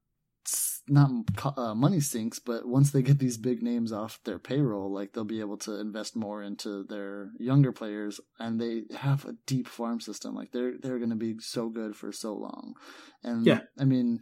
not 0.89 1.11
uh, 1.57 1.75
money 1.75 2.01
sinks, 2.01 2.39
but 2.39 2.67
once 2.67 2.91
they 2.91 3.03
get 3.03 3.19
these 3.19 3.37
big 3.37 3.63
names 3.63 3.93
off 3.93 4.19
their 4.25 4.39
payroll, 4.39 4.93
like 4.93 5.13
they'll 5.13 5.25
be 5.25 5.41
able 5.41 5.59
to 5.59 5.81
invest 5.81 6.17
more 6.17 6.43
into 6.43 6.85
their 6.85 7.31
younger 7.39 7.73
players, 7.73 8.21
and 8.39 8.61
they 8.61 8.85
have 8.97 9.25
a 9.25 9.35
deep 9.47 9.69
farm 9.69 10.01
system. 10.01 10.35
Like 10.35 10.53
they're 10.53 10.75
they're 10.81 10.99
going 10.99 11.11
to 11.11 11.17
be 11.17 11.37
so 11.39 11.69
good 11.69 11.97
for 11.97 12.13
so 12.13 12.35
long, 12.35 12.75
and 13.23 13.47
yeah, 13.47 13.61
I 13.79 13.85
mean 13.85 14.21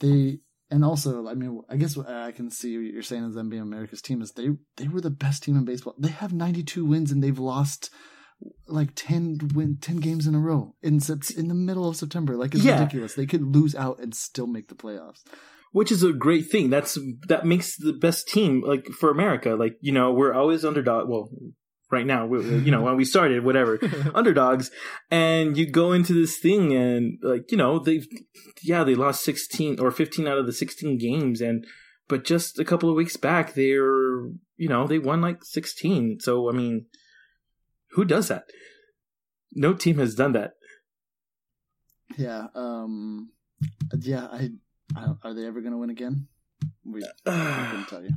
they 0.00 0.40
and 0.70 0.84
also 0.84 1.26
I 1.26 1.34
mean 1.34 1.62
I 1.68 1.76
guess 1.76 1.96
what 1.96 2.08
I 2.08 2.32
can 2.32 2.50
see 2.50 2.76
what 2.76 2.92
you're 2.92 3.02
saying 3.02 3.24
as 3.24 3.34
them 3.34 3.48
being 3.48 3.62
America's 3.62 4.02
team 4.02 4.20
is 4.20 4.32
they 4.32 4.50
they 4.76 4.88
were 4.88 5.00
the 5.00 5.10
best 5.10 5.42
team 5.42 5.56
in 5.56 5.64
baseball. 5.64 5.94
They 5.98 6.08
have 6.08 6.32
92 6.32 6.84
wins 6.84 7.10
and 7.10 7.22
they've 7.22 7.38
lost 7.38 7.90
like 8.66 8.90
10 8.94 9.50
win 9.54 9.78
10 9.80 9.96
games 9.96 10.26
in 10.26 10.34
a 10.34 10.40
row 10.40 10.74
in 10.82 11.00
in 11.36 11.48
the 11.48 11.54
middle 11.54 11.88
of 11.88 11.96
September. 11.96 12.36
Like 12.36 12.54
it's 12.54 12.64
yeah. 12.64 12.78
ridiculous. 12.78 13.14
They 13.14 13.26
could 13.26 13.42
lose 13.42 13.74
out 13.74 14.00
and 14.00 14.14
still 14.14 14.46
make 14.46 14.68
the 14.68 14.74
playoffs 14.74 15.22
which 15.72 15.92
is 15.92 16.02
a 16.02 16.12
great 16.12 16.50
thing. 16.50 16.70
That's 16.70 16.98
that 17.28 17.46
makes 17.46 17.76
the 17.76 17.92
best 17.92 18.28
team 18.28 18.62
like 18.66 18.86
for 18.86 19.10
America. 19.10 19.50
Like 19.50 19.76
you 19.80 19.92
know, 19.92 20.12
we're 20.12 20.32
always 20.32 20.64
underdog. 20.64 21.08
Well, 21.08 21.30
right 21.90 22.06
now, 22.06 22.26
we, 22.26 22.42
you 22.42 22.70
know, 22.70 22.82
when 22.82 22.96
we 22.96 23.04
started, 23.04 23.44
whatever, 23.44 23.78
underdogs, 24.14 24.70
and 25.10 25.56
you 25.56 25.70
go 25.70 25.92
into 25.92 26.12
this 26.12 26.38
thing 26.38 26.72
and 26.72 27.18
like 27.22 27.50
you 27.50 27.58
know 27.58 27.78
they've 27.78 28.06
yeah 28.62 28.84
they 28.84 28.94
lost 28.94 29.24
sixteen 29.24 29.78
or 29.78 29.90
fifteen 29.90 30.26
out 30.26 30.38
of 30.38 30.46
the 30.46 30.52
sixteen 30.52 30.98
games, 30.98 31.40
and 31.40 31.64
but 32.08 32.24
just 32.24 32.58
a 32.58 32.64
couple 32.64 32.88
of 32.88 32.96
weeks 32.96 33.16
back 33.16 33.54
they're 33.54 34.22
you 34.56 34.68
know 34.68 34.86
they 34.86 34.98
won 34.98 35.20
like 35.20 35.44
sixteen. 35.44 36.18
So 36.20 36.48
I 36.48 36.52
mean, 36.52 36.86
who 37.92 38.04
does 38.04 38.28
that? 38.28 38.44
No 39.52 39.74
team 39.74 39.98
has 39.98 40.14
done 40.14 40.32
that. 40.32 40.52
Yeah. 42.16 42.46
Um. 42.54 43.30
Yeah. 43.98 44.26
I 44.26 44.50
are 44.96 45.34
they 45.34 45.46
ever 45.46 45.60
going 45.60 45.72
to 45.72 45.78
win 45.78 45.90
again? 45.90 46.28
We, 46.84 47.02
I 47.26 47.68
can 47.72 47.86
tell 47.88 48.02
you. 48.02 48.10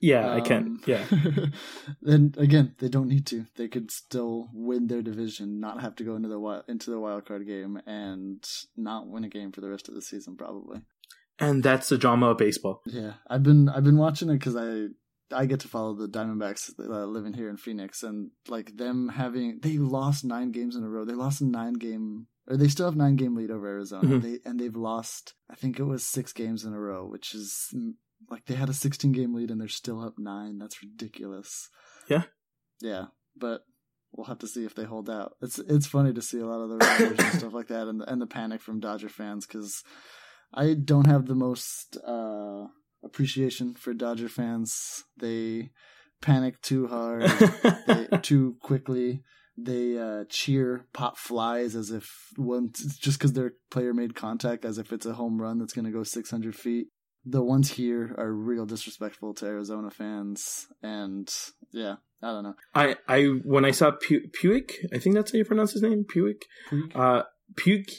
Yeah, 0.00 0.30
um, 0.30 0.36
I 0.36 0.40
can. 0.40 0.80
Yeah. 0.86 1.04
then 2.02 2.34
again, 2.36 2.74
they 2.78 2.88
don't 2.88 3.08
need 3.08 3.26
to. 3.28 3.46
They 3.56 3.68
could 3.68 3.90
still 3.90 4.48
win 4.52 4.86
their 4.86 5.02
division, 5.02 5.60
not 5.60 5.80
have 5.80 5.96
to 5.96 6.04
go 6.04 6.14
into 6.14 6.28
the 6.28 6.38
wild, 6.38 6.64
into 6.68 6.90
the 6.90 7.00
wild 7.00 7.26
card 7.26 7.46
game, 7.46 7.80
and 7.86 8.44
not 8.76 9.08
win 9.08 9.24
a 9.24 9.28
game 9.28 9.52
for 9.52 9.60
the 9.60 9.70
rest 9.70 9.88
of 9.88 9.94
the 9.94 10.02
season, 10.02 10.36
probably. 10.36 10.80
And 11.40 11.62
that's 11.62 11.88
the 11.88 11.98
drama 11.98 12.30
of 12.30 12.38
baseball. 12.38 12.82
Yeah, 12.86 13.14
I've 13.28 13.42
been 13.42 13.68
I've 13.68 13.84
been 13.84 13.98
watching 13.98 14.28
it 14.28 14.34
because 14.34 14.56
I 14.56 14.88
I 15.34 15.46
get 15.46 15.60
to 15.60 15.68
follow 15.68 15.94
the 15.94 16.08
Diamondbacks 16.08 16.78
uh, 16.78 17.04
living 17.04 17.32
here 17.32 17.48
in 17.48 17.56
Phoenix, 17.56 18.02
and 18.02 18.30
like 18.48 18.76
them 18.76 19.08
having 19.08 19.60
they 19.62 19.78
lost 19.78 20.24
nine 20.24 20.52
games 20.52 20.76
in 20.76 20.84
a 20.84 20.88
row. 20.88 21.04
They 21.04 21.14
lost 21.14 21.40
a 21.40 21.46
nine 21.46 21.74
game 21.74 22.26
or 22.48 22.56
they 22.56 22.68
still 22.68 22.86
have 22.86 22.96
nine 22.96 23.16
game 23.16 23.36
lead 23.36 23.50
over 23.50 23.66
Arizona. 23.66 24.08
Mm-hmm. 24.08 24.20
They 24.20 24.38
and 24.44 24.58
they've 24.58 24.76
lost 24.76 25.34
I 25.50 25.54
think 25.54 25.78
it 25.78 25.84
was 25.84 26.04
six 26.04 26.32
games 26.32 26.64
in 26.64 26.72
a 26.72 26.80
row, 26.80 27.06
which 27.06 27.34
is 27.34 27.68
mm, 27.74 27.92
like 28.30 28.46
they 28.46 28.54
had 28.54 28.68
a 28.68 28.74
16 28.74 29.12
game 29.12 29.34
lead 29.34 29.50
and 29.50 29.60
they're 29.60 29.68
still 29.68 30.00
up 30.00 30.14
nine. 30.18 30.58
That's 30.58 30.82
ridiculous. 30.82 31.68
Yeah, 32.08 32.24
yeah, 32.80 33.06
but 33.36 33.62
we'll 34.12 34.26
have 34.26 34.38
to 34.38 34.46
see 34.46 34.64
if 34.64 34.74
they 34.74 34.84
hold 34.84 35.10
out. 35.10 35.34
It's 35.42 35.58
it's 35.58 35.86
funny 35.86 36.12
to 36.14 36.22
see 36.22 36.40
a 36.40 36.46
lot 36.46 36.62
of 36.62 36.70
the 36.70 37.16
and 37.20 37.38
stuff 37.38 37.52
like 37.52 37.68
that, 37.68 37.86
and 37.86 38.00
the, 38.00 38.10
and 38.10 38.20
the 38.20 38.26
panic 38.26 38.62
from 38.62 38.80
Dodger 38.80 39.10
fans 39.10 39.46
because 39.46 39.82
I 40.54 40.74
don't 40.74 41.06
have 41.06 41.26
the 41.26 41.34
most 41.34 41.98
uh, 42.06 42.64
appreciation 43.04 43.74
for 43.74 43.92
Dodger 43.92 44.28
fans. 44.28 45.04
They 45.18 45.70
panic 46.22 46.62
too 46.62 46.86
hard, 46.88 47.22
they, 47.86 48.08
too 48.22 48.56
quickly 48.62 49.22
they 49.60 49.98
uh, 49.98 50.24
cheer 50.28 50.86
pop 50.92 51.16
flies 51.18 51.74
as 51.74 51.90
if 51.90 52.08
one 52.36 52.70
just 53.00 53.18
because 53.18 53.32
their 53.32 53.54
player 53.70 53.92
made 53.92 54.14
contact 54.14 54.64
as 54.64 54.78
if 54.78 54.92
it's 54.92 55.06
a 55.06 55.14
home 55.14 55.40
run 55.40 55.58
that's 55.58 55.72
going 55.72 55.84
to 55.84 55.90
go 55.90 56.02
600 56.02 56.54
feet 56.54 56.88
the 57.24 57.42
ones 57.42 57.72
here 57.72 58.14
are 58.16 58.32
real 58.32 58.64
disrespectful 58.66 59.34
to 59.34 59.46
arizona 59.46 59.90
fans 59.90 60.68
and 60.82 61.32
yeah 61.72 61.96
i 62.22 62.28
don't 62.28 62.44
know 62.44 62.54
i 62.74 62.96
i 63.08 63.24
when 63.44 63.64
i 63.64 63.70
saw 63.70 63.90
Pu- 63.90 64.28
Puig, 64.40 64.70
i 64.94 64.98
think 64.98 65.14
that's 65.14 65.32
how 65.32 65.38
you 65.38 65.44
pronounce 65.44 65.72
his 65.72 65.82
name 65.82 66.04
Puig. 66.04 66.42
Puig. 66.70 66.94
uh 66.94 67.24
Puig, 67.54 67.90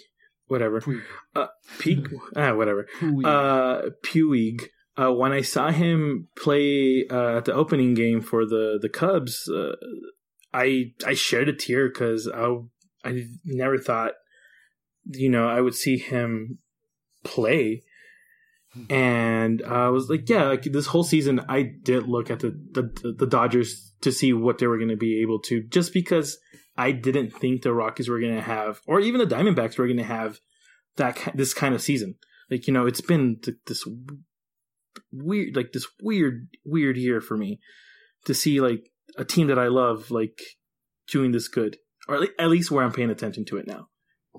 whatever 0.48 0.80
Puig. 0.80 1.02
uh 1.36 1.48
ah 2.36 2.54
whatever 2.54 2.88
Puig. 3.02 3.26
uh 3.26 3.90
Puig 4.06 4.62
uh, 4.98 5.14
when 5.14 5.32
I 5.32 5.40
saw 5.40 5.72
him 5.72 6.28
play 6.36 7.06
uh, 7.10 7.38
at 7.38 7.46
the 7.46 7.54
opening 7.54 7.94
game 7.94 8.20
for 8.20 8.46
the 8.46 8.78
the 8.82 8.90
Cubs, 8.90 9.48
uh, 9.50 9.76
I 10.54 10.94
I 11.06 11.14
shed 11.14 11.50
a 11.50 11.54
tear 11.54 11.90
because 11.90 12.28
I 12.28 12.58
I 13.04 13.28
never 13.46 13.78
thought 13.78 14.14
you 15.06 15.30
know 15.30 15.48
I 15.48 15.62
would 15.62 15.76
see 15.76 15.98
him 15.98 16.60
play, 17.24 17.84
hmm. 18.74 18.92
and 18.92 19.62
I 19.64 19.90
was 19.90 20.10
like, 20.10 20.28
yeah, 20.30 20.46
like 20.46 20.64
this 20.64 20.88
whole 20.88 21.04
season 21.04 21.42
I 21.48 21.64
did 21.64 22.08
look 22.08 22.32
at 22.32 22.40
the 22.40 22.50
the, 22.72 23.14
the 23.18 23.28
Dodgers 23.28 23.94
to 24.02 24.12
see 24.12 24.34
what 24.34 24.58
they 24.58 24.68
were 24.68 24.78
going 24.78 24.90
to 24.90 24.98
be 24.98 25.22
able 25.22 25.40
to, 25.42 25.62
just 25.62 25.94
because 25.94 26.38
I 26.78 26.92
didn't 26.92 27.32
think 27.32 27.62
the 27.62 27.74
Rockies 27.74 28.10
were 28.10 28.20
going 28.20 28.36
to 28.36 28.42
have, 28.42 28.82
or 28.88 29.00
even 29.00 29.20
the 29.20 29.36
Diamondbacks 29.36 29.78
were 29.78 29.88
going 29.88 29.98
to 29.98 30.04
have 30.04 30.40
that 30.96 31.32
this 31.36 31.54
kind 31.54 31.76
of 31.76 31.82
season. 31.82 32.16
Like 32.50 32.68
you 32.68 32.74
know, 32.74 32.88
it's 32.88 33.02
been 33.02 33.40
this 33.68 33.88
weird, 35.12 35.56
like 35.56 35.72
this 35.74 35.88
weird, 36.02 36.48
weird 36.66 36.98
year 36.98 37.22
for 37.22 37.38
me 37.38 37.60
to 38.26 38.34
see 38.34 38.60
like 38.62 38.89
a 39.18 39.26
team 39.26 39.48
that 39.48 39.60
I 39.60 39.68
love 39.68 40.12
like 40.12 40.40
doing 41.10 41.32
this 41.32 41.48
good, 41.48 41.78
or 42.08 42.28
at 42.38 42.50
least 42.50 42.72
where 42.72 42.84
I'm 42.84 42.94
paying 42.94 43.10
attention 43.10 43.46
to 43.46 43.58
it 43.58 43.68
now. 43.68 43.88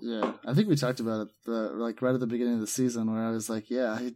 Yeah, 0.00 0.32
I 0.46 0.54
think 0.54 0.68
we 0.68 0.76
talked 0.76 1.00
about 1.00 1.26
it 1.26 1.28
uh, 1.48 1.72
like 1.74 2.00
right 2.00 2.14
at 2.14 2.20
the 2.20 2.26
beginning 2.26 2.54
of 2.54 2.60
the 2.60 2.66
season 2.66 3.12
where 3.12 3.22
I 3.22 3.30
was 3.30 3.50
like, 3.50 3.70
yeah, 3.70 3.92
I, 3.92 4.12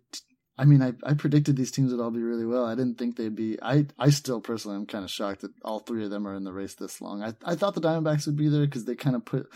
I 0.56 0.64
mean, 0.64 0.82
I, 0.82 0.92
I 1.02 1.14
predicted 1.14 1.56
these 1.56 1.72
teams 1.72 1.90
would 1.90 2.00
all 2.00 2.10
be 2.10 2.22
really 2.22 2.46
well. 2.46 2.64
I 2.64 2.74
didn't 2.74 2.96
think 2.96 3.16
they'd 3.16 3.34
be. 3.34 3.58
I 3.60 3.86
I 3.98 4.10
still 4.10 4.40
personally 4.40 4.76
am 4.76 4.86
kind 4.86 5.04
of 5.04 5.10
shocked 5.10 5.40
that 5.40 5.52
all 5.64 5.80
three 5.80 6.04
of 6.04 6.10
them 6.10 6.26
are 6.26 6.34
in 6.34 6.44
the 6.44 6.52
race 6.52 6.74
this 6.74 7.00
long. 7.00 7.22
I 7.22 7.34
I 7.44 7.54
thought 7.56 7.74
the 7.74 7.80
Diamondbacks 7.80 8.26
would 8.26 8.36
be 8.36 8.48
there 8.48 8.64
because 8.64 8.84
they 8.84 8.94
kind 8.94 9.16
of 9.16 9.24
put. 9.24 9.48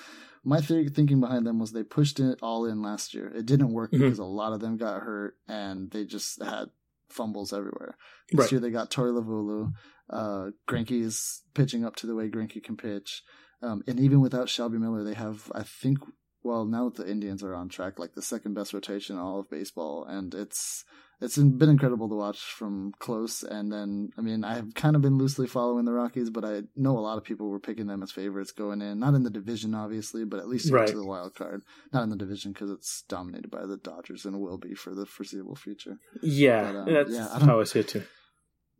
My 0.44 0.60
theory 0.60 0.88
thinking 0.88 1.20
behind 1.20 1.46
them 1.46 1.58
was 1.58 1.72
they 1.72 1.82
pushed 1.82 2.20
it 2.20 2.38
all 2.42 2.64
in 2.64 2.80
last 2.80 3.12
year. 3.12 3.28
It 3.34 3.44
didn't 3.44 3.72
work 3.72 3.90
mm-hmm. 3.90 4.04
because 4.04 4.18
a 4.18 4.24
lot 4.24 4.52
of 4.52 4.60
them 4.60 4.76
got 4.76 5.02
hurt 5.02 5.34
and 5.46 5.90
they 5.90 6.04
just 6.04 6.42
had 6.42 6.68
fumbles 7.10 7.52
everywhere. 7.52 7.96
This 8.30 8.40
right. 8.40 8.52
year 8.52 8.60
they 8.60 8.70
got 8.70 8.90
Torey 8.90 9.12
Lovullo. 9.12 9.72
Uh, 10.10 10.50
is 10.70 11.42
pitching 11.54 11.84
up 11.84 11.96
to 11.96 12.06
the 12.06 12.14
way 12.14 12.28
Greinke 12.28 12.62
can 12.62 12.76
pitch. 12.76 13.22
Um, 13.62 13.82
and 13.86 13.98
even 13.98 14.20
without 14.20 14.48
Shelby 14.48 14.78
Miller, 14.78 15.02
they 15.02 15.14
have, 15.14 15.50
I 15.54 15.64
think, 15.64 15.98
well, 16.42 16.64
now 16.64 16.88
that 16.88 17.04
the 17.04 17.10
Indians 17.10 17.42
are 17.42 17.54
on 17.54 17.68
track, 17.68 17.98
like 17.98 18.14
the 18.14 18.22
second 18.22 18.54
best 18.54 18.72
rotation 18.72 19.16
in 19.16 19.22
all 19.22 19.40
of 19.40 19.50
baseball, 19.50 20.04
and 20.04 20.34
it's 20.34 20.84
it's 21.20 21.36
been 21.36 21.68
incredible 21.68 22.08
to 22.08 22.14
watch 22.14 22.38
from 22.38 22.92
close. 23.00 23.42
And 23.42 23.72
then, 23.72 24.10
I 24.16 24.20
mean, 24.20 24.44
I've 24.44 24.72
kind 24.74 24.94
of 24.94 25.02
been 25.02 25.18
loosely 25.18 25.48
following 25.48 25.84
the 25.84 25.92
Rockies, 25.92 26.30
but 26.30 26.44
I 26.44 26.62
know 26.76 26.96
a 26.96 27.00
lot 27.00 27.18
of 27.18 27.24
people 27.24 27.48
were 27.48 27.58
picking 27.58 27.88
them 27.88 28.04
as 28.04 28.12
favorites 28.12 28.52
going 28.52 28.80
in. 28.80 29.00
Not 29.00 29.14
in 29.14 29.24
the 29.24 29.30
division, 29.30 29.74
obviously, 29.74 30.24
but 30.24 30.38
at 30.38 30.48
least 30.48 30.70
right. 30.70 30.86
to 30.86 30.96
the 30.96 31.04
wild 31.04 31.34
card. 31.34 31.62
Not 31.92 32.04
in 32.04 32.10
the 32.10 32.16
division 32.16 32.52
because 32.52 32.70
it's 32.70 33.02
dominated 33.08 33.50
by 33.50 33.66
the 33.66 33.76
Dodgers 33.76 34.24
and 34.26 34.40
will 34.40 34.58
be 34.58 34.74
for 34.74 34.94
the 34.94 35.06
foreseeable 35.06 35.56
future. 35.56 35.98
Yeah, 36.22 36.72
but, 36.72 36.78
um, 36.78 36.94
that's 36.94 37.10
yeah, 37.10 37.28
I 37.32 37.44
how 37.44 37.60
I 37.60 37.64
see 37.64 37.80
it 37.80 37.88
too. 37.88 38.04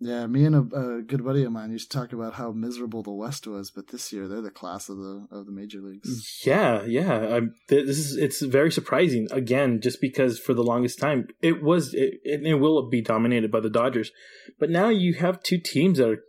Yeah, 0.01 0.29
me 0.29 0.45
and 0.45 0.55
a, 0.55 0.77
a, 0.77 1.03
good 1.03 1.25
buddy 1.25 1.43
of 1.43 1.51
mine 1.51 1.73
used 1.73 1.91
to 1.91 1.99
talk 1.99 2.13
about 2.13 2.35
how 2.35 2.53
miserable 2.53 3.03
the 3.03 3.11
West 3.11 3.49
was, 3.49 3.73
but 3.73 3.89
this 3.89 4.13
year 4.13 4.29
they're 4.29 4.41
the 4.41 4.51
class 4.51 4.89
of 4.89 4.97
the 4.97 5.27
of 5.33 5.47
the 5.47 5.53
major 5.53 5.81
leagues. 5.81 6.41
Yeah, 6.47 6.85
yeah. 6.85 7.37
I, 7.37 7.41
this 7.69 7.99
is 7.99 8.17
it's 8.17 8.41
very 8.41 8.71
surprising 8.71 9.27
again, 9.33 9.81
just 9.81 10.01
because 10.01 10.39
for 10.39 10.55
the 10.55 10.63
longest 10.63 11.01
time 11.01 11.27
it 11.43 11.63
was 11.63 11.95
it, 11.95 12.21
it 12.23 12.61
will 12.61 12.89
be 12.89 13.01
dominated 13.01 13.51
by 13.51 13.59
the 13.59 13.71
Dodgers, 13.71 14.13
but 14.61 14.71
now 14.71 14.89
you 14.89 15.15
have 15.15 15.43
two 15.43 15.59
teams 15.59 15.99
that 15.99 16.09
are 16.09 16.23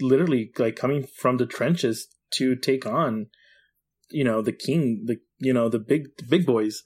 literally 0.00 0.52
like 0.56 0.76
coming 0.76 1.02
from 1.02 1.36
the 1.36 1.46
trenches 1.46 2.06
to 2.34 2.54
take 2.54 2.86
on, 2.86 3.26
you 4.08 4.22
know, 4.22 4.40
the 4.40 4.52
king, 4.52 5.02
the 5.06 5.16
you 5.38 5.52
know 5.52 5.68
the 5.68 5.80
big 5.80 6.16
the 6.18 6.24
big 6.24 6.46
boys. 6.46 6.84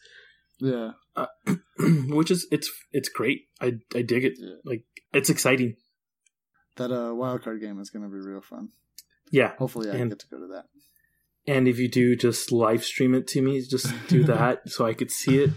Yeah, 0.59 0.93
uh, 1.17 1.27
which 2.09 2.31
is 2.31 2.47
it's 2.51 2.71
it's 2.93 3.11
great. 3.11 3.43
I 3.61 3.75
I 3.95 4.01
dig 4.01 4.25
it. 4.25 4.35
Yeah. 4.39 4.55
Like 4.65 4.85
it's 5.13 5.29
exciting 5.29 5.77
that 6.81 6.93
uh, 6.93 7.15
wild 7.15 7.43
card 7.43 7.61
game 7.61 7.79
is 7.79 7.91
going 7.91 8.03
to 8.03 8.09
be 8.09 8.19
real 8.19 8.41
fun. 8.41 8.71
Yeah, 9.31 9.53
hopefully 9.59 9.91
I 9.91 9.97
and, 9.97 10.11
get 10.11 10.19
to 10.21 10.27
go 10.29 10.39
to 10.39 10.47
that. 10.49 10.65
And 11.47 11.69
if 11.69 11.79
you 11.79 11.89
do, 11.89 12.17
just 12.17 12.51
live 12.51 12.85
stream 12.85 13.15
it 13.15 13.27
to 13.29 13.43
me. 13.43 13.61
Just 13.61 13.93
do 14.09 14.25
that 14.25 14.69
so 14.71 14.87
I 14.87 14.95
could 14.95 15.11
see 15.11 15.39
it. 15.39 15.51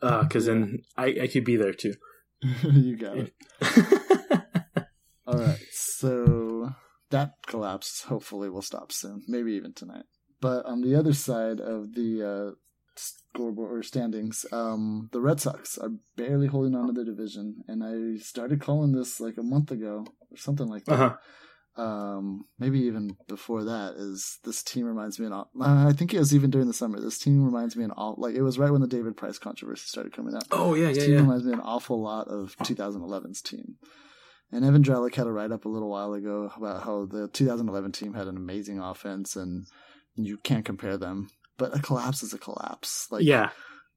Because 0.00 0.48
uh, 0.48 0.52
then 0.52 0.82
I, 0.96 1.16
I 1.22 1.26
could 1.26 1.44
be 1.44 1.56
there 1.56 1.74
too. 1.74 1.94
you 2.62 2.96
got 2.96 3.16
it. 3.18 3.32
All 5.26 5.38
right, 5.38 5.58
so 5.72 6.70
that 7.10 7.32
collapse 7.46 8.04
hopefully 8.04 8.48
will 8.48 8.62
stop 8.62 8.92
soon, 8.92 9.24
maybe 9.28 9.52
even 9.52 9.74
tonight. 9.74 10.04
But 10.40 10.64
on 10.64 10.80
the 10.80 10.94
other 10.94 11.12
side 11.12 11.60
of 11.60 11.94
the 11.94 12.22
uh, 12.22 12.54
scoreboard 12.98 13.78
or 13.78 13.82
standings, 13.82 14.44
um, 14.52 15.08
the 15.12 15.20
Red 15.20 15.40
Sox 15.40 15.78
are 15.78 15.92
barely 16.16 16.46
holding 16.46 16.74
on 16.74 16.86
to 16.86 16.92
the 16.92 17.04
division, 17.04 17.64
and 17.68 17.82
I 17.84 18.18
started 18.22 18.60
calling 18.60 18.92
this 18.92 19.20
like 19.20 19.36
a 19.36 19.42
month 19.42 19.70
ago 19.70 20.06
or 20.30 20.36
something 20.36 20.66
like 20.66 20.84
that. 20.86 20.92
Uh-huh. 20.92 21.16
Um, 21.78 22.46
maybe 22.58 22.80
even 22.80 23.16
before 23.28 23.62
that. 23.64 23.94
Is 23.96 24.38
this 24.44 24.64
team 24.64 24.84
reminds 24.84 25.20
me 25.20 25.26
an? 25.26 25.44
I 25.62 25.92
think 25.92 26.12
it 26.12 26.18
was 26.18 26.34
even 26.34 26.50
during 26.50 26.66
the 26.66 26.74
summer. 26.74 26.98
This 26.98 27.18
team 27.18 27.44
reminds 27.44 27.76
me 27.76 27.84
an 27.84 27.92
all 27.92 28.16
like 28.18 28.34
it 28.34 28.42
was 28.42 28.58
right 28.58 28.72
when 28.72 28.80
the 28.80 28.88
David 28.88 29.16
Price 29.16 29.38
controversy 29.38 29.84
started 29.86 30.12
coming 30.12 30.34
out. 30.34 30.44
Oh 30.50 30.74
yeah, 30.74 30.88
this 30.88 30.98
yeah, 30.98 31.04
team 31.04 31.14
yeah. 31.14 31.20
reminds 31.20 31.44
me 31.44 31.52
an 31.52 31.60
awful 31.60 32.02
lot 32.02 32.26
of 32.26 32.56
2011's 32.58 33.42
team. 33.42 33.76
And 34.50 34.64
Evan 34.64 34.82
Drellich 34.82 35.14
had 35.14 35.26
a 35.26 35.32
write 35.32 35.52
up 35.52 35.66
a 35.66 35.68
little 35.68 35.90
while 35.90 36.14
ago 36.14 36.50
about 36.56 36.82
how 36.82 37.04
the 37.04 37.28
2011 37.28 37.92
team 37.92 38.14
had 38.14 38.26
an 38.26 38.36
amazing 38.36 38.80
offense 38.80 39.36
and 39.36 39.66
you 40.16 40.38
can't 40.38 40.64
compare 40.64 40.96
them 40.96 41.28
but 41.58 41.76
a 41.76 41.80
collapse 41.80 42.22
is 42.22 42.32
a 42.32 42.38
collapse. 42.38 43.08
Like 43.10 43.24
yeah, 43.24 43.50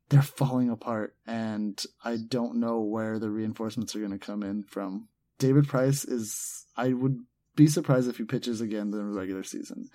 they're 0.10 0.22
falling 0.22 0.70
apart, 0.70 1.16
and 1.26 1.82
I 2.04 2.18
don't 2.18 2.60
know 2.60 2.82
where 2.82 3.18
the 3.18 3.30
reinforcements 3.30 3.96
are 3.96 4.00
going 4.00 4.12
to 4.12 4.18
come 4.18 4.44
in 4.44 4.64
from. 4.64 5.08
David 5.40 5.68
Price 5.68 6.04
is. 6.04 6.66
I 6.76 6.94
would 6.94 7.20
be 7.56 7.68
surprised 7.68 8.10
if 8.10 8.18
he 8.18 8.24
pitches 8.24 8.60
again 8.60 8.88
in 8.88 8.92
the 8.92 9.04
regular 9.04 9.44
season. 9.44 9.90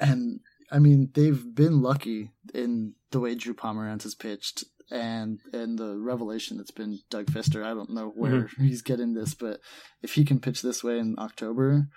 And 0.00 0.40
I 0.70 0.78
mean, 0.78 1.10
they've 1.14 1.42
been 1.54 1.80
lucky 1.80 2.30
in 2.52 2.94
the 3.10 3.20
way 3.20 3.34
Drew 3.34 3.54
Pomeranz 3.54 4.02
has 4.02 4.14
pitched, 4.14 4.64
and 4.90 5.40
and 5.52 5.78
the 5.78 5.96
revelation 5.96 6.56
that's 6.56 6.70
been 6.70 7.00
Doug 7.10 7.26
Fister. 7.26 7.64
I 7.64 7.74
don't 7.74 7.90
know 7.90 8.12
where 8.14 8.42
mm-hmm. 8.42 8.64
he's 8.64 8.82
getting 8.82 9.14
this, 9.14 9.34
but 9.34 9.60
if 10.02 10.14
he 10.14 10.24
can 10.24 10.40
pitch 10.40 10.62
this 10.62 10.84
way 10.84 10.98
in 10.98 11.14
October, 11.18 11.88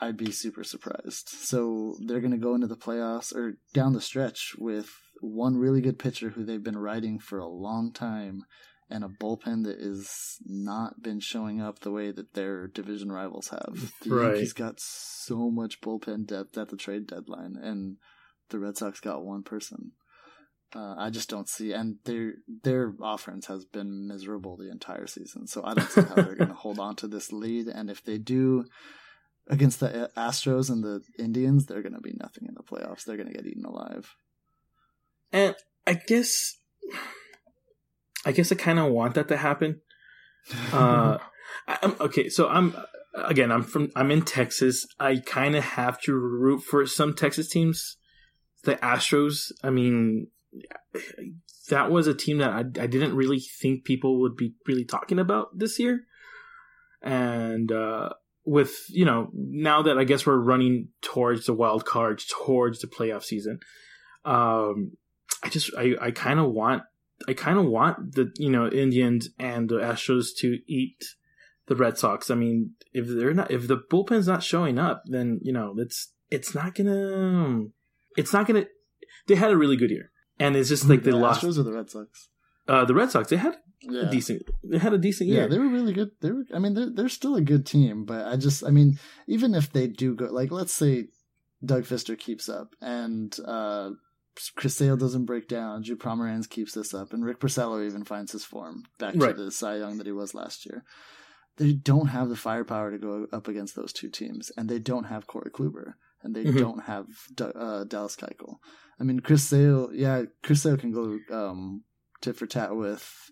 I'd 0.00 0.16
be 0.16 0.30
super 0.30 0.62
surprised. 0.62 1.28
So 1.28 1.96
they're 2.04 2.20
going 2.20 2.32
to 2.32 2.38
go 2.38 2.54
into 2.54 2.66
the 2.66 2.76
playoffs 2.76 3.34
or 3.34 3.54
down 3.72 3.94
the 3.94 4.00
stretch 4.00 4.52
with 4.58 4.90
one 5.20 5.56
really 5.56 5.80
good 5.80 5.98
pitcher 5.98 6.30
who 6.30 6.44
they've 6.44 6.62
been 6.62 6.78
riding 6.78 7.18
for 7.18 7.38
a 7.38 7.48
long 7.48 7.92
time 7.92 8.42
and 8.88 9.02
a 9.02 9.08
bullpen 9.08 9.64
that 9.64 9.80
has 9.80 10.36
not 10.44 11.02
been 11.02 11.18
showing 11.18 11.60
up 11.60 11.80
the 11.80 11.90
way 11.90 12.12
that 12.12 12.34
their 12.34 12.68
division 12.68 13.10
rivals 13.10 13.48
have. 13.48 13.92
The 14.02 14.14
right. 14.14 14.34
Yankees 14.34 14.52
got 14.52 14.78
so 14.78 15.50
much 15.50 15.80
bullpen 15.80 16.26
depth 16.26 16.56
at 16.56 16.68
the 16.68 16.76
trade 16.76 17.06
deadline, 17.06 17.56
and 17.60 17.96
the 18.50 18.58
Red 18.58 18.76
Sox 18.76 19.00
got 19.00 19.24
one 19.24 19.42
person. 19.42 19.92
Uh, 20.74 20.94
I 20.98 21.10
just 21.10 21.28
don't 21.28 21.48
see, 21.48 21.72
and 21.72 21.96
their 22.04 22.34
their 22.62 22.92
offense 23.02 23.46
has 23.46 23.64
been 23.64 24.06
miserable 24.06 24.56
the 24.56 24.70
entire 24.70 25.06
season. 25.06 25.46
So 25.46 25.62
I 25.64 25.74
don't 25.74 25.90
see 25.90 26.02
how 26.02 26.14
they're 26.14 26.34
going 26.36 26.50
to 26.50 26.54
hold 26.54 26.78
on 26.78 26.96
to 26.96 27.08
this 27.08 27.32
lead. 27.32 27.66
And 27.66 27.90
if 27.90 28.04
they 28.04 28.18
do, 28.18 28.64
against 29.48 29.80
the 29.80 30.10
Astros 30.16 30.70
and 30.70 30.82
the 30.82 31.02
Indians, 31.18 31.66
they're 31.66 31.82
going 31.82 31.94
to 31.94 32.00
be 32.00 32.14
nothing 32.18 32.48
in 32.48 32.54
the 32.54 32.62
playoffs. 32.62 33.04
They're 33.04 33.16
going 33.16 33.28
to 33.28 33.34
get 33.34 33.46
eaten 33.46 33.64
alive. 33.64 34.16
And 35.32 35.54
I 35.86 35.94
guess, 35.94 36.56
I 38.24 38.32
guess 38.32 38.50
I 38.50 38.56
kind 38.56 38.78
of 38.78 38.90
want 38.92 39.14
that 39.14 39.28
to 39.28 39.36
happen. 39.36 39.80
Uh, 40.72 41.18
I, 41.66 41.78
am 41.82 41.96
okay. 41.98 42.28
So 42.28 42.48
I'm 42.48 42.76
again. 43.16 43.50
I'm 43.50 43.64
from. 43.64 43.90
I'm 43.96 44.12
in 44.12 44.22
Texas. 44.22 44.86
I 45.00 45.16
kind 45.16 45.56
of 45.56 45.64
have 45.64 46.00
to 46.02 46.14
root 46.14 46.60
for 46.60 46.86
some 46.86 47.14
Texas 47.14 47.48
teams. 47.48 47.96
The 48.62 48.76
Astros. 48.76 49.50
I 49.64 49.70
mean, 49.70 50.28
that 51.68 51.90
was 51.90 52.06
a 52.06 52.14
team 52.14 52.38
that 52.38 52.50
I, 52.50 52.60
I 52.60 52.86
didn't 52.86 53.16
really 53.16 53.40
think 53.40 53.84
people 53.84 54.20
would 54.20 54.36
be 54.36 54.54
really 54.68 54.84
talking 54.84 55.18
about 55.18 55.48
this 55.58 55.80
year, 55.80 56.02
and. 57.02 57.72
uh 57.72 58.10
with 58.46 58.86
you 58.88 59.04
know 59.04 59.28
now 59.34 59.82
that 59.82 59.98
I 59.98 60.04
guess 60.04 60.24
we're 60.24 60.36
running 60.36 60.88
towards 61.02 61.46
the 61.46 61.52
wild 61.52 61.84
cards, 61.84 62.26
towards 62.26 62.80
the 62.80 62.86
playoff 62.86 63.24
season, 63.24 63.60
um, 64.24 64.92
I 65.42 65.48
just 65.48 65.70
I, 65.76 65.94
I 66.00 66.10
kind 66.12 66.40
of 66.40 66.52
want 66.52 66.84
I 67.28 67.34
kind 67.34 67.58
of 67.58 67.66
want 67.66 68.14
the 68.14 68.32
you 68.38 68.50
know 68.50 68.68
Indians 68.68 69.28
and 69.38 69.68
the 69.68 69.76
Astros 69.76 70.28
to 70.38 70.58
eat 70.66 71.04
the 71.66 71.76
Red 71.76 71.98
Sox. 71.98 72.30
I 72.30 72.36
mean, 72.36 72.72
if 72.92 73.06
they're 73.08 73.34
not 73.34 73.50
if 73.50 73.66
the 73.66 73.76
bullpen's 73.76 74.28
not 74.28 74.42
showing 74.42 74.78
up, 74.78 75.02
then 75.06 75.40
you 75.42 75.52
know 75.52 75.74
it's 75.78 76.12
it's 76.30 76.54
not 76.54 76.74
gonna 76.74 77.64
it's 78.16 78.32
not 78.32 78.46
gonna. 78.46 78.66
They 79.26 79.34
had 79.34 79.50
a 79.50 79.56
really 79.56 79.76
good 79.76 79.90
year, 79.90 80.10
and 80.38 80.56
it's 80.56 80.68
just 80.68 80.88
like 80.88 81.02
the 81.02 81.10
they 81.10 81.16
lost. 81.16 81.42
Astros 81.42 81.58
or 81.58 81.64
the 81.64 81.72
Red 81.72 81.90
Sox? 81.90 82.28
Uh, 82.68 82.84
the 82.84 82.94
Red 82.94 83.10
Sox. 83.10 83.28
They 83.30 83.36
had 83.36 83.56
yeah. 83.80 84.02
a 84.02 84.10
decent. 84.10 84.42
They 84.64 84.78
had 84.78 84.92
a 84.92 84.98
decent 84.98 85.28
year. 85.28 85.42
Yeah, 85.42 85.48
they 85.48 85.58
were 85.58 85.68
really 85.68 85.92
good. 85.92 86.10
They 86.20 86.32
were. 86.32 86.44
I 86.54 86.58
mean, 86.58 86.74
they're 86.74 86.90
they're 86.90 87.08
still 87.08 87.36
a 87.36 87.40
good 87.40 87.66
team, 87.66 88.04
but 88.04 88.26
I 88.26 88.36
just, 88.36 88.64
I 88.64 88.70
mean, 88.70 88.98
even 89.26 89.54
if 89.54 89.72
they 89.72 89.86
do 89.86 90.14
go, 90.14 90.26
like, 90.26 90.50
let's 90.50 90.72
say 90.72 91.08
Doug 91.64 91.84
Fister 91.84 92.18
keeps 92.18 92.48
up 92.48 92.74
and 92.80 93.36
uh, 93.46 93.90
Chris 94.54 94.76
Sale 94.76 94.96
doesn't 94.96 95.26
break 95.26 95.48
down, 95.48 95.82
Drew 95.82 95.96
Pomeranz 95.96 96.48
keeps 96.48 96.72
this 96.72 96.92
up, 96.92 97.12
and 97.12 97.24
Rick 97.24 97.40
Porcello 97.40 97.84
even 97.84 98.04
finds 98.04 98.32
his 98.32 98.44
form 98.44 98.84
back 98.98 99.14
right. 99.16 99.36
to 99.36 99.44
the 99.44 99.50
Cy 99.50 99.76
Young 99.76 99.98
that 99.98 100.06
he 100.06 100.12
was 100.12 100.34
last 100.34 100.66
year. 100.66 100.84
They 101.56 101.72
don't 101.72 102.08
have 102.08 102.28
the 102.28 102.36
firepower 102.36 102.90
to 102.90 102.98
go 102.98 103.26
up 103.32 103.48
against 103.48 103.76
those 103.76 103.92
two 103.92 104.10
teams, 104.10 104.52
and 104.56 104.68
they 104.68 104.78
don't 104.78 105.04
have 105.04 105.26
Corey 105.26 105.50
Kluber, 105.50 105.94
and 106.22 106.34
they 106.34 106.44
mm-hmm. 106.44 106.58
don't 106.58 106.82
have 106.84 107.06
uh, 107.40 107.84
Dallas 107.84 108.16
Keuchel. 108.16 108.56
I 109.00 109.04
mean, 109.04 109.20
Chris 109.20 109.44
Sale, 109.44 109.90
yeah, 109.92 110.24
Chris 110.42 110.62
Sale 110.62 110.76
can 110.76 110.92
go 110.92 111.18
um, 111.30 111.84
tit 112.26 112.36
for 112.36 112.46
tat 112.46 112.74
with 112.74 113.30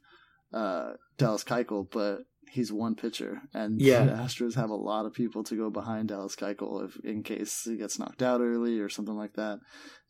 uh, 0.52 0.92
Dallas 1.18 1.44
Keuchel, 1.44 1.90
but 1.90 2.20
he's 2.48 2.72
one 2.72 2.94
pitcher, 2.94 3.42
and 3.52 3.80
yeah. 3.80 4.04
the 4.04 4.12
Astros 4.12 4.54
have 4.54 4.70
a 4.70 4.74
lot 4.74 5.06
of 5.06 5.12
people 5.12 5.42
to 5.44 5.56
go 5.56 5.70
behind 5.70 6.08
Dallas 6.08 6.36
Keuchel 6.36 6.84
if 6.84 6.96
in 7.04 7.22
case 7.22 7.64
he 7.64 7.76
gets 7.76 7.98
knocked 7.98 8.22
out 8.22 8.40
early 8.40 8.78
or 8.78 8.88
something 8.88 9.16
like 9.16 9.34
that. 9.34 9.58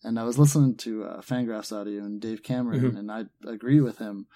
And 0.03 0.19
I 0.19 0.25
was 0.25 0.39
listening 0.39 0.77
to 0.79 1.05
uh, 1.05 1.21
Fangraphs 1.23 1.73
audio 1.73 2.05
and 2.05 2.21
Dave 2.21 2.43
Cameron, 2.43 2.81
mm-hmm. 2.81 2.97
and 2.97 3.11
I 3.11 3.25
agree 3.47 3.81
with 3.81 3.99
him. 3.99 4.27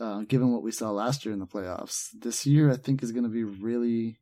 Uh, 0.00 0.20
given 0.20 0.52
what 0.52 0.62
we 0.62 0.70
saw 0.70 0.90
last 0.90 1.24
year 1.24 1.34
in 1.34 1.40
the 1.40 1.46
playoffs, 1.46 2.10
this 2.16 2.46
year 2.46 2.70
I 2.70 2.76
think 2.76 3.02
is 3.02 3.10
going 3.10 3.24
to 3.24 3.28
be 3.28 3.42
really, 3.42 4.20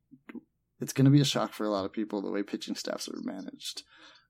it's 0.80 0.94
going 0.94 1.04
to 1.04 1.10
be 1.10 1.20
a 1.20 1.24
shock 1.24 1.52
for 1.52 1.64
a 1.64 1.70
lot 1.70 1.84
of 1.84 1.92
people 1.92 2.22
the 2.22 2.30
way 2.30 2.42
pitching 2.42 2.74
staffs 2.74 3.08
are 3.08 3.20
managed. 3.20 3.82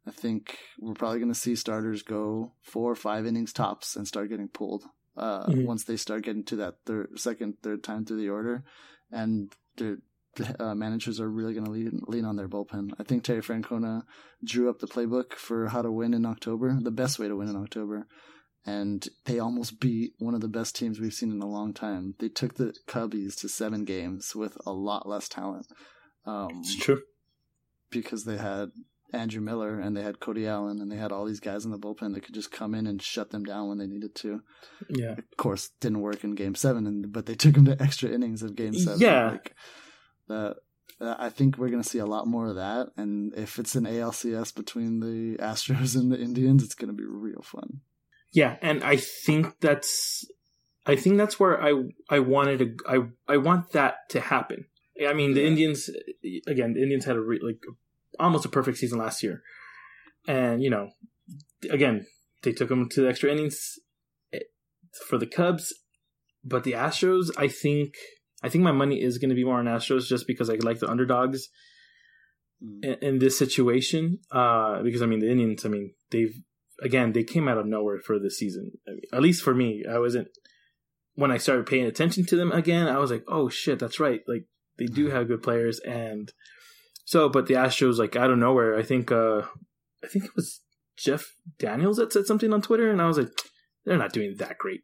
I 0.08 0.10
think 0.10 0.58
we're 0.80 0.94
probably 0.94 1.20
going 1.20 1.32
to 1.32 1.38
see 1.38 1.54
starters 1.54 2.02
go 2.02 2.52
four 2.60 2.90
or 2.90 2.96
five 2.96 3.26
innings 3.26 3.52
tops 3.52 3.94
and 3.94 4.08
start 4.08 4.28
getting 4.28 4.48
pulled 4.48 4.84
uh, 5.16 5.46
mm-hmm. 5.46 5.64
once 5.64 5.84
they 5.84 5.96
start 5.96 6.24
getting 6.24 6.44
to 6.44 6.56
that 6.56 6.76
third, 6.84 7.18
second, 7.18 7.54
third 7.62 7.82
time 7.82 8.04
through 8.04 8.18
the 8.18 8.28
order, 8.28 8.64
and 9.10 9.52
the 9.76 10.00
uh, 10.58 10.74
managers 10.74 11.20
are 11.20 11.30
really 11.30 11.54
going 11.54 11.64
to 11.64 11.70
lean, 11.70 12.02
lean 12.06 12.24
on 12.24 12.36
their 12.36 12.48
bullpen. 12.48 12.92
I 12.98 13.02
think 13.02 13.24
Terry 13.24 13.40
Francona 13.40 14.02
drew 14.44 14.68
up 14.68 14.80
the 14.80 14.86
playbook 14.86 15.34
for 15.34 15.68
how 15.68 15.82
to 15.82 15.90
win 15.90 16.14
in 16.14 16.26
October, 16.26 16.76
the 16.80 16.90
best 16.90 17.18
way 17.18 17.28
to 17.28 17.36
win 17.36 17.48
in 17.48 17.56
October, 17.56 18.06
and 18.64 19.08
they 19.24 19.38
almost 19.38 19.80
beat 19.80 20.12
one 20.18 20.34
of 20.34 20.40
the 20.40 20.48
best 20.48 20.76
teams 20.76 21.00
we've 21.00 21.14
seen 21.14 21.30
in 21.30 21.40
a 21.40 21.48
long 21.48 21.72
time. 21.72 22.14
They 22.18 22.28
took 22.28 22.54
the 22.54 22.74
Cubbies 22.86 23.36
to 23.36 23.48
seven 23.48 23.84
games 23.84 24.34
with 24.34 24.58
a 24.66 24.72
lot 24.72 25.08
less 25.08 25.28
talent. 25.28 25.66
Um, 26.24 26.48
it's 26.58 26.76
true 26.76 27.02
because 27.90 28.24
they 28.24 28.36
had 28.36 28.70
Andrew 29.16 29.40
Miller 29.40 29.80
and 29.80 29.96
they 29.96 30.02
had 30.02 30.20
Cody 30.20 30.46
Allen 30.46 30.80
and 30.80 30.92
they 30.92 30.96
had 30.96 31.10
all 31.10 31.24
these 31.24 31.40
guys 31.40 31.64
in 31.64 31.70
the 31.70 31.78
bullpen 31.78 32.14
that 32.14 32.22
could 32.22 32.34
just 32.34 32.52
come 32.52 32.74
in 32.74 32.86
and 32.86 33.02
shut 33.02 33.30
them 33.30 33.44
down 33.44 33.68
when 33.68 33.78
they 33.78 33.86
needed 33.86 34.14
to. 34.16 34.42
Yeah. 34.88 35.12
Of 35.12 35.36
course, 35.36 35.70
didn't 35.80 36.00
work 36.00 36.22
in 36.22 36.34
game 36.34 36.54
seven, 36.54 36.86
and 36.86 37.12
but 37.12 37.26
they 37.26 37.34
took 37.34 37.54
them 37.54 37.64
to 37.64 37.82
extra 37.82 38.10
innings 38.10 38.42
of 38.42 38.54
game 38.54 38.74
seven. 38.74 39.00
Yeah. 39.00 39.30
Like, 39.30 39.54
that, 40.28 40.56
I 41.00 41.28
think 41.28 41.58
we're 41.58 41.68
going 41.68 41.82
to 41.82 41.88
see 41.88 41.98
a 41.98 42.06
lot 42.06 42.26
more 42.26 42.46
of 42.46 42.56
that. 42.56 42.88
And 42.96 43.34
if 43.34 43.58
it's 43.58 43.74
an 43.74 43.84
ALCS 43.84 44.54
between 44.54 45.00
the 45.00 45.36
Astros 45.42 45.94
and 45.94 46.10
the 46.10 46.18
Indians, 46.18 46.62
it's 46.62 46.74
going 46.74 46.88
to 46.88 46.94
be 46.94 47.04
real 47.04 47.42
fun. 47.42 47.80
Yeah. 48.32 48.56
And 48.62 48.82
I 48.82 48.96
think 48.96 49.60
that's, 49.60 50.24
I 50.86 50.96
think 50.96 51.18
that's 51.18 51.38
where 51.38 51.62
I, 51.62 51.74
I 52.08 52.20
wanted 52.20 52.58
to, 52.58 52.76
I, 52.88 53.34
I 53.34 53.36
want 53.36 53.72
that 53.72 54.08
to 54.10 54.20
happen. 54.20 54.66
I 55.06 55.12
mean, 55.12 55.34
the. 55.34 55.44
Indians, 55.44 55.90
again, 56.46 56.72
the 56.72 56.82
Indians 56.82 57.04
had 57.04 57.16
a 57.16 57.20
re, 57.20 57.38
like 57.42 57.60
almost 58.18 58.44
a 58.44 58.48
perfect 58.48 58.78
season 58.78 58.98
last 58.98 59.22
year, 59.22 59.42
and 60.26 60.62
you 60.62 60.70
know, 60.70 60.90
again, 61.70 62.06
they 62.42 62.52
took 62.52 62.68
them 62.68 62.88
to 62.90 63.02
the 63.02 63.08
extra 63.08 63.30
innings 63.30 63.78
eh, 64.32 64.40
for 65.08 65.18
the 65.18 65.26
Cubs, 65.26 65.72
but 66.44 66.64
the 66.64 66.72
Astros, 66.72 67.30
I 67.36 67.48
think, 67.48 67.94
I 68.42 68.48
think 68.48 68.62
my 68.62 68.72
money 68.72 69.02
is 69.02 69.18
going 69.18 69.30
to 69.30 69.34
be 69.34 69.44
more 69.44 69.58
on 69.58 69.66
Astros 69.66 70.06
just 70.06 70.26
because 70.26 70.48
I 70.48 70.54
like 70.54 70.78
the 70.78 70.88
underdogs 70.88 71.48
mm. 72.62 72.84
in, 72.84 72.94
in, 73.02 73.18
this 73.18 73.38
situation. 73.38 74.20
Uh, 74.30 74.82
because 74.82 75.02
I 75.02 75.06
mean, 75.06 75.20
the 75.20 75.30
Indians, 75.30 75.64
I 75.64 75.68
mean, 75.68 75.94
they've 76.10 76.34
again 76.82 77.12
they 77.12 77.24
came 77.24 77.48
out 77.48 77.58
of 77.58 77.66
nowhere 77.66 77.98
for 77.98 78.18
this 78.18 78.38
season. 78.38 78.72
I 78.86 78.92
mean, 78.92 79.00
at 79.12 79.22
least 79.22 79.42
for 79.42 79.54
me, 79.54 79.84
I 79.90 79.98
wasn't 79.98 80.28
when 81.14 81.30
I 81.30 81.38
started 81.38 81.66
paying 81.66 81.86
attention 81.86 82.24
to 82.26 82.36
them 82.36 82.52
again. 82.52 82.86
I 82.86 82.98
was 82.98 83.10
like, 83.10 83.24
oh 83.26 83.48
shit, 83.48 83.78
that's 83.78 83.98
right. 83.98 84.20
Like 84.28 84.44
they 84.78 84.86
do 84.86 85.10
have 85.10 85.28
good 85.28 85.42
players, 85.42 85.80
and 85.80 86.32
so, 87.06 87.28
but 87.28 87.46
the 87.46 87.54
Astros, 87.54 87.98
like 87.98 88.16
out 88.16 88.30
of 88.30 88.38
nowhere, 88.38 88.76
I 88.76 88.82
think, 88.82 89.10
uh 89.10 89.42
I 90.04 90.08
think 90.08 90.26
it 90.26 90.36
was 90.36 90.60
Jeff 90.98 91.34
Daniels 91.58 91.96
that 91.96 92.12
said 92.12 92.26
something 92.26 92.52
on 92.52 92.60
Twitter, 92.60 92.90
and 92.90 93.00
I 93.00 93.06
was 93.06 93.16
like, 93.16 93.30
they're 93.84 93.96
not 93.96 94.12
doing 94.12 94.34
that 94.38 94.58
great. 94.58 94.82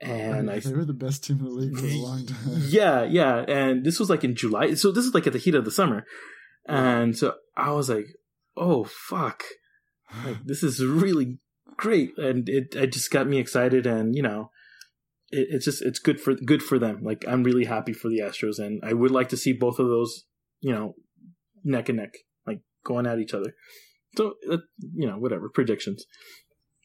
And 0.00 0.50
I, 0.50 0.60
they 0.60 0.72
were 0.72 0.84
the 0.84 0.94
best 0.94 1.24
team 1.24 1.40
in 1.40 1.44
the 1.44 1.50
league 1.50 1.76
for 1.76 1.84
a 1.84 1.96
long 1.96 2.24
time. 2.24 2.62
Yeah, 2.68 3.02
yeah, 3.02 3.44
and 3.46 3.84
this 3.84 4.00
was 4.00 4.08
like 4.08 4.24
in 4.24 4.34
July, 4.34 4.74
so 4.74 4.92
this 4.92 5.04
is 5.04 5.12
like 5.12 5.26
at 5.26 5.34
the 5.34 5.38
heat 5.38 5.54
of 5.54 5.66
the 5.66 5.70
summer, 5.70 6.06
and 6.66 7.18
so 7.18 7.34
I 7.56 7.72
was 7.72 7.90
like, 7.90 8.06
oh 8.56 8.84
fuck, 8.84 9.42
like 10.24 10.38
this 10.44 10.62
is 10.62 10.82
really 10.82 11.38
great, 11.76 12.16
and 12.16 12.48
it 12.48 12.74
it 12.74 12.92
just 12.92 13.10
got 13.10 13.26
me 13.26 13.38
excited, 13.38 13.86
and 13.86 14.14
you 14.14 14.22
know, 14.22 14.50
it, 15.30 15.48
it's 15.50 15.64
just 15.66 15.82
it's 15.82 15.98
good 15.98 16.20
for 16.20 16.34
good 16.34 16.62
for 16.62 16.78
them. 16.78 17.02
Like 17.02 17.24
I'm 17.28 17.42
really 17.42 17.64
happy 17.66 17.92
for 17.92 18.08
the 18.08 18.20
Astros, 18.20 18.58
and 18.58 18.80
I 18.82 18.94
would 18.94 19.10
like 19.10 19.28
to 19.30 19.36
see 19.36 19.52
both 19.52 19.78
of 19.78 19.88
those, 19.88 20.24
you 20.60 20.72
know, 20.72 20.94
neck 21.64 21.88
and 21.88 21.98
neck, 21.98 22.14
like 22.46 22.60
going 22.84 23.06
at 23.06 23.18
each 23.18 23.34
other. 23.34 23.54
So 24.16 24.34
uh, 24.50 24.58
you 24.94 25.06
know, 25.06 25.18
whatever 25.18 25.48
predictions 25.48 26.06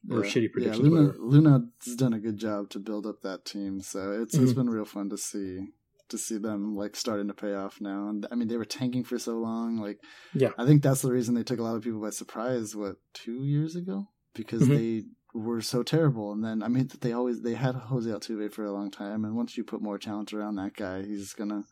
or 0.10 0.24
yeah. 0.24 0.32
shitty 0.32 0.52
predictions. 0.52 0.86
Yeah, 0.86 0.92
Luhnow 0.92 1.16
Luhnow's 1.20 1.96
done 1.96 2.14
a 2.14 2.20
good 2.20 2.38
job 2.38 2.70
to 2.72 2.80
build 2.80 3.06
up 3.06 3.22
that 3.24 3.46
team, 3.46 3.82
so 3.82 4.12
it's 4.22 4.36
mm-hmm. 4.36 4.44
it's 4.44 4.54
been 4.54 4.70
real 4.70 4.86
fun 4.86 5.10
to 5.10 5.18
see 5.18 5.68
to 6.10 6.18
see 6.18 6.38
them 6.38 6.76
like 6.76 6.96
starting 6.96 7.28
to 7.28 7.34
pay 7.34 7.54
off 7.54 7.82
now. 7.82 8.10
And 8.10 8.28
I 8.32 8.36
mean, 8.36 8.48
they 8.48 8.58
were 8.58 8.66
tanking 8.66 9.04
for 9.04 9.18
so 9.18 9.34
long. 9.34 9.78
Like, 9.78 10.00
yeah, 10.34 10.50
I 10.58 10.66
think 10.66 10.84
that's 10.84 11.02
the 11.02 11.12
reason 11.12 11.34
they 11.34 11.44
took 11.44 11.60
a 11.60 11.64
lot 11.64 11.76
of 11.76 11.84
people 11.84 12.02
by 12.02 12.12
surprise. 12.12 12.76
What 12.76 12.98
two 13.14 13.44
years 13.44 13.76
ago? 13.76 14.08
Because 14.34 14.64
mm-hmm. 14.64 14.76
they 14.76 15.04
were 15.34 15.62
so 15.62 15.84
terrible. 15.84 16.32
And 16.32 16.44
then 16.44 16.62
I 16.64 16.68
mean 16.68 16.90
they 17.02 17.14
always 17.14 17.42
they 17.42 17.56
had 17.56 17.76
Jose 17.76 18.10
Altuve 18.10 18.52
for 18.54 18.66
a 18.66 18.72
long 18.72 18.92
time, 18.92 19.26
and 19.26 19.36
once 19.36 19.58
you 19.58 19.64
put 19.64 19.82
more 19.82 19.98
talent 19.98 20.34
around 20.34 20.56
that 20.56 20.76
guy, 20.76 21.02
he's 21.04 21.34
gonna 21.34 21.64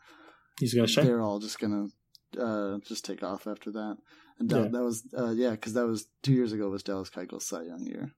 he's 0.60 0.74
gonna 0.74 0.88
shine. 0.88 1.06
They're 1.06 1.22
all 1.22 1.40
just 1.40 1.60
gonna 1.60 1.88
uh, 2.38 2.80
just 2.86 3.06
take 3.06 3.24
off 3.24 3.48
after 3.48 3.72
that. 3.72 3.98
And 4.40 4.50
that, 4.50 4.64
yeah. 4.64 4.68
that 4.70 4.84
was 4.84 5.04
uh, 5.18 5.32
yeah, 5.32 5.52
because 5.52 5.74
that 5.74 5.86
was 5.86 6.08
two 6.22 6.34
years 6.34 6.52
ago 6.54 6.70
was 6.70 6.84
Dallas 6.84 7.10
Keuchel's 7.10 7.48
Cy 7.48 7.64
Young 7.64 7.86
year. 7.86 8.12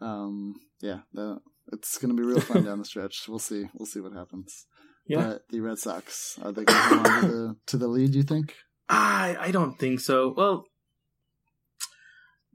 Um, 0.00 0.54
yeah, 0.80 1.00
that, 1.14 1.40
it's 1.72 1.98
gonna 1.98 2.14
be 2.14 2.22
real 2.22 2.40
fun 2.40 2.64
down 2.66 2.78
the 2.78 2.84
stretch. 2.84 3.26
We'll 3.28 3.38
see. 3.38 3.66
We'll 3.74 3.86
see 3.86 4.00
what 4.00 4.12
happens. 4.12 4.66
Yeah. 5.06 5.26
But 5.26 5.48
the 5.48 5.60
Red 5.60 5.78
Sox 5.78 6.38
are 6.42 6.52
they 6.52 6.64
going 6.64 7.02
to 7.02 7.10
on 7.10 7.22
to 7.22 7.28
the 7.28 7.56
to 7.66 7.76
the 7.76 7.88
lead? 7.88 8.14
You 8.14 8.22
think? 8.22 8.54
I 8.88 9.36
I 9.40 9.50
don't 9.50 9.78
think 9.78 10.00
so. 10.00 10.34
Well, 10.36 10.66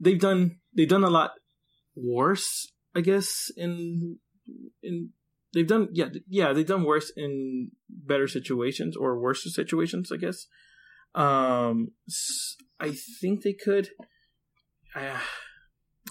they've 0.00 0.20
done 0.20 0.58
they've 0.74 0.88
done 0.88 1.04
a 1.04 1.10
lot 1.10 1.32
worse, 1.94 2.72
I 2.94 3.00
guess. 3.00 3.50
In 3.56 4.18
in 4.82 5.10
they've 5.52 5.66
done 5.66 5.88
yeah 5.92 6.08
yeah 6.28 6.52
they've 6.52 6.66
done 6.66 6.84
worse 6.84 7.10
in 7.16 7.72
better 7.88 8.28
situations 8.28 8.96
or 8.96 9.18
worse 9.18 9.42
situations, 9.54 10.10
I 10.12 10.16
guess. 10.16 10.46
Um, 11.16 11.92
I 12.78 12.92
think 13.20 13.42
they 13.42 13.54
could. 13.54 13.88
I 14.94 15.18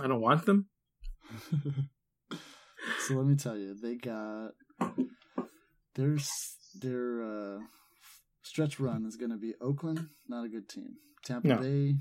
I 0.01 0.07
don't 0.07 0.21
want 0.21 0.45
them. 0.45 0.67
so 1.51 3.13
let 3.13 3.25
me 3.25 3.35
tell 3.35 3.57
you, 3.57 3.75
they 3.75 3.95
got 3.95 4.51
there's 5.95 6.55
their 6.81 7.23
uh, 7.23 7.59
stretch 8.43 8.79
run 8.79 9.05
is 9.05 9.15
going 9.15 9.31
to 9.31 9.37
be 9.37 9.53
Oakland, 9.61 10.09
not 10.27 10.45
a 10.45 10.49
good 10.49 10.67
team. 10.67 10.95
Tampa 11.23 11.47
no. 11.47 11.57
Bay, 11.57 11.95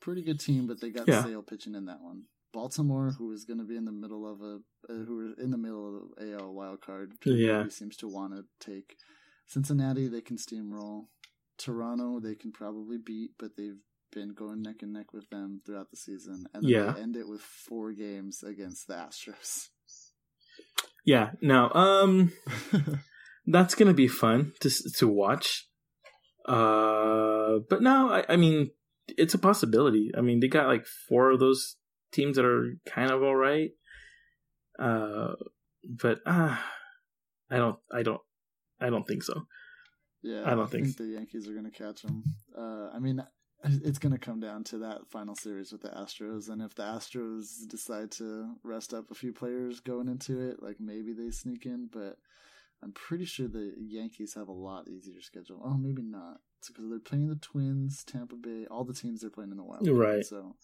pretty 0.00 0.22
good 0.22 0.40
team, 0.40 0.66
but 0.66 0.80
they 0.80 0.90
got 0.90 1.08
yeah. 1.08 1.22
Sale 1.22 1.42
pitching 1.42 1.74
in 1.74 1.86
that 1.86 2.00
one. 2.00 2.24
Baltimore, 2.52 3.14
who 3.16 3.32
is 3.32 3.44
going 3.44 3.58
to 3.58 3.64
be 3.64 3.76
in 3.76 3.84
the 3.84 3.92
middle 3.92 4.30
of 4.30 4.40
a 4.40 4.58
uh, 4.92 5.04
who 5.04 5.20
are 5.20 5.42
in 5.42 5.50
the 5.50 5.58
middle 5.58 6.10
of 6.18 6.28
AL 6.28 6.52
wild 6.52 6.80
card, 6.80 7.12
yeah, 7.24 7.68
seems 7.68 7.96
to 7.98 8.08
want 8.08 8.34
to 8.34 8.44
take 8.64 8.96
Cincinnati. 9.46 10.08
They 10.08 10.20
can 10.20 10.36
steamroll. 10.36 11.06
Toronto, 11.60 12.20
they 12.20 12.34
can 12.34 12.52
probably 12.52 12.98
beat, 12.98 13.32
but 13.38 13.56
they've 13.56 13.78
been 14.12 14.34
going 14.34 14.62
neck 14.62 14.76
and 14.82 14.92
neck 14.92 15.12
with 15.12 15.28
them 15.30 15.60
throughout 15.64 15.90
the 15.90 15.96
season, 15.96 16.46
and 16.54 16.64
then 16.64 16.70
yeah. 16.70 16.92
they 16.92 17.02
end 17.02 17.16
it 17.16 17.28
with 17.28 17.40
four 17.40 17.92
games 17.92 18.42
against 18.42 18.88
the 18.88 18.94
Astros. 18.94 19.68
Yeah, 21.04 21.30
no, 21.40 21.70
um, 21.70 22.32
that's 23.46 23.74
gonna 23.74 23.94
be 23.94 24.08
fun 24.08 24.52
to 24.60 24.70
to 24.98 25.08
watch. 25.08 25.68
Uh, 26.46 27.58
but 27.68 27.82
no, 27.82 28.10
I, 28.10 28.24
I 28.28 28.36
mean, 28.36 28.70
it's 29.06 29.34
a 29.34 29.38
possibility. 29.38 30.10
I 30.16 30.20
mean, 30.20 30.40
they 30.40 30.48
got 30.48 30.66
like 30.66 30.86
four 31.08 31.30
of 31.30 31.40
those 31.40 31.76
teams 32.12 32.36
that 32.36 32.44
are 32.44 32.74
kind 32.86 33.10
of 33.10 33.22
all 33.22 33.36
right. 33.36 33.70
Uh, 34.78 35.34
but 35.84 36.18
uh, 36.26 36.56
I 37.50 37.56
don't, 37.56 37.76
I 37.92 38.02
don't, 38.02 38.20
I 38.80 38.90
don't 38.90 39.06
think 39.06 39.22
so. 39.22 39.46
Yeah, 40.22 40.42
I 40.44 40.50
don't 40.50 40.60
I 40.60 40.66
think, 40.66 40.84
think, 40.84 40.96
the 40.98 41.06
Yankees 41.06 41.48
are 41.48 41.52
going 41.52 41.70
to 41.70 41.70
catch 41.70 42.02
them. 42.02 42.22
Uh, 42.56 42.88
I 42.94 42.98
mean, 42.98 43.22
it's 43.64 43.98
going 43.98 44.12
to 44.12 44.18
come 44.18 44.40
down 44.40 44.64
to 44.64 44.78
that 44.78 45.06
final 45.10 45.34
series 45.34 45.72
with 45.72 45.82
the 45.82 45.88
Astros, 45.88 46.48
and 46.48 46.62
if 46.62 46.74
the 46.74 46.82
Astros 46.82 47.66
decide 47.68 48.10
to 48.12 48.54
rest 48.62 48.92
up 48.94 49.10
a 49.10 49.14
few 49.14 49.32
players 49.32 49.80
going 49.80 50.08
into 50.08 50.40
it, 50.40 50.62
like 50.62 50.76
maybe 50.80 51.12
they 51.12 51.30
sneak 51.30 51.66
in. 51.66 51.88
But 51.90 52.16
I'm 52.82 52.92
pretty 52.92 53.24
sure 53.24 53.48
the 53.48 53.74
Yankees 53.78 54.34
have 54.34 54.48
a 54.48 54.52
lot 54.52 54.88
easier 54.88 55.20
schedule. 55.20 55.60
Oh, 55.64 55.76
maybe 55.76 56.02
not, 56.02 56.40
because 56.66 56.88
they're 56.88 56.98
playing 56.98 57.28
the 57.28 57.36
Twins, 57.36 58.04
Tampa 58.04 58.36
Bay, 58.36 58.66
all 58.70 58.84
the 58.84 58.94
teams 58.94 59.20
they're 59.20 59.30
playing 59.30 59.50
in 59.50 59.56
the 59.56 59.64
Wild. 59.64 59.88
Right. 59.88 60.24
So 60.24 60.56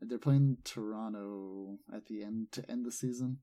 they're 0.00 0.18
playing 0.18 0.58
Toronto 0.64 1.78
at 1.94 2.06
the 2.06 2.22
end 2.22 2.52
to 2.52 2.70
end 2.70 2.86
the 2.86 2.92
season, 2.92 3.38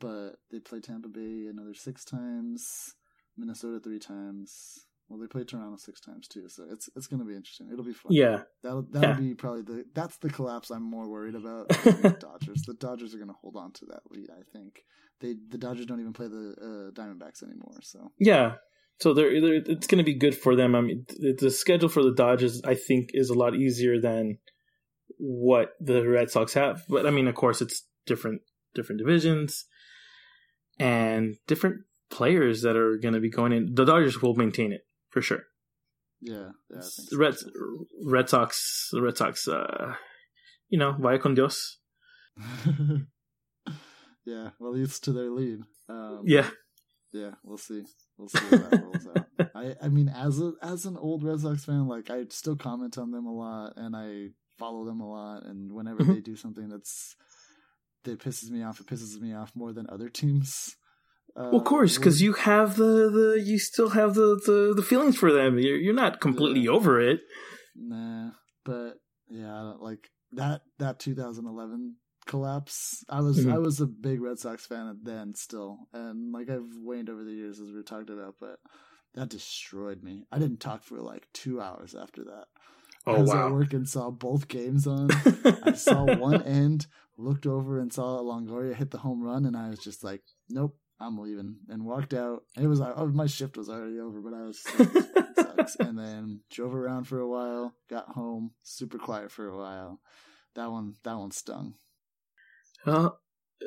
but 0.00 0.36
they 0.50 0.58
play 0.58 0.80
Tampa 0.80 1.08
Bay 1.08 1.46
another 1.48 1.74
six 1.74 2.04
times, 2.04 2.94
Minnesota 3.36 3.80
three 3.80 3.98
times. 3.98 4.86
Well, 5.08 5.20
they 5.20 5.28
play 5.28 5.44
Toronto 5.44 5.76
six 5.76 6.00
times 6.00 6.26
too, 6.26 6.48
so 6.48 6.64
it's 6.70 6.88
it's 6.96 7.06
going 7.06 7.20
to 7.20 7.26
be 7.26 7.36
interesting. 7.36 7.68
It'll 7.72 7.84
be 7.84 7.92
fun. 7.92 8.12
Yeah, 8.12 8.42
that'll 8.62 8.86
that'll 8.90 9.10
yeah. 9.10 9.16
be 9.20 9.34
probably 9.34 9.62
the 9.62 9.84
that's 9.94 10.16
the 10.16 10.30
collapse 10.30 10.70
I'm 10.70 10.82
more 10.82 11.08
worried 11.08 11.36
about. 11.36 11.68
the 11.68 12.16
Dodgers. 12.18 12.62
The 12.62 12.74
Dodgers 12.74 13.14
are 13.14 13.18
going 13.18 13.28
to 13.28 13.36
hold 13.40 13.56
on 13.56 13.72
to 13.74 13.86
that 13.86 14.00
lead. 14.10 14.28
I 14.30 14.42
think 14.52 14.80
they 15.20 15.34
the 15.48 15.58
Dodgers 15.58 15.86
don't 15.86 16.00
even 16.00 16.12
play 16.12 16.26
the 16.26 16.54
uh, 16.60 17.00
Diamondbacks 17.00 17.44
anymore. 17.44 17.78
So 17.82 18.10
yeah, 18.18 18.54
so 18.98 19.14
they're, 19.14 19.40
they're 19.40 19.54
it's 19.54 19.86
going 19.86 19.98
to 19.98 20.04
be 20.04 20.14
good 20.14 20.36
for 20.36 20.56
them. 20.56 20.74
I 20.74 20.80
mean, 20.80 21.06
the 21.38 21.50
schedule 21.50 21.88
for 21.88 22.02
the 22.02 22.14
Dodgers 22.14 22.62
I 22.64 22.74
think 22.74 23.10
is 23.12 23.30
a 23.30 23.38
lot 23.38 23.54
easier 23.54 24.00
than 24.00 24.38
what 25.18 25.70
the 25.80 26.06
Red 26.06 26.30
Sox 26.30 26.54
have. 26.54 26.82
But 26.88 27.06
I 27.06 27.10
mean, 27.10 27.28
of 27.28 27.34
course, 27.34 27.60
it's 27.60 27.86
different 28.06 28.42
different 28.74 29.00
divisions 29.00 29.66
and 30.78 31.36
different 31.46 31.82
players 32.10 32.62
that 32.62 32.76
are 32.76 32.96
going 32.96 33.14
to 33.14 33.20
be 33.20 33.30
going 33.30 33.52
in. 33.52 33.74
The 33.74 33.84
Dodgers 33.84 34.20
will 34.20 34.34
maintain 34.34 34.72
it 34.72 34.82
for 35.10 35.22
sure. 35.22 35.44
Yeah, 36.20 36.50
yeah. 36.70 36.80
So 36.80 37.16
Red 37.16 37.34
Red 38.04 38.28
Sox, 38.28 38.90
Red 38.94 39.16
Sox. 39.16 39.46
Uh, 39.48 39.94
you 40.68 40.78
know, 40.78 40.96
vaya 40.98 41.18
con 41.18 41.34
Dios. 41.34 41.78
yeah, 44.24 44.50
well, 44.58 44.74
it's 44.74 44.98
to 45.00 45.12
their 45.12 45.30
lead. 45.30 45.60
Um, 45.88 46.22
yeah, 46.24 46.48
yeah, 47.12 47.32
we'll 47.44 47.58
see. 47.58 47.82
We'll 48.18 48.28
see 48.28 48.44
how 48.50 48.56
that 48.56 48.82
rolls 48.82 49.06
out. 49.14 49.50
I, 49.54 49.74
I 49.82 49.88
mean, 49.88 50.08
as 50.08 50.40
a 50.40 50.52
as 50.62 50.86
an 50.86 50.96
old 50.96 51.22
Red 51.22 51.40
Sox 51.40 51.64
fan, 51.64 51.86
like 51.86 52.10
I 52.10 52.24
still 52.30 52.56
comment 52.56 52.98
on 52.98 53.10
them 53.10 53.26
a 53.26 53.32
lot, 53.32 53.74
and 53.76 53.94
I 53.94 54.28
follow 54.58 54.84
them 54.84 55.00
a 55.00 55.08
lot. 55.08 55.44
And 55.44 55.72
whenever 55.72 56.00
mm-hmm. 56.00 56.14
they 56.14 56.20
do 56.20 56.36
something 56.36 56.68
that's 56.68 57.14
that 58.04 58.20
pisses 58.20 58.50
me 58.50 58.62
off, 58.62 58.80
it 58.80 58.86
pisses 58.86 59.20
me 59.20 59.34
off 59.34 59.52
more 59.54 59.72
than 59.72 59.86
other 59.88 60.08
teams. 60.08 60.76
Uh, 61.36 61.50
well, 61.52 61.56
of 61.56 61.64
course, 61.64 61.98
because 61.98 62.22
you 62.22 62.32
have 62.32 62.76
the, 62.76 63.10
the 63.10 63.42
you 63.44 63.58
still 63.58 63.90
have 63.90 64.14
the, 64.14 64.40
the, 64.46 64.72
the 64.74 64.82
feelings 64.82 65.18
for 65.18 65.30
them. 65.30 65.58
You're 65.58 65.76
you're 65.76 65.94
not 65.94 66.20
completely 66.20 66.62
yeah. 66.62 66.70
over 66.70 66.98
it. 66.98 67.20
Nah, 67.74 68.30
but 68.64 68.94
yeah, 69.28 69.74
like 69.78 70.08
that 70.32 70.62
that 70.78 70.98
2011 70.98 71.96
collapse. 72.26 73.04
I 73.08 73.20
was 73.20 73.40
mm-hmm. 73.40 73.52
I 73.52 73.58
was 73.58 73.80
a 73.80 73.86
big 73.86 74.22
Red 74.22 74.38
Sox 74.38 74.66
fan 74.66 74.98
then 75.02 75.34
still, 75.34 75.78
and 75.92 76.32
like 76.32 76.48
I've 76.48 76.70
waned 76.78 77.10
over 77.10 77.22
the 77.22 77.32
years 77.32 77.60
as 77.60 77.70
we 77.70 77.82
talked 77.82 78.08
about, 78.08 78.36
but 78.40 78.58
that 79.14 79.28
destroyed 79.28 80.02
me. 80.02 80.24
I 80.32 80.38
didn't 80.38 80.60
talk 80.60 80.84
for 80.84 81.00
like 81.00 81.28
two 81.34 81.60
hours 81.60 81.94
after 81.94 82.24
that. 82.24 82.46
Oh 83.06 83.22
as 83.22 83.28
wow! 83.28 83.48
I 83.48 83.50
work 83.50 83.74
and 83.74 83.88
saw 83.88 84.10
both 84.10 84.48
games 84.48 84.86
on. 84.86 85.10
I 85.64 85.72
saw 85.72 86.04
one 86.16 86.42
end, 86.42 86.86
looked 87.18 87.46
over 87.46 87.78
and 87.78 87.92
saw 87.92 88.20
Longoria 88.20 88.74
hit 88.74 88.90
the 88.90 88.98
home 88.98 89.22
run, 89.22 89.44
and 89.44 89.56
I 89.56 89.68
was 89.68 89.78
just 89.78 90.02
like, 90.02 90.22
"Nope, 90.48 90.76
I'm 91.00 91.18
leaving," 91.18 91.56
and 91.68 91.84
walked 91.84 92.14
out. 92.14 92.42
It 92.56 92.66
was 92.66 92.80
oh, 92.80 93.10
my 93.12 93.26
shift 93.26 93.56
was 93.56 93.68
already 93.68 93.98
over, 94.00 94.20
but 94.20 94.34
I 94.34 94.42
was. 94.42 94.64
Like, 95.56 95.68
and 95.80 95.98
then 95.98 96.40
drove 96.50 96.74
around 96.74 97.04
for 97.04 97.18
a 97.18 97.28
while, 97.28 97.74
got 97.88 98.10
home, 98.10 98.52
super 98.62 98.98
quiet 98.98 99.30
for 99.30 99.48
a 99.48 99.56
while. 99.56 100.00
That 100.54 100.70
one, 100.70 100.94
that 101.02 101.16
one 101.16 101.30
stung. 101.30 101.74
Uh, 102.84 103.10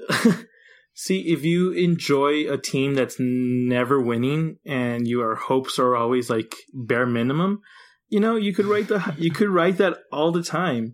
see, 0.93 1.31
if 1.31 1.43
you 1.43 1.71
enjoy 1.71 2.51
a 2.51 2.57
team 2.57 2.95
that's 2.95 3.17
never 3.19 4.01
winning 4.01 4.57
and 4.65 5.07
your 5.07 5.35
hopes 5.35 5.79
are 5.79 5.95
always 5.95 6.29
like 6.29 6.55
bare 6.73 7.05
minimum, 7.05 7.61
you 8.07 8.19
know, 8.19 8.35
you 8.35 8.53
could 8.53 8.65
write 8.65 8.87
the 8.87 9.13
you 9.17 9.31
could 9.31 9.49
write 9.49 9.77
that 9.77 9.97
all 10.11 10.31
the 10.31 10.43
time, 10.43 10.93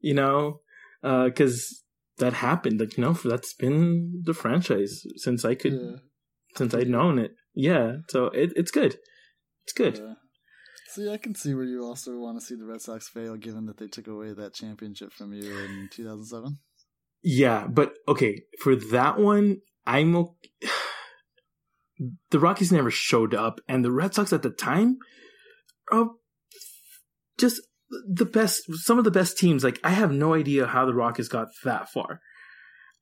you 0.00 0.14
know, 0.14 0.60
because 1.02 1.68
uh, 1.70 1.81
that 2.18 2.34
happened. 2.34 2.80
Like 2.80 2.96
you 2.96 3.04
know, 3.04 3.12
that's 3.12 3.54
been 3.54 4.22
the 4.24 4.34
franchise 4.34 5.04
since 5.16 5.44
I 5.44 5.54
could, 5.54 5.74
yeah. 5.74 5.96
since 6.56 6.74
I'd 6.74 6.88
known 6.88 7.18
it. 7.18 7.32
Yeah, 7.54 7.96
so 8.08 8.26
it, 8.26 8.52
it's 8.56 8.70
good. 8.70 8.98
It's 9.64 9.72
good. 9.72 9.98
Yeah. 9.98 10.14
See, 10.88 11.10
I 11.10 11.16
can 11.16 11.34
see 11.34 11.54
where 11.54 11.64
you 11.64 11.84
also 11.84 12.18
want 12.18 12.38
to 12.38 12.44
see 12.44 12.54
the 12.54 12.66
Red 12.66 12.82
Sox 12.82 13.08
fail, 13.08 13.36
given 13.36 13.66
that 13.66 13.78
they 13.78 13.86
took 13.86 14.08
away 14.08 14.32
that 14.34 14.54
championship 14.54 15.12
from 15.12 15.32
you 15.32 15.58
in 15.58 15.88
2007. 15.92 16.58
Yeah, 17.22 17.66
but 17.66 17.94
okay, 18.08 18.42
for 18.58 18.76
that 18.76 19.18
one, 19.18 19.62
I'm 19.86 20.14
okay. 20.16 20.50
the 22.30 22.38
Rockies 22.38 22.72
never 22.72 22.90
showed 22.90 23.34
up, 23.34 23.60
and 23.68 23.84
the 23.84 23.92
Red 23.92 24.14
Sox 24.14 24.32
at 24.32 24.42
the 24.42 24.50
time 24.50 24.98
are 25.90 26.10
just 27.38 27.60
the 28.08 28.24
best, 28.24 28.62
some 28.84 28.98
of 28.98 29.04
the 29.04 29.10
best 29.10 29.38
teams. 29.38 29.64
Like 29.64 29.78
I 29.84 29.90
have 29.90 30.12
no 30.12 30.34
idea 30.34 30.66
how 30.66 30.86
the 30.86 30.94
Rockies 30.94 31.28
got 31.28 31.48
that 31.64 31.90
far. 31.90 32.20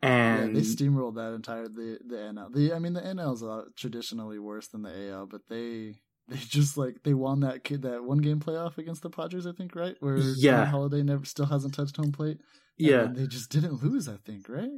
And 0.02 0.54
yeah, 0.54 0.60
they 0.60 0.66
steamrolled 0.66 1.16
that 1.16 1.34
entire 1.34 1.68
the 1.68 1.98
the 2.06 2.16
NL. 2.16 2.54
The 2.54 2.72
I 2.72 2.78
mean 2.78 2.94
the 2.94 3.02
NL 3.02 3.34
is 3.34 3.42
uh, 3.42 3.64
traditionally 3.76 4.38
worse 4.38 4.68
than 4.68 4.82
the 4.82 5.10
AL, 5.10 5.26
but 5.26 5.42
they 5.48 5.96
they 6.28 6.36
just 6.48 6.78
like 6.78 7.02
they 7.04 7.12
won 7.14 7.40
that 7.40 7.64
kid 7.64 7.82
that 7.82 8.04
one 8.04 8.18
game 8.18 8.40
playoff 8.40 8.78
against 8.78 9.02
the 9.02 9.10
Padres, 9.10 9.46
I 9.46 9.52
think, 9.52 9.74
right? 9.76 9.96
Where 10.00 10.16
yeah, 10.16 10.64
Holliday 10.64 11.02
never 11.02 11.24
still 11.24 11.46
hasn't 11.46 11.74
touched 11.74 11.96
home 11.96 12.12
plate. 12.12 12.38
Yeah, 12.78 13.08
they 13.12 13.26
just 13.26 13.50
didn't 13.50 13.82
lose. 13.82 14.08
I 14.08 14.16
think, 14.16 14.48
right? 14.48 14.70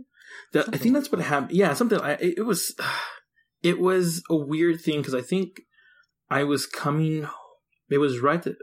That, 0.53 0.69
I 0.73 0.77
think 0.77 0.95
that's 0.95 1.13
what 1.13 1.21
happened. 1.21 1.53
Yeah, 1.53 1.73
something. 1.75 2.01
I, 2.01 2.15
it 2.15 2.45
was, 2.45 2.75
it 3.63 3.79
was 3.79 4.23
a 4.29 4.35
weird 4.35 4.81
thing 4.81 4.99
because 4.99 5.15
I 5.15 5.21
think 5.21 5.61
I 6.29 6.43
was 6.43 6.67
coming. 6.67 7.29
It 7.91 7.99
was 7.99 8.19
right, 8.19 8.43
the, 8.43 8.57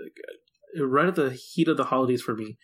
right 0.77 1.07
at 1.07 1.15
the 1.15 1.31
heat 1.31 1.67
of 1.67 1.77
the 1.77 1.85
holidays 1.85 2.21
for 2.21 2.35
me, 2.35 2.57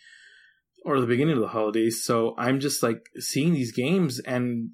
or 0.83 0.99
the 0.99 1.07
beginning 1.07 1.35
of 1.35 1.41
the 1.41 1.47
holidays. 1.49 2.03
So 2.03 2.35
I'm 2.37 2.59
just 2.59 2.83
like 2.83 3.05
seeing 3.19 3.53
these 3.53 3.71
games 3.71 4.19
and 4.19 4.71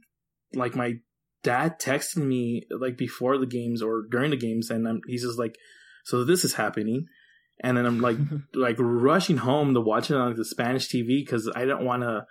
like 0.54 0.76
my 0.76 0.96
dad 1.44 1.80
texted 1.80 2.18
me 2.18 2.64
like 2.70 2.98
before 2.98 3.38
the 3.38 3.46
games 3.46 3.82
or 3.82 4.04
during 4.10 4.32
the 4.32 4.38
games, 4.38 4.70
and 4.70 4.88
I'm, 4.88 5.02
he's 5.08 5.24
just 5.24 5.40
like, 5.40 5.56
"So 6.06 6.24
this 6.24 6.44
is 6.44 6.56
happening." 6.56 7.08
and 7.64 7.78
then 7.78 7.86
I'm 7.86 8.00
like 8.02 8.18
like 8.54 8.76
rushing 8.80 9.38
home 9.38 9.74
to 9.74 9.82
watch 9.82 10.12
it 10.12 10.16
on 10.16 10.30
like, 10.30 10.36
the 10.36 10.46
Spanish 10.46 10.90
TV 10.90 11.24
because 11.24 11.50
I 11.56 11.66
don't 11.66 11.86
want 11.86 12.04
to. 12.04 12.26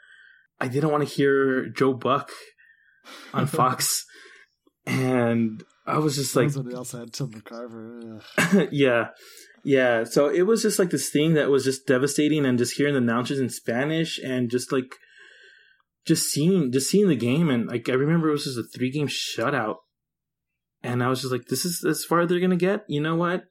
I 0.60 0.68
didn't 0.68 0.90
want 0.90 1.08
to 1.08 1.14
hear 1.14 1.68
Joe 1.70 1.94
Buck 1.94 2.30
on 3.32 3.46
Fox, 3.46 4.04
and 4.86 5.64
I 5.86 5.98
was 5.98 6.16
just 6.16 6.36
like, 6.36 6.50
somebody 6.50 6.76
else 6.76 6.92
had 6.92 7.12
Tim 7.12 7.30
McCarver. 7.30 8.68
yeah, 8.72 9.08
yeah. 9.64 10.04
So 10.04 10.28
it 10.28 10.42
was 10.42 10.62
just 10.62 10.78
like 10.78 10.90
this 10.90 11.10
thing 11.10 11.34
that 11.34 11.50
was 11.50 11.64
just 11.64 11.86
devastating, 11.86 12.44
and 12.44 12.58
just 12.58 12.76
hearing 12.76 12.94
the 12.94 12.98
announcers 12.98 13.40
in 13.40 13.48
Spanish, 13.48 14.18
and 14.18 14.50
just 14.50 14.72
like 14.72 14.96
just 16.06 16.30
seeing 16.30 16.72
just 16.72 16.90
seeing 16.90 17.08
the 17.08 17.16
game, 17.16 17.50
and 17.50 17.66
like 17.66 17.88
I 17.88 17.92
remember 17.92 18.28
it 18.28 18.32
was 18.32 18.44
just 18.44 18.58
a 18.58 18.62
three 18.62 18.90
game 18.90 19.08
shutout, 19.08 19.76
and 20.82 21.02
I 21.02 21.08
was 21.08 21.20
just 21.20 21.32
like, 21.32 21.46
this 21.46 21.64
is 21.64 21.84
as 21.88 22.04
far 22.04 22.20
as 22.20 22.28
they're 22.28 22.40
gonna 22.40 22.56
get. 22.56 22.84
You 22.88 23.00
know 23.00 23.16
what? 23.16 23.44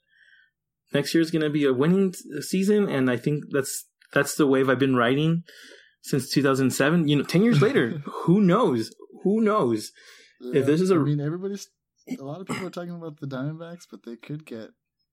next 0.93 1.13
year 1.13 1.21
is 1.21 1.31
going 1.31 1.41
to 1.41 1.49
be 1.49 1.65
a 1.65 1.73
winning 1.73 2.13
season, 2.41 2.87
and 2.89 3.09
I 3.09 3.17
think 3.17 3.45
that's 3.51 3.85
that's 4.13 4.35
the 4.35 4.47
wave 4.47 4.69
I've 4.69 4.79
been 4.79 4.95
riding 4.95 5.43
since 6.01 6.29
2007. 6.29 7.07
You 7.07 7.17
know, 7.17 7.23
ten 7.23 7.43
years 7.43 7.61
later, 7.61 7.89
who 8.05 8.41
knows? 8.41 8.93
Who 9.23 9.41
knows 9.41 9.91
yeah, 10.39 10.59
if 10.61 10.65
this 10.65 10.81
is 10.81 10.91
a? 10.91 10.95
I 10.95 10.99
mean, 10.99 11.21
everybody's. 11.21 11.67
A 12.19 12.23
lot 12.23 12.41
of 12.41 12.47
people 12.47 12.65
are 12.65 12.71
talking 12.71 12.95
about 12.95 13.19
the 13.19 13.27
Diamondbacks, 13.27 13.83
but 13.89 14.03
they 14.03 14.15
could 14.15 14.45
get 14.45 14.69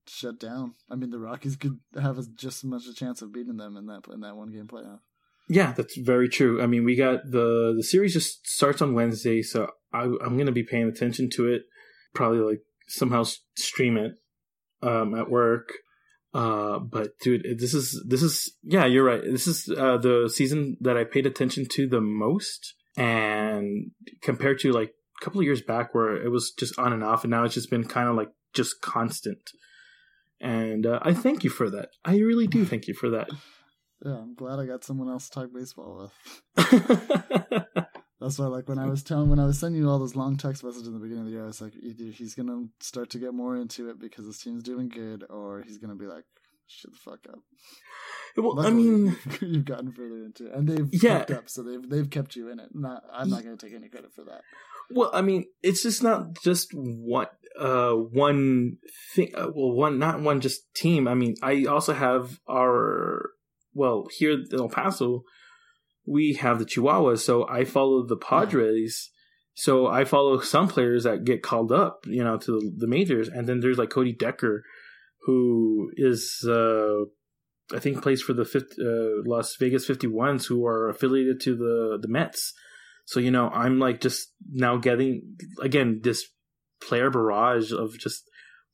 shut 0.09 0.39
down. 0.41 0.75
I 0.91 0.95
mean, 0.95 1.11
the 1.11 1.19
Rockies 1.19 1.57
could 1.57 1.79
have 2.01 2.17
just 2.37 2.59
as 2.59 2.65
much 2.65 2.87
a 2.87 2.95
chance 2.95 3.23
of 3.23 3.33
beating 3.33 3.57
them 3.57 3.77
in 3.77 3.87
that 3.87 4.03
in 4.13 4.21
that 4.21 4.37
one 4.37 4.53
game 4.53 4.67
playoff. 4.67 5.01
Yeah, 5.49 5.73
that's 5.73 5.97
very 5.97 6.29
true. 6.29 6.61
I 6.61 6.67
mean, 6.67 6.85
we 6.85 6.97
got 6.97 7.31
the 7.31 7.75
the 7.77 7.85
series 7.85 8.13
just 8.13 8.47
starts 8.47 8.83
on 8.83 8.95
Wednesday, 8.95 9.43
so 9.43 9.71
I, 9.93 10.03
I'm 10.03 10.35
going 10.35 10.47
to 10.47 10.53
be 10.53 10.65
paying 10.65 10.89
attention 10.89 11.31
to 11.35 11.53
it. 11.53 11.63
Probably 12.15 12.39
like 12.39 12.63
somehow 12.89 13.25
stream 13.57 13.97
it 13.97 14.13
um, 14.83 15.15
at 15.15 15.31
work. 15.31 15.73
Uh, 16.35 16.79
but 16.79 17.19
dude, 17.21 17.59
this 17.59 17.75
is 17.75 18.03
this 18.07 18.23
is 18.23 18.57
yeah, 18.63 18.85
you're 18.85 19.05
right. 19.05 19.23
This 19.23 19.47
is 19.47 19.69
uh, 19.71 19.97
the 19.99 20.31
season 20.33 20.77
that 20.81 20.97
I 20.97 21.05
paid 21.05 21.27
attention 21.27 21.67
to 21.73 21.89
the 21.89 22.01
most, 22.01 22.75
and 22.97 23.93
compared 24.21 24.59
to 24.61 24.73
like 24.73 24.91
a 25.21 25.25
couple 25.25 25.41
of 25.41 25.47
years 25.47 25.63
back 25.63 25.95
where 25.95 26.17
it 26.17 26.31
was 26.31 26.53
just 26.59 26.79
on 26.79 26.93
and 26.93 27.05
off, 27.05 27.25
and 27.25 27.31
now 27.31 27.45
it's 27.45 27.55
just 27.55 27.71
been 27.71 27.85
kind 27.85 28.09
of 28.09 28.17
like 28.17 28.31
just 28.53 28.81
constant. 28.83 29.39
And 30.41 30.87
uh, 30.87 30.99
I 31.03 31.15
thank 31.15 31.45
you 31.45 31.51
for 31.51 31.71
that. 31.71 31.91
I 32.05 32.19
really 32.19 32.47
do 32.47 32.65
thank 32.65 32.89
you 32.89 32.95
for 32.95 33.11
that. 33.11 33.29
Yeah, 34.05 34.19
I'm 34.19 34.35
glad 34.35 34.59
I 34.59 34.67
got 34.67 34.85
someone 34.85 35.09
else 35.09 35.29
to 35.29 35.41
talk 35.41 35.53
baseball 35.55 36.11
with. 36.57 36.67
That's 38.21 38.39
why, 38.39 38.47
like, 38.47 38.69
when 38.69 38.79
I 38.79 38.87
was 38.87 39.03
telling, 39.03 39.29
when 39.29 39.39
I 39.39 39.47
was 39.47 39.59
sending 39.59 39.81
you 39.81 39.91
all 39.91 39.99
those 39.99 40.17
long 40.17 40.37
text 40.37 40.65
messages 40.65 40.89
in 40.89 40.95
the 40.95 41.01
beginning 41.01 41.21
of 41.21 41.27
the 41.27 41.33
year, 41.33 41.45
I 41.45 41.47
was 41.47 41.61
like, 41.61 41.75
either 41.81 42.05
he's 42.05 42.35
gonna 42.35 42.65
start 42.81 43.11
to 43.11 43.19
get 43.19 43.35
more 43.35 43.57
into 43.57 43.91
it 43.91 43.99
because 44.01 44.27
his 44.27 44.39
team's 44.39 44.63
doing 44.63 44.89
good, 44.89 45.25
or 45.29 45.63
he's 45.63 45.79
gonna 45.79 45.97
be 45.97 46.07
like, 46.07 46.25
shut 46.67 46.93
the 46.93 46.99
fuck 46.99 47.21
up. 47.29 47.41
Well, 48.37 48.55
Luckily, 48.57 48.73
I 48.73 48.75
mean, 48.75 49.17
you've 49.41 49.65
gotten 49.65 49.93
further 49.93 50.25
into 50.25 50.47
it, 50.47 50.55
and 50.55 50.69
they've 50.69 51.03
yeah. 51.03 51.25
up, 51.31 51.49
so 51.49 51.63
they've 51.63 51.89
they've 51.89 52.09
kept 52.09 52.37
you 52.37 52.51
in 52.51 52.59
it. 52.59 52.71
Not, 52.75 53.03
I'm 53.13 53.31
not 53.31 53.43
gonna 53.43 53.57
take 53.57 53.75
any 53.75 53.89
credit 53.89 54.13
for 54.15 54.25
that. 54.25 54.43
Well, 54.91 55.11
I 55.13 55.23
mean, 55.23 55.45
it's 55.63 55.83
just 55.83 56.03
not 56.03 56.35
just 56.43 56.71
one, 56.75 57.27
uh, 57.59 57.93
one 57.93 58.79
thing. 59.15 59.33
Uh, 59.35 59.49
well, 59.55 59.73
one, 59.73 59.99
not 59.99 60.21
one 60.21 60.41
just 60.41 60.63
team. 60.75 61.09
I 61.09 61.15
mean, 61.15 61.35
I 61.43 61.65
also 61.65 61.93
have 61.93 62.39
our, 62.49 63.31
well, 63.75 64.07
here 64.19 64.33
in 64.33 64.47
El 64.53 64.69
Paso, 64.69 65.23
we 66.07 66.35
have 66.35 66.59
the 66.59 66.65
Chihuahuas, 66.65 67.19
so 67.19 67.49
I 67.49 67.65
follow 67.65 68.07
the 68.07 68.17
Padres. 68.17 69.11
So 69.55 69.87
I 69.87 70.05
follow 70.05 70.39
some 70.41 70.69
players 70.69 71.05
that 71.05 71.25
get 71.25 71.43
called 71.43 71.73
up, 71.73 72.05
you 72.07 72.23
know, 72.23 72.37
to 72.37 72.53
the, 72.53 72.73
the 72.77 72.87
majors, 72.87 73.29
and 73.29 73.49
then 73.49 73.61
there's 73.61 73.79
like 73.79 73.91
Cody 73.91 74.13
Decker, 74.13 74.63
who 75.25 75.91
is, 75.97 76.45
uh, 76.47 77.05
I 77.75 77.79
think, 77.81 78.03
plays 78.03 78.21
for 78.21 78.35
the 78.35 78.43
uh, 78.45 79.29
Las 79.29 79.57
Vegas 79.57 79.89
51s, 79.89 80.47
who 80.47 80.65
are 80.67 80.91
affiliated 80.91 81.41
to 81.41 81.57
the 81.57 81.99
the 82.01 82.09
Mets. 82.09 82.53
So 83.07 83.21
you 83.21 83.31
know, 83.31 83.49
I'm 83.49 83.79
like 83.79 84.01
just 84.01 84.33
now 84.53 84.77
getting 84.77 85.37
again 85.61 86.01
this 86.03 86.27
player 86.83 87.09
barrage 87.09 87.73
of 87.73 87.99
just 87.99 88.25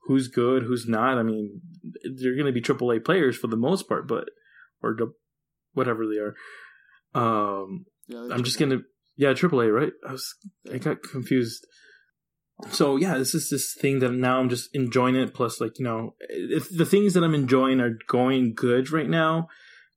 who's 0.07 0.29
good, 0.29 0.65
who's 0.65 0.89
not. 0.89 1.19
I 1.19 1.23
mean, 1.23 1.61
they're 2.03 2.35
going 2.35 2.47
to 2.47 2.53
be 2.53 2.61
AAA 2.61 3.05
players 3.05 3.37
for 3.37 3.47
the 3.47 3.57
most 3.57 3.89
part, 3.89 4.09
but 4.09 4.25
or 4.83 4.97
whatever 5.75 6.07
they 6.07 6.19
are. 6.19 6.35
Um, 7.15 7.85
yeah, 8.09 8.29
I'm 8.33 8.43
just 8.43 8.59
gonna 8.59 8.81
yeah, 9.17 9.33
AAA, 9.33 9.73
right? 9.73 9.93
I 10.09 10.13
was 10.13 10.35
I 10.73 10.79
got 10.79 11.03
confused. 11.03 11.67
So 12.71 12.97
yeah, 12.97 13.19
this 13.19 13.35
is 13.35 13.51
this 13.51 13.75
thing 13.79 13.99
that 13.99 14.13
now 14.13 14.39
I'm 14.39 14.49
just 14.49 14.75
enjoying 14.75 15.15
it. 15.15 15.35
Plus, 15.35 15.61
like 15.61 15.79
you 15.79 15.85
know, 15.85 16.15
if 16.29 16.69
the 16.75 16.87
things 16.87 17.15
that 17.15 17.25
I'm 17.25 17.35
enjoying 17.35 17.81
are 17.81 17.99
going 18.09 18.55
good 18.55 18.91
right 18.91 19.09
now, 19.09 19.49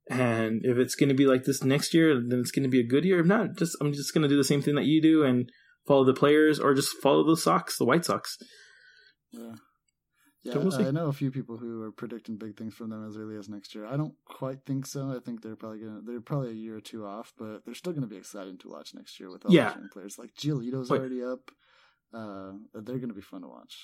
And 0.09 0.61
if 0.63 0.77
it's 0.77 0.95
going 0.95 1.09
to 1.09 1.15
be 1.15 1.25
like 1.25 1.45
this 1.45 1.63
next 1.63 1.93
year, 1.93 2.13
then 2.15 2.39
it's 2.39 2.51
going 2.51 2.63
to 2.63 2.69
be 2.69 2.79
a 2.79 2.87
good 2.87 3.05
year. 3.05 3.19
If 3.19 3.25
not, 3.25 3.57
just 3.57 3.75
I'm 3.81 3.91
just 3.91 4.13
going 4.13 4.21
to 4.21 4.27
do 4.29 4.37
the 4.37 4.43
same 4.43 4.61
thing 4.61 4.75
that 4.75 4.85
you 4.85 5.01
do 5.01 5.23
and 5.23 5.49
follow 5.87 6.03
the 6.05 6.13
players, 6.13 6.59
or 6.59 6.73
just 6.75 6.95
follow 7.01 7.23
the 7.27 7.35
Sox, 7.37 7.77
the 7.77 7.85
White 7.85 8.05
Sox. 8.05 8.37
Yeah. 9.31 9.53
Yeah, 10.43 10.53
So 10.53 10.59
we'll. 10.59 10.87
I 10.87 10.91
know 10.91 11.07
a 11.07 11.13
few 11.13 11.31
people 11.31 11.57
who 11.57 11.81
are 11.81 11.91
predicting 11.91 12.37
big 12.37 12.55
things 12.55 12.75
from 12.75 12.91
them 12.91 13.07
as 13.09 13.17
early 13.17 13.35
as 13.35 13.49
next 13.49 13.73
year. 13.73 13.87
I 13.87 13.97
don't 13.97 14.13
quite 14.25 14.59
think 14.63 14.85
so. 14.85 15.09
I 15.09 15.17
think 15.25 15.41
they're 15.41 15.55
probably 15.55 15.79
gonna 15.79 16.01
they're 16.05 16.21
probably 16.21 16.49
a 16.51 16.53
year 16.53 16.77
or 16.77 16.81
two 16.81 17.03
off, 17.03 17.33
but 17.35 17.65
they're 17.65 17.73
still 17.73 17.93
gonna 17.93 18.05
be 18.05 18.17
exciting 18.17 18.59
to 18.59 18.69
watch 18.69 18.93
next 18.93 19.19
year 19.19 19.31
with 19.31 19.43
all 19.43 19.51
Yeah. 19.51 19.73
the 19.73 19.79
young 19.79 19.89
players. 19.91 20.19
Like 20.19 20.35
Giolito's 20.35 20.89
But- 20.89 20.99
already 20.99 21.23
up. 21.23 21.49
Uh, 22.13 22.51
they're 22.75 22.99
gonna 22.99 23.15
be 23.15 23.21
fun 23.21 23.41
to 23.41 23.47
watch. 23.47 23.75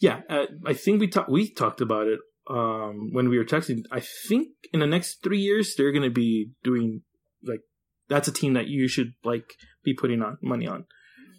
Yeah, 0.00 0.22
uh, 0.28 0.46
I 0.66 0.74
think 0.74 0.98
we 1.00 1.06
talked 1.06 1.30
we 1.30 1.48
talked 1.52 1.80
about 1.80 2.08
it 2.08 2.18
um, 2.48 3.10
when 3.12 3.28
we 3.28 3.38
were 3.38 3.44
texting. 3.44 3.84
I 3.90 4.00
think 4.00 4.48
in 4.72 4.80
the 4.80 4.86
next 4.86 5.22
three 5.22 5.40
years 5.40 5.74
they're 5.76 5.92
going 5.92 6.02
to 6.02 6.10
be 6.10 6.50
doing 6.62 7.02
like 7.42 7.60
that's 8.08 8.28
a 8.28 8.32
team 8.32 8.54
that 8.54 8.66
you 8.68 8.88
should 8.88 9.12
like 9.24 9.54
be 9.84 9.94
putting 9.94 10.22
on 10.22 10.38
money 10.42 10.66
on. 10.66 10.84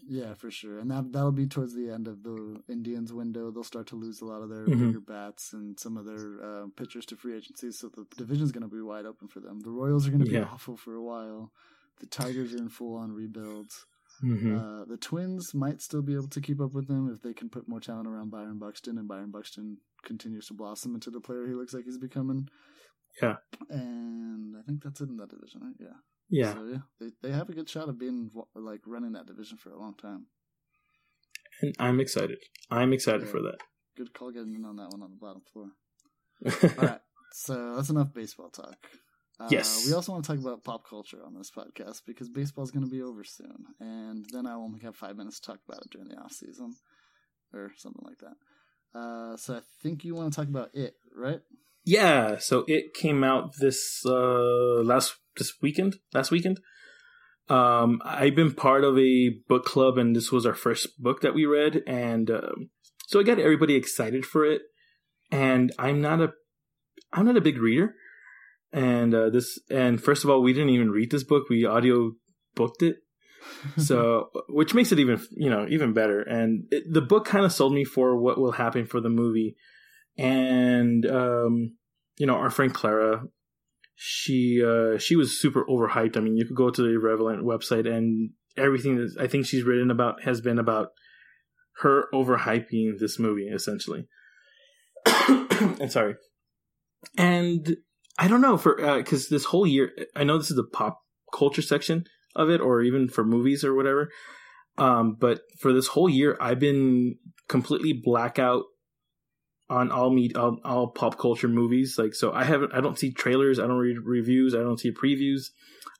Yeah, 0.08 0.34
for 0.34 0.52
sure. 0.52 0.80
And 0.80 0.92
that 0.92 1.12
that'll 1.14 1.32
be 1.32 1.48
towards 1.48 1.74
the 1.76 1.90
end 1.90 2.08
of 2.10 2.24
the 2.24 2.62
Indians 2.68 3.14
window. 3.14 3.52
They'll 3.52 3.64
start 3.64 3.88
to 3.88 3.96
lose 3.96 4.20
a 4.22 4.26
lot 4.26 4.42
of 4.42 4.50
their 4.50 4.66
Mhm. 4.68 4.80
bigger 4.88 5.00
bats 5.00 5.54
and 5.54 5.80
some 5.80 5.96
of 5.96 6.06
their 6.06 6.44
uh, 6.44 6.68
pitchers 6.76 7.06
to 7.08 7.16
free 7.16 7.36
agency. 7.38 7.72
So 7.72 7.90
the 7.90 8.06
division's 8.18 8.52
going 8.52 8.68
to 8.70 8.76
be 8.76 8.82
wide 8.82 9.06
open 9.06 9.30
for 9.30 9.40
them. 9.40 9.62
The 9.62 9.70
Royals 9.72 10.06
are 10.06 10.12
going 10.12 10.24
to 10.24 10.30
be 10.30 10.34
Yeah. 10.34 10.50
awful 10.52 10.76
for 10.76 10.94
a 10.96 11.02
while. 11.02 11.52
The 12.02 12.06
Tigers 12.08 12.54
are 12.54 12.58
in 12.58 12.68
full 12.70 12.96
on 12.98 13.14
rebuilds. 13.14 13.86
Mm-hmm. 14.22 14.58
Uh, 14.58 14.86
the 14.86 14.98
Twins 14.98 15.54
might 15.54 15.82
still 15.82 16.02
be 16.02 16.14
able 16.14 16.28
to 16.28 16.42
keep 16.42 16.60
up 16.60 16.74
with 16.74 16.88
them 16.88 17.10
if 17.10 17.22
they 17.22 17.34
can 17.34 17.50
put 17.50 17.68
more 17.70 17.80
talent 17.80 18.08
around 18.08 18.30
Byron 18.30 18.60
Buxton, 18.60 18.98
and 18.98 19.08
Byron 19.08 19.32
Buxton 19.32 19.78
continues 20.04 20.48
to 20.48 20.54
blossom 20.54 20.94
into 20.96 21.10
the 21.12 21.22
player 21.22 21.48
he 21.48 21.54
looks 21.54 21.74
like 21.74 21.86
he's 21.86 21.98
becoming. 21.98 22.48
Yeah. 23.22 23.36
And 23.70 24.56
I 24.58 24.62
think 24.64 24.84
that's 24.84 25.02
it 25.02 25.10
in 25.10 25.18
that 25.18 25.30
division, 25.30 25.62
right? 25.62 25.76
Yeah. 25.80 25.98
yeah, 26.30 26.54
So 26.54 26.64
yeah, 26.66 26.78
they 27.00 27.08
they 27.22 27.32
have 27.36 27.50
a 27.50 27.54
good 27.54 27.70
shot 27.70 27.90
of 27.90 28.00
being 28.00 28.30
like 28.56 28.82
running 28.88 29.14
that 29.14 29.28
division 29.28 29.58
for 29.58 29.72
a 29.72 29.80
long 29.80 29.96
time. 29.96 30.28
and 31.62 31.76
I'm 31.80 32.00
excited. 32.00 32.40
I'm 32.72 32.94
excited 32.94 33.24
Yeah. 33.24 33.32
for 33.32 33.42
that. 33.44 33.58
Good 33.96 34.14
call 34.14 34.32
getting 34.32 34.56
in 34.56 34.66
on 34.66 34.78
that 34.78 34.90
one 34.92 35.04
on 35.04 35.12
the 35.12 35.18
bottom 35.18 35.44
floor. 35.52 35.70
All 36.80 36.88
right, 36.88 37.00
so 37.32 37.76
that's 37.76 37.90
enough 37.92 38.12
baseball 38.14 38.50
talk. 38.50 38.78
Uh, 39.40 39.48
Yes. 39.52 39.86
We 39.88 39.94
also 39.94 40.12
want 40.12 40.26
to 40.26 40.32
talk 40.32 40.40
about 40.44 40.64
pop 40.64 40.88
culture 40.88 41.20
on 41.26 41.34
this 41.36 41.52
podcast 41.52 42.02
because 42.08 42.30
baseball 42.30 42.64
is 42.64 42.72
going 42.72 42.86
to 42.86 42.90
be 42.92 43.02
over 43.04 43.24
soon, 43.24 43.66
and 43.80 44.26
then 44.32 44.46
I 44.48 44.54
only 44.54 44.80
have 44.82 44.96
five 44.96 45.16
minutes 45.18 45.40
to 45.40 45.48
talk 45.52 45.60
about 45.68 45.84
it 45.86 45.92
during 45.92 46.10
the 46.10 46.18
off 46.18 46.32
season 46.32 46.74
or 47.54 47.72
something 47.78 48.04
like 48.04 48.18
that. 48.20 48.36
Uh, 48.94 49.36
so 49.38 49.56
I 49.56 49.62
think 49.82 50.04
you 50.04 50.16
want 50.16 50.34
to 50.34 50.40
talk 50.40 50.48
about 50.48 50.70
it, 50.74 50.96
right? 51.16 51.42
Yeah, 51.86 52.38
so 52.38 52.64
it 52.68 52.94
came 52.94 53.24
out 53.24 53.56
this 53.60 54.06
uh 54.06 54.82
last 54.84 55.16
this 55.36 55.54
weekend, 55.62 55.98
last 56.14 56.32
weekend. 56.32 56.60
Um 57.50 58.02
I've 58.06 58.36
been 58.36 58.54
part 58.54 58.84
of 58.84 58.98
a 58.98 59.30
book 59.50 59.66
club 59.66 59.98
and 59.98 60.16
this 60.16 60.32
was 60.32 60.46
our 60.46 60.54
first 60.54 61.02
book 61.02 61.22
that 61.22 61.34
we 61.34 61.46
read 61.46 61.84
and 61.86 62.32
um 62.32 62.70
so 63.08 63.20
I 63.20 63.24
got 63.24 63.40
everybody 63.40 63.76
excited 63.76 64.26
for 64.26 64.46
it 64.46 64.62
and 65.30 65.74
I'm 65.78 66.00
not 66.00 66.22
a 66.22 66.34
I'm 67.12 67.26
not 67.26 67.38
a 67.38 67.42
big 67.42 67.58
reader. 67.58 67.96
And 68.72 69.14
uh 69.14 69.30
this 69.30 69.60
and 69.70 70.02
first 70.02 70.24
of 70.24 70.30
all, 70.30 70.42
we 70.42 70.54
didn't 70.54 70.70
even 70.70 70.92
read 70.92 71.12
this 71.12 71.26
book, 71.26 71.50
we 71.50 71.66
audio 71.66 72.14
booked 72.56 72.82
it. 72.82 73.03
So 73.78 74.30
which 74.50 74.74
makes 74.74 74.92
it 74.92 75.00
even, 75.00 75.22
you 75.32 75.50
know, 75.50 75.66
even 75.70 75.94
better 75.94 76.22
and 76.22 76.66
it, 76.70 76.84
the 76.92 77.02
book 77.02 77.26
kind 77.26 77.46
of 77.46 77.54
sold 77.54 77.74
me 77.74 77.86
for 77.86 78.18
what 78.18 78.38
will 78.38 78.52
happen 78.52 78.86
for 78.86 79.00
the 79.00 79.10
movie 79.10 79.56
and 80.18 81.06
um, 81.06 81.76
you 82.18 82.26
know 82.26 82.36
our 82.36 82.50
friend 82.50 82.74
Clara, 82.74 83.24
she 83.96 84.64
uh, 84.64 84.98
she 84.98 85.16
was 85.16 85.40
super 85.40 85.66
overhyped. 85.66 86.18
I 86.18 86.20
mean, 86.20 86.38
you 86.38 86.46
could 86.46 86.56
go 86.56 86.70
to 86.70 86.82
the 86.82 86.98
Relevant 86.98 87.44
website 87.44 87.92
and 87.92 88.32
everything 88.58 88.98
that 88.98 89.16
I 89.20 89.28
think 89.28 89.46
she's 89.46 89.64
written 89.64 89.90
about 89.90 90.24
has 90.24 90.42
been 90.42 90.60
about 90.60 90.90
her 91.80 92.08
overhyping 92.14 93.00
this 93.00 93.18
movie 93.18 93.48
essentially. 93.48 94.08
and 95.06 95.92
sorry, 95.92 96.16
and 97.18 97.78
I 98.18 98.28
don't 98.28 98.42
know 98.42 98.58
for 98.58 98.98
because 98.98 99.30
this 99.30 99.46
whole 99.46 99.68
year 99.68 99.92
I 100.16 100.24
know 100.24 100.38
this 100.38 100.52
is 100.52 100.58
the 100.58 100.64
pop 100.64 101.02
culture 101.34 101.64
section 101.64 102.06
of 102.36 102.50
it, 102.50 102.62
or 102.62 102.82
even 102.82 103.08
for 103.08 103.24
movies 103.24 103.64
or 103.64 103.74
whatever. 103.74 104.10
Um, 104.78 105.16
but 105.20 105.42
for 105.60 105.72
this 105.72 105.88
whole 105.88 106.10
year, 106.10 106.38
I've 106.42 106.60
been 106.60 107.18
completely 107.48 107.94
blackout 107.94 108.64
on 109.70 109.92
all 109.92 110.12
media, 110.12 110.40
all, 110.40 110.58
all 110.64 110.88
pop 110.88 111.18
culture 111.18 111.48
movies. 111.48 111.96
Like, 111.98 112.14
so 112.14 112.32
I 112.32 112.44
haven't, 112.44 112.74
I 112.74 112.82
don't 112.82 112.98
see 112.98 113.12
trailers, 113.12 113.60
I 113.60 113.68
don't 113.68 113.78
read 113.78 113.98
reviews, 114.04 114.56
I 114.56 114.60
don't 114.60 114.80
see 114.80 114.92
previews. 114.92 115.48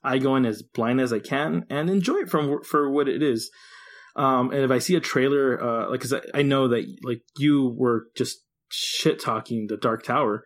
I 0.02 0.18
go 0.18 0.36
in 0.36 0.44
as 0.44 0.62
blind 0.62 1.00
as 1.00 1.12
I 1.12 1.18
can 1.18 1.64
and 1.70 1.88
enjoy 1.88 2.18
it 2.18 2.30
from 2.30 2.62
for 2.62 2.90
what 2.90 3.08
it 3.08 3.22
is. 3.22 3.50
Um, 4.16 4.50
and 4.52 4.60
if 4.60 4.70
I 4.70 4.78
see 4.78 4.94
a 4.96 5.00
trailer, 5.00 5.60
uh, 5.60 5.90
like, 5.90 6.00
cause 6.00 6.12
I, 6.12 6.20
I 6.34 6.42
know 6.42 6.68
that 6.68 6.84
like 7.02 7.22
you 7.38 7.74
were 7.76 8.06
just 8.16 8.44
shit 8.68 9.18
talking 9.18 9.66
the 9.66 9.76
Dark 9.76 10.04
Tower, 10.04 10.44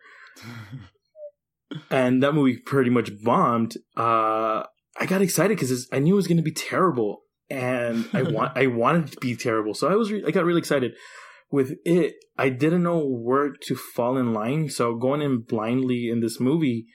and 1.91 2.23
that 2.23 2.33
movie 2.33 2.57
pretty 2.57 2.89
much 2.89 3.11
bombed. 3.21 3.75
Uh, 3.95 4.63
I 4.99 5.05
got 5.05 5.21
excited 5.21 5.57
because 5.57 5.87
I 5.91 5.99
knew 5.99 6.13
it 6.13 6.17
was 6.17 6.27
going 6.27 6.37
to 6.37 6.43
be 6.43 6.51
terrible, 6.51 7.23
and 7.49 8.07
I 8.13 8.21
want 8.23 8.57
I 8.57 8.67
wanted 8.67 9.05
it 9.05 9.11
to 9.13 9.19
be 9.19 9.35
terrible. 9.35 9.73
So 9.73 9.87
I 9.87 9.95
was 9.95 10.11
re- 10.11 10.23
I 10.27 10.31
got 10.31 10.45
really 10.45 10.59
excited 10.59 10.93
with 11.49 11.77
it. 11.85 12.15
I 12.37 12.49
didn't 12.49 12.83
know 12.83 13.05
where 13.05 13.51
to 13.67 13.75
fall 13.75 14.17
in 14.17 14.33
line, 14.33 14.69
so 14.69 14.95
going 14.95 15.21
in 15.21 15.41
blindly 15.41 16.09
in 16.09 16.19
this 16.19 16.39
movie, 16.39 16.85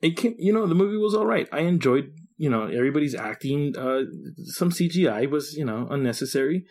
it 0.00 0.16
can 0.16 0.36
you 0.38 0.52
know 0.52 0.66
the 0.66 0.74
movie 0.74 0.96
was 0.96 1.14
all 1.14 1.26
right. 1.26 1.48
I 1.52 1.60
enjoyed 1.60 2.12
you 2.36 2.48
know 2.48 2.66
everybody's 2.66 3.14
acting. 3.14 3.74
Uh, 3.76 4.02
some 4.44 4.70
CGI 4.70 5.28
was 5.28 5.54
you 5.54 5.64
know 5.64 5.88
unnecessary. 5.90 6.64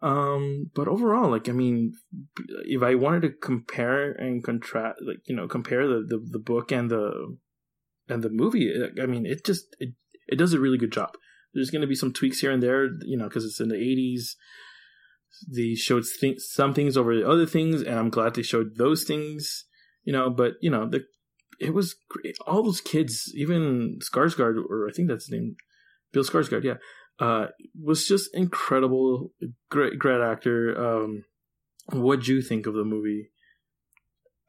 Um, 0.00 0.70
but 0.76 0.86
overall, 0.86 1.30
like 1.30 1.48
I 1.48 1.52
mean, 1.52 1.92
if 2.64 2.82
I 2.82 2.94
wanted 2.94 3.22
to 3.22 3.30
compare 3.30 4.12
and 4.12 4.44
contrast, 4.44 5.00
like 5.04 5.18
you 5.26 5.34
know, 5.34 5.48
compare 5.48 5.88
the, 5.88 6.04
the, 6.06 6.24
the 6.30 6.38
book 6.38 6.70
and 6.70 6.90
the 6.90 7.36
and 8.08 8.22
the 8.22 8.30
movie, 8.30 8.72
I 9.00 9.06
mean, 9.06 9.26
it 9.26 9.44
just 9.44 9.76
it, 9.78 9.94
it 10.26 10.36
does 10.36 10.52
a 10.52 10.60
really 10.60 10.78
good 10.78 10.92
job. 10.92 11.10
There's 11.54 11.70
going 11.70 11.82
to 11.82 11.88
be 11.88 11.94
some 11.94 12.12
tweaks 12.12 12.40
here 12.40 12.50
and 12.50 12.62
there, 12.62 12.88
you 13.02 13.16
know, 13.16 13.28
because 13.28 13.44
it's 13.44 13.60
in 13.60 13.68
the 13.68 13.76
'80s. 13.76 14.34
They 15.52 15.74
showed 15.74 16.04
th- 16.20 16.40
some 16.40 16.74
things 16.74 16.96
over 16.96 17.14
the 17.14 17.28
other 17.28 17.46
things, 17.46 17.82
and 17.82 17.98
I'm 17.98 18.10
glad 18.10 18.34
they 18.34 18.42
showed 18.42 18.76
those 18.76 19.04
things, 19.04 19.64
you 20.04 20.12
know. 20.12 20.30
But 20.30 20.54
you 20.60 20.70
know, 20.70 20.88
the 20.88 21.04
it 21.60 21.74
was 21.74 21.96
great. 22.08 22.36
all 22.46 22.62
those 22.62 22.80
kids, 22.80 23.32
even 23.34 23.98
Skarsgård, 24.00 24.62
or 24.68 24.88
I 24.88 24.92
think 24.92 25.08
that's 25.08 25.26
his 25.26 25.32
name, 25.32 25.56
Bill 26.12 26.24
Skarsgård, 26.24 26.64
yeah 26.64 26.74
uh, 27.20 27.46
was 27.80 28.06
just 28.06 28.34
incredible. 28.34 29.32
Great, 29.70 29.98
great 29.98 30.20
actor. 30.20 30.76
Um, 30.78 31.24
what 31.92 32.22
do 32.22 32.34
you 32.34 32.42
think 32.42 32.66
of 32.66 32.74
the 32.74 32.84
movie? 32.84 33.30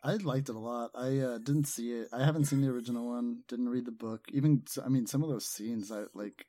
I 0.02 0.14
liked 0.16 0.50
it 0.50 0.56
a 0.56 0.60
lot. 0.60 0.92
I 0.96 1.18
uh, 1.18 1.38
didn't 1.40 1.66
see 1.66 1.92
it. 1.92 2.08
I 2.14 2.24
haven't 2.24 2.46
seen 2.46 2.62
the 2.62 2.70
original 2.70 3.08
one. 3.08 3.40
Didn't 3.48 3.70
read 3.70 3.86
the 3.86 3.92
book. 3.92 4.28
Even 4.32 4.64
I 4.84 4.90
mean, 4.90 5.06
some 5.06 5.24
of 5.24 5.30
those 5.30 5.46
scenes, 5.46 5.92
I 5.92 6.04
like. 6.14 6.46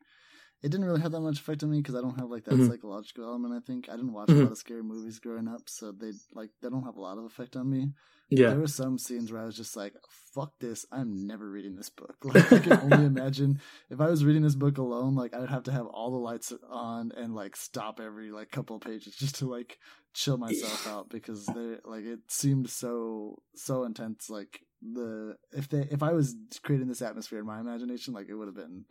It 0.62 0.68
didn't 0.68 0.84
really 0.84 1.00
have 1.00 1.12
that 1.12 1.20
much 1.20 1.38
effect 1.40 1.62
on 1.62 1.70
me 1.70 1.78
because 1.78 1.94
I 1.94 2.02
don't 2.02 2.18
have 2.18 2.28
like 2.30 2.44
that 2.44 2.56
Mhm. 2.56 2.66
psychological 2.66 3.24
element. 3.24 3.54
I 3.54 3.61
think 3.61 3.88
I 3.88 3.96
didn't 3.96 4.12
watch 4.12 4.28
Mhm. 4.28 4.40
a 4.40 4.42
lot 4.42 4.52
of 4.52 4.58
scary 4.58 4.82
movies 4.82 5.18
growing 5.18 5.48
up, 5.48 5.68
so 5.68 5.90
they 5.92 6.12
like 6.32 6.50
they 6.61 6.68
don't 6.68 6.84
have 6.84 6.96
a 6.96 7.00
lot 7.00 7.16
of 7.18 7.24
effect 7.24 7.56
on 7.56 7.70
me. 7.70 7.92
Yeah, 8.28 8.48
There 8.50 8.58
were 8.58 8.66
some 8.68 8.98
scenes 8.98 9.32
where 9.32 9.40
I 9.42 9.46
was 9.46 9.56
just 9.56 9.74
like, 9.76 9.94
"Fuck 10.34 10.58
this! 10.61 10.84
I'm 10.92 11.26
never 11.26 11.50
reading 11.50 11.76
this 11.76 11.88
book." 11.90 12.16
Like 12.24 12.52
I 12.52 12.61
can 12.61 12.76
only 12.80 13.04
imagine 13.04 13.61
if 13.90 14.00
I 14.00 14.08
was 14.11 14.24
reading 14.24 14.42
this 14.42 14.54
book 14.54 14.76
alone, 14.78 15.14
like 15.14 15.34
I'd 15.34 15.48
have 15.48 15.62
to 15.64 15.72
have 15.72 15.86
all 15.86 16.11
the 16.11 16.16
lights 16.18 16.52
on 16.68 17.12
and 17.12 17.34
like 17.34 17.56
stop 17.56 17.98
every 18.00 18.30
like 18.30 18.50
couple 18.50 18.76
of 18.76 18.82
pages 18.82 19.16
just 19.16 19.36
to 19.36 19.46
like 19.48 19.78
chill 20.14 20.36
myself 20.38 20.86
out 20.86 21.08
because 21.08 21.46
they 21.46 21.76
like 21.84 22.04
it 22.04 22.20
seemed 22.28 22.68
so 22.70 23.42
so 23.54 23.84
intense. 23.84 24.28
Like 24.30 24.61
the 24.82 25.36
if 25.52 25.68
they 25.68 25.82
if 25.90 26.02
I 26.02 26.12
was 26.12 26.36
creating 26.62 26.88
this 26.88 27.02
atmosphere 27.02 27.38
in 27.40 27.46
my 27.46 27.61
imagination, 27.61 28.14
like 28.14 28.28
it 28.28 28.34
would 28.34 28.48
have 28.48 28.56
been 28.56 28.84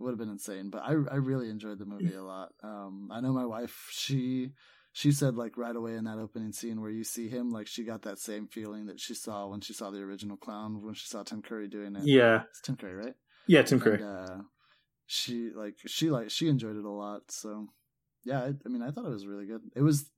would 0.00 0.10
have 0.10 0.18
been 0.18 0.30
insane. 0.30 0.70
But 0.70 0.82
I 0.82 0.92
I 0.92 1.16
really 1.16 1.48
enjoyed 1.50 1.78
the 1.78 1.86
movie 1.86 2.14
a 2.14 2.22
lot. 2.22 2.52
Um, 2.62 3.08
I 3.12 3.20
know 3.20 3.32
my 3.32 3.46
wife 3.46 3.88
she 3.90 4.52
she 4.92 5.12
said 5.12 5.36
like 5.36 5.56
right 5.56 5.76
away 5.76 5.94
in 5.94 6.04
that 6.04 6.18
opening 6.18 6.52
scene 6.52 6.80
where 6.80 6.90
you 6.90 7.04
see 7.04 7.28
him, 7.28 7.50
like 7.50 7.66
she 7.68 7.84
got 7.84 8.02
that 8.02 8.18
same 8.18 8.48
feeling 8.48 8.86
that 8.86 8.98
she 8.98 9.14
saw 9.14 9.46
when 9.46 9.60
she 9.60 9.72
saw 9.72 9.90
the 9.90 10.00
original 10.00 10.36
clown 10.36 10.82
when 10.82 10.94
she 10.94 11.06
saw 11.06 11.22
Tim 11.22 11.42
Curry 11.42 11.68
doing 11.68 11.94
it. 11.94 12.02
yeah, 12.04 12.42
It's 12.50 12.60
Tim 12.60 12.76
Curry, 12.76 12.94
right? 12.94 13.14
yeah. 13.46 13.62
Tim 13.62 13.78
Curry. 13.80 14.02
And, 14.02 14.04
uh, 14.04 14.42
she 15.06 15.50
like 15.54 15.74
she 15.86 16.10
like 16.10 16.30
she 16.30 16.48
enjoyed 16.48 16.76
it 16.76 16.84
a 16.84 16.90
lot. 16.90 17.22
So 17.30 17.68
yeah, 18.24 18.40
I, 18.40 18.48
I 18.64 18.68
mean, 18.68 18.82
I 18.82 18.90
thought 18.90 19.06
it 19.06 19.10
was 19.10 19.26
really 19.26 19.46
good. 19.46 19.62
It 19.74 19.82
was 19.82 20.10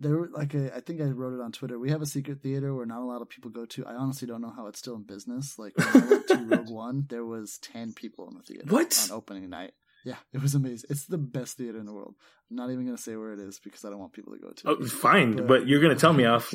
there 0.00 0.26
like 0.32 0.54
a, 0.54 0.74
I 0.76 0.80
think 0.80 1.00
I 1.00 1.04
wrote 1.04 1.34
it 1.34 1.40
on 1.40 1.52
Twitter. 1.52 1.78
We 1.78 1.90
have 1.90 2.02
a 2.02 2.06
secret 2.06 2.42
theater 2.42 2.74
where 2.74 2.86
not 2.86 3.00
a 3.00 3.04
lot 3.04 3.22
of 3.22 3.28
people 3.28 3.50
go 3.50 3.64
to. 3.66 3.86
I 3.86 3.94
honestly 3.94 4.26
don't 4.26 4.40
know 4.40 4.52
how 4.54 4.66
it's 4.66 4.78
still 4.78 4.96
in 4.96 5.02
business. 5.04 5.58
Like 5.58 5.76
when 5.76 5.88
I 5.88 6.06
went 6.08 6.28
to 6.28 6.36
Rogue 6.48 6.70
One, 6.70 7.06
there 7.08 7.24
was 7.24 7.58
ten 7.58 7.92
people 7.92 8.28
in 8.28 8.34
the 8.36 8.42
theater 8.42 8.64
What? 8.68 9.08
on 9.10 9.16
opening 9.16 9.48
night. 9.50 9.72
Yeah, 10.04 10.16
it 10.32 10.42
was 10.42 10.54
amazing. 10.54 10.88
It's 10.90 11.06
the 11.06 11.16
best 11.18 11.56
theater 11.56 11.78
in 11.78 11.86
the 11.86 11.92
world. 11.94 12.14
I'm 12.50 12.56
not 12.56 12.70
even 12.70 12.84
gonna 12.84 12.98
say 12.98 13.16
where 13.16 13.32
it 13.32 13.38
is 13.38 13.58
because 13.58 13.84
I 13.84 13.90
don't 13.90 14.00
want 14.00 14.12
people 14.12 14.34
to 14.34 14.38
go 14.38 14.50
to. 14.50 14.68
Oh, 14.68 14.84
fine, 14.84 15.36
But- 15.36 15.46
but 15.46 15.66
you're 15.68 15.80
gonna 15.80 15.94
tell 15.96 16.12
me 16.12 16.24
off. 16.26 16.52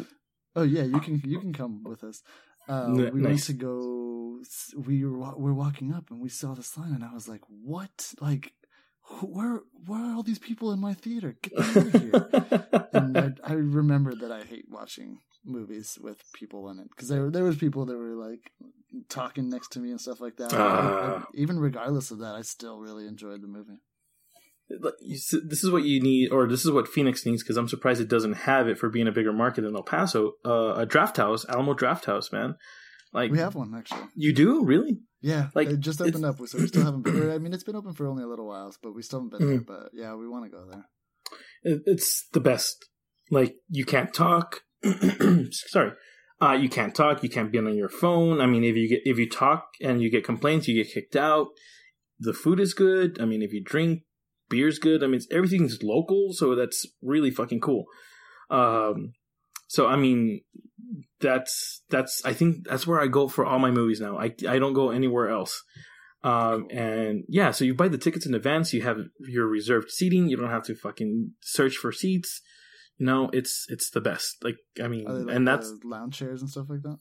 Oh 0.56 0.64
yeah, 0.64 0.84
you 0.84 1.00
can 1.00 1.22
you 1.26 1.40
can 1.40 1.54
come 1.54 1.84
with 1.84 2.04
us. 2.04 2.22
Uh, 2.68 2.90
we 3.12 3.22
went 3.22 3.40
to 3.44 3.54
go. 3.54 4.42
We 4.76 5.04
were 5.04 5.36
we 5.36 5.44
were 5.46 5.54
walking 5.56 5.94
up 5.94 6.12
and 6.12 6.20
we 6.22 6.30
saw 6.30 6.54
this 6.54 6.78
line, 6.78 6.94
and 6.94 7.04
I 7.04 7.12
was 7.14 7.28
like, 7.28 7.42
"What? 7.48 8.14
Like, 8.22 8.54
where 9.22 9.62
where 9.86 10.00
are 10.00 10.16
all 10.16 10.24
these 10.24 10.40
people 10.40 10.72
in 10.72 10.80
my 10.80 10.94
theater? 10.94 11.36
Get 11.42 11.60
out 11.60 11.76
of 11.76 11.92
here!" 11.94 12.88
and 12.94 13.18
I, 13.18 13.32
I 13.44 13.54
remembered 13.54 14.20
that 14.22 14.32
I 14.32 14.44
hate 14.44 14.66
watching 14.70 15.20
movies 15.46 15.98
with 16.02 16.22
people 16.34 16.70
in 16.70 16.80
it 16.80 16.90
because 16.90 17.08
there 17.08 17.30
there 17.30 17.44
was 17.44 17.58
people 17.58 17.86
that 17.86 17.98
were 17.98 18.16
like 18.16 18.52
talking 19.08 19.50
next 19.50 19.72
to 19.74 19.80
me 19.80 19.92
and 19.92 20.00
stuff 20.00 20.22
like 20.22 20.38
that. 20.38 20.54
Ah. 20.54 21.26
Even 21.34 21.60
regardless 21.60 22.12
of 22.12 22.20
that, 22.20 22.36
I 22.36 22.42
still 22.42 22.80
really 22.80 23.08
enjoyed 23.08 23.42
the 23.42 23.48
movie. 23.48 23.80
This 24.70 25.64
is 25.64 25.72
what 25.72 25.84
you 25.84 26.00
need, 26.00 26.30
or 26.32 26.48
this 26.48 26.64
is 26.64 26.72
what 26.72 26.88
Phoenix 26.88 27.26
needs, 27.26 27.42
because 27.42 27.58
I'm 27.58 27.68
surprised 27.68 28.02
it 28.02 28.08
doesn't 28.08 28.34
have 28.34 28.68
it 28.68 28.78
for 28.78 28.90
being 28.90 29.08
a 29.08 29.12
bigger 29.12 29.34
market 29.34 29.62
than 29.62 29.76
El 29.76 29.82
Paso. 29.82 30.34
Uh, 30.46 30.76
a 30.76 30.86
draft 30.86 31.18
house, 31.18 31.44
Alamo 31.50 31.74
Draft 31.74 32.06
House, 32.06 32.32
man. 32.32 32.56
Like 33.12 33.32
We 33.32 33.40
have 33.40 33.56
one 33.56 33.74
actually. 33.76 34.08
you 34.16 34.34
do 34.34 34.64
really? 34.64 35.00
Yeah, 35.22 35.50
Like, 35.54 35.68
it 35.68 35.82
just 35.82 36.02
opened 36.02 36.24
up, 36.24 36.38
so 36.48 36.58
we 36.60 36.68
still 36.68 36.86
haven't. 36.86 37.02
Been, 37.02 37.30
I 37.30 37.40
mean, 37.40 37.52
it's 37.54 37.66
been 37.66 37.76
open 37.76 37.94
for 37.94 38.08
only 38.08 38.24
a 38.24 38.28
little 38.28 38.48
while, 38.48 38.74
but 38.82 38.96
we 38.96 39.02
still 39.02 39.20
haven't 39.20 39.38
been 39.38 39.50
there. 39.50 39.62
But 39.62 39.90
yeah, 39.94 40.16
we 40.16 40.30
want 40.30 40.46
to 40.46 40.50
go 40.50 40.66
there. 40.66 40.86
It's 41.64 42.28
the 42.32 42.40
best. 42.40 42.88
Like 43.30 43.56
you 43.70 43.84
can't 43.84 44.14
talk. 44.14 44.62
Sorry, 45.52 45.92
uh, 46.42 46.54
you 46.54 46.70
can't 46.70 46.96
talk. 46.96 47.22
You 47.22 47.30
can't 47.30 47.52
be 47.52 47.58
on 47.58 47.76
your 47.76 47.90
phone. 47.90 48.40
I 48.40 48.46
mean, 48.46 48.64
if 48.64 48.78
you 48.78 48.88
get 48.88 49.02
if 49.04 49.18
you 49.18 49.30
talk 49.30 49.66
and 49.82 50.02
you 50.02 50.10
get 50.10 50.24
complaints, 50.24 50.70
you 50.70 50.82
get 50.82 50.94
kicked 50.94 51.18
out. 51.18 51.48
The 52.18 52.34
food 52.34 52.60
is 52.60 52.74
good. 52.74 53.20
I 53.22 53.26
mean, 53.26 53.42
if 53.42 53.52
you 53.52 53.62
drink, 53.62 54.04
beer's 54.50 54.80
good. 54.80 55.04
I 55.04 55.08
mean, 55.08 55.16
it's, 55.16 55.28
everything's 55.32 55.80
local, 55.84 56.30
so 56.32 56.56
that's 56.56 56.86
really 57.02 57.32
fucking 57.32 57.60
cool. 57.60 57.86
Um, 58.50 59.14
so 59.70 59.86
I 59.86 59.96
mean, 59.96 60.42
that's 61.22 61.84
that's 61.90 62.26
I 62.26 62.34
think 62.34 62.68
that's 62.68 62.88
where 62.88 63.00
I 63.00 63.08
go 63.08 63.28
for 63.28 63.46
all 63.46 63.60
my 63.60 63.70
movies 63.70 64.02
now. 64.02 64.18
I 64.18 64.34
I 64.48 64.58
don't 64.58 64.74
go 64.74 64.90
anywhere 64.90 65.30
else. 65.30 65.64
Um, 66.24 66.68
and 66.72 67.24
yeah, 67.30 67.52
so 67.52 67.64
you 67.64 67.76
buy 67.76 67.88
the 67.88 68.00
tickets 68.00 68.26
in 68.26 68.34
advance. 68.34 68.74
You 68.74 68.82
have 68.82 68.98
your 69.20 69.48
reserved 69.48 69.92
seating. 69.92 70.28
You 70.28 70.38
don't 70.38 70.50
have 70.50 70.64
to 70.64 70.76
fucking 70.76 71.34
search 71.42 71.76
for 71.76 71.92
seats. 71.92 72.42
No, 72.98 73.30
it's 73.32 73.68
it's 73.70 73.92
the 73.92 74.02
best. 74.02 74.44
Like 74.44 74.58
I 74.84 74.88
mean, 74.88 75.06
like 75.06 75.34
and 75.34 75.48
that's 75.48 75.72
lounge 75.84 76.18
chairs 76.18 76.42
and 76.42 76.50
stuff 76.50 76.66
like 76.68 76.82
that. 76.82 76.98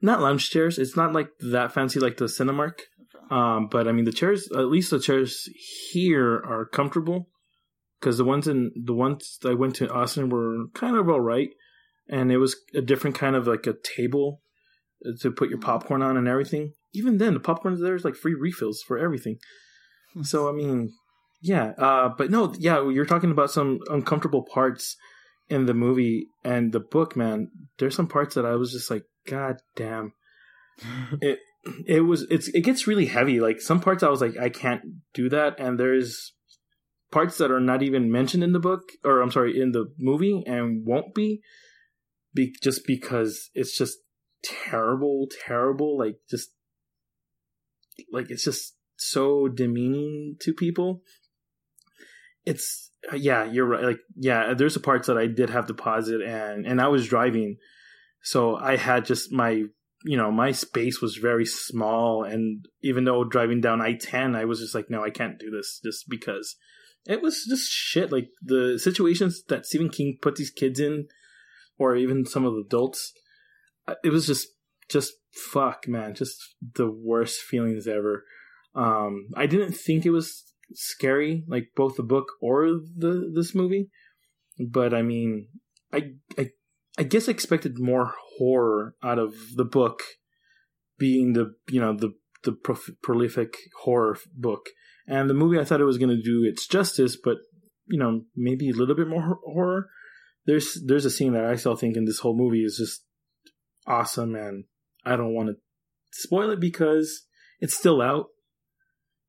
not 0.00 0.22
lounge 0.22 0.48
chairs. 0.48 0.78
It's 0.78 0.96
not 0.96 1.12
like 1.12 1.28
that 1.52 1.72
fancy 1.72 2.00
like 2.00 2.16
the 2.16 2.24
Cinemark. 2.24 2.80
Okay. 3.14 3.26
Um, 3.30 3.68
but 3.70 3.86
I 3.86 3.92
mean, 3.92 4.06
the 4.06 4.12
chairs, 4.12 4.48
at 4.52 4.68
least 4.68 4.90
the 4.90 5.00
chairs 5.00 5.48
here 5.92 6.34
are 6.34 6.64
comfortable 6.64 7.28
because 8.00 8.16
the 8.16 8.24
ones 8.24 8.48
in 8.48 8.72
the 8.74 8.94
ones 8.94 9.38
I 9.44 9.52
went 9.52 9.76
to 9.76 9.92
Austin 9.92 10.30
were 10.30 10.66
kind 10.74 10.96
of 10.96 11.10
all 11.10 11.20
right, 11.20 11.50
and 12.08 12.30
it 12.30 12.38
was 12.38 12.56
a 12.74 12.80
different 12.80 13.16
kind 13.16 13.36
of 13.36 13.46
like 13.46 13.66
a 13.66 13.74
table 13.96 14.40
uh, 15.04 15.12
to 15.20 15.30
put 15.30 15.48
your 15.48 15.58
mm-hmm. 15.58 15.70
popcorn 15.70 16.02
on 16.02 16.16
and 16.16 16.28
everything. 16.28 16.72
Even 16.92 17.18
then, 17.18 17.34
the 17.34 17.40
popcorn 17.40 17.80
there 17.80 17.94
is 17.94 18.04
like 18.04 18.14
free 18.14 18.34
refills 18.34 18.82
for 18.82 18.98
everything. 18.98 19.38
Hmm. 20.14 20.22
So 20.22 20.48
I 20.48 20.52
mean, 20.52 20.92
yeah. 21.40 21.72
Uh, 21.78 22.10
but 22.16 22.30
no, 22.30 22.54
yeah, 22.58 22.88
you're 22.88 23.06
talking 23.06 23.30
about 23.30 23.50
some 23.50 23.80
uncomfortable 23.90 24.42
parts 24.42 24.96
in 25.48 25.66
the 25.66 25.74
movie 25.74 26.28
and 26.44 26.72
the 26.72 26.80
book, 26.80 27.16
man. 27.16 27.50
There's 27.78 27.94
some 27.94 28.08
parts 28.08 28.34
that 28.34 28.46
I 28.46 28.56
was 28.56 28.72
just 28.72 28.90
like, 28.90 29.04
God 29.26 29.56
damn 29.74 30.12
it 31.20 31.40
it 31.86 32.00
was 32.00 32.26
it's 32.30 32.48
it 32.48 32.60
gets 32.60 32.86
really 32.86 33.06
heavy 33.06 33.40
like 33.40 33.60
some 33.60 33.80
parts 33.80 34.02
i 34.02 34.08
was 34.08 34.20
like 34.20 34.36
i 34.36 34.48
can't 34.48 34.82
do 35.14 35.28
that 35.28 35.58
and 35.58 35.80
there's 35.80 36.32
parts 37.10 37.38
that 37.38 37.50
are 37.50 37.60
not 37.60 37.82
even 37.82 38.10
mentioned 38.10 38.42
in 38.42 38.52
the 38.52 38.60
book 38.60 38.82
or 39.04 39.20
i'm 39.20 39.30
sorry 39.30 39.60
in 39.60 39.72
the 39.72 39.86
movie 39.98 40.42
and 40.46 40.86
won't 40.86 41.14
be, 41.14 41.40
be 42.36 42.54
just 42.62 42.86
because 42.86 43.50
it's 43.54 43.76
just 43.76 43.98
terrible 44.44 45.26
terrible 45.46 45.98
like 45.98 46.16
just 46.30 46.50
like 48.12 48.30
it's 48.30 48.44
just 48.44 48.76
so 48.96 49.48
demeaning 49.48 50.36
to 50.40 50.52
people 50.52 51.02
it's 52.44 52.92
uh, 53.12 53.16
yeah 53.16 53.44
you're 53.44 53.66
right 53.66 53.82
like 53.82 53.98
yeah 54.14 54.54
there's 54.54 54.76
a 54.76 54.80
parts 54.80 55.08
that 55.08 55.18
i 55.18 55.26
did 55.26 55.50
have 55.50 55.66
to 55.66 55.74
pause 55.74 56.08
it 56.08 56.20
and 56.20 56.64
and 56.64 56.80
i 56.80 56.86
was 56.86 57.08
driving 57.08 57.56
so 58.22 58.56
i 58.56 58.76
had 58.76 59.04
just 59.04 59.32
my 59.32 59.64
you 60.06 60.16
know, 60.16 60.30
my 60.30 60.52
space 60.52 61.00
was 61.00 61.16
very 61.16 61.44
small. 61.44 62.22
And 62.22 62.66
even 62.82 63.04
though 63.04 63.24
driving 63.24 63.60
down 63.60 63.80
I 63.80 63.94
10, 63.94 64.36
I 64.36 64.44
was 64.44 64.60
just 64.60 64.74
like, 64.74 64.88
no, 64.88 65.02
I 65.02 65.10
can't 65.10 65.38
do 65.38 65.50
this 65.50 65.80
just 65.84 66.08
because 66.08 66.54
it 67.06 67.20
was 67.22 67.44
just 67.48 67.70
shit. 67.70 68.12
Like 68.12 68.28
the 68.40 68.78
situations 68.78 69.42
that 69.48 69.66
Stephen 69.66 69.90
King 69.90 70.18
put 70.22 70.36
these 70.36 70.50
kids 70.50 70.78
in, 70.78 71.08
or 71.78 71.96
even 71.96 72.26
some 72.26 72.44
of 72.44 72.54
the 72.54 72.62
adults, 72.66 73.12
uh, 73.86 73.94
it 74.04 74.10
was 74.10 74.26
just, 74.26 74.48
just 74.88 75.12
fuck, 75.32 75.86
man. 75.88 76.14
Just 76.14 76.36
the 76.74 76.90
worst 76.90 77.40
feelings 77.40 77.86
ever. 77.86 78.24
Um, 78.74 79.28
I 79.36 79.46
didn't 79.46 79.72
think 79.72 80.04
it 80.04 80.10
was 80.10 80.44
scary, 80.74 81.44
like 81.48 81.68
both 81.76 81.96
the 81.96 82.02
book 82.02 82.26
or 82.40 82.66
the 82.66 83.32
this 83.34 83.54
movie. 83.54 83.90
But 84.58 84.94
I 84.94 85.02
mean, 85.02 85.48
I, 85.92 86.12
I 86.38 86.50
I 86.98 87.02
guess 87.02 87.28
I 87.28 87.32
expected 87.32 87.78
more 87.78 88.14
horror 88.38 88.94
out 89.02 89.18
of 89.18 89.34
the 89.54 89.64
book, 89.64 90.02
being 90.98 91.32
the 91.32 91.54
you 91.68 91.80
know 91.80 91.94
the 91.94 92.14
the 92.44 92.52
prof- 92.52 92.90
prolific 93.02 93.54
horror 93.82 94.18
book, 94.34 94.68
and 95.06 95.28
the 95.28 95.34
movie 95.34 95.58
I 95.58 95.64
thought 95.64 95.80
it 95.80 95.84
was 95.84 95.98
going 95.98 96.16
to 96.16 96.22
do 96.22 96.44
its 96.44 96.66
justice, 96.66 97.16
but 97.22 97.38
you 97.86 97.98
know 97.98 98.22
maybe 98.34 98.70
a 98.70 98.74
little 98.74 98.94
bit 98.94 99.08
more 99.08 99.38
horror. 99.44 99.88
There's 100.46 100.80
there's 100.84 101.04
a 101.04 101.10
scene 101.10 101.32
that 101.32 101.44
I 101.44 101.56
still 101.56 101.76
think 101.76 101.96
in 101.96 102.04
this 102.04 102.20
whole 102.20 102.36
movie 102.36 102.64
is 102.64 102.76
just 102.76 103.02
awesome, 103.86 104.34
and 104.34 104.64
I 105.04 105.16
don't 105.16 105.34
want 105.34 105.48
to 105.48 105.56
spoil 106.12 106.50
it 106.50 106.60
because 106.60 107.26
it's 107.60 107.76
still 107.76 108.00
out, 108.00 108.26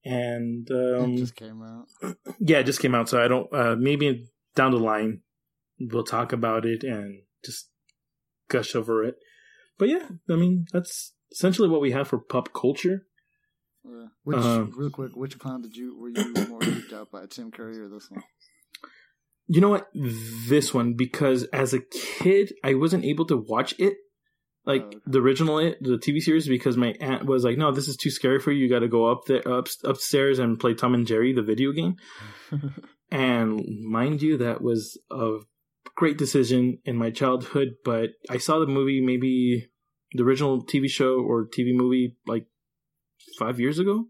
and 0.05 0.69
um, 0.71 1.13
it 1.13 1.17
just 1.17 1.35
came 1.35 1.61
out. 1.63 2.15
yeah, 2.39 2.59
it 2.59 2.65
just 2.65 2.81
came 2.81 2.95
out, 2.95 3.09
so 3.09 3.23
I 3.23 3.27
don't. 3.27 3.51
Uh, 3.53 3.75
maybe 3.77 4.29
down 4.55 4.71
the 4.71 4.77
line 4.77 5.21
we'll 5.79 6.03
talk 6.03 6.33
about 6.33 6.65
it 6.65 6.83
and 6.83 7.21
just 7.43 7.69
gush 8.49 8.75
over 8.75 9.03
it. 9.03 9.15
But 9.77 9.89
yeah, 9.89 10.07
I 10.29 10.35
mean 10.35 10.65
that's 10.71 11.13
essentially 11.31 11.69
what 11.69 11.81
we 11.81 11.91
have 11.91 12.07
for 12.07 12.19
pop 12.19 12.53
culture. 12.53 13.05
Yeah. 13.85 14.07
Which 14.23 14.37
Um, 14.37 14.73
real 14.75 14.89
quick, 14.89 15.15
which 15.15 15.37
clown 15.39 15.61
did 15.61 15.75
you 15.75 15.97
were 15.97 16.09
you 16.09 16.33
more 16.49 16.61
freaked 16.61 16.93
out 16.93 17.11
by, 17.11 17.25
Tim 17.27 17.51
Curry 17.51 17.79
or 17.79 17.87
this 17.87 18.09
one? 18.09 18.23
You 19.47 19.61
know 19.61 19.69
what? 19.69 19.87
This 19.93 20.73
one 20.73 20.93
because 20.93 21.43
as 21.45 21.73
a 21.73 21.79
kid 21.79 22.53
I 22.63 22.73
wasn't 22.73 23.05
able 23.05 23.25
to 23.27 23.37
watch 23.37 23.73
it. 23.79 23.95
Like 24.65 24.81
Oh, 24.81 24.87
okay. 24.87 24.99
the 25.05 25.21
original 25.21 25.59
it, 25.59 25.77
the 25.81 25.97
TV 25.97 26.19
series, 26.19 26.45
because 26.45 26.75
my 26.75 26.93
aunt 26.99 27.25
was 27.25 27.45
like, 27.45 27.57
"No, 27.57 27.71
this 27.71 27.87
is 27.87 27.95
too 27.95 28.09
scary 28.09 28.39
for 28.39 28.51
you. 28.51 28.65
You 28.65 28.69
got 28.69 28.79
to 28.79 28.89
go 28.89 29.05
up 29.05 29.21
there, 29.25 29.47
up, 29.47 29.69
upstairs, 29.85 30.39
and 30.39 30.59
play 30.59 30.73
Tom 30.73 30.93
and 30.93 31.07
Jerry, 31.07 31.31
the 31.31 31.41
video 31.41 31.71
game." 31.71 31.95
And 33.09 33.63
mind 33.85 34.21
you, 34.21 34.37
that 34.37 34.61
was 34.61 34.99
a 35.09 35.37
great 35.95 36.17
decision 36.17 36.79
in 36.83 36.97
my 36.97 37.09
childhood, 37.09 37.75
but 37.85 38.09
I 38.29 38.37
saw 38.37 38.59
the 38.59 38.67
movie 38.67 39.01
maybe 39.01 39.69
the 40.11 40.23
original 40.23 40.65
TV 40.65 40.89
show 40.89 41.19
or 41.19 41.45
TV 41.47 41.73
movie 41.73 42.17
like 42.25 42.47
five 43.39 43.59
years 43.59 43.79
ago. 43.79 44.07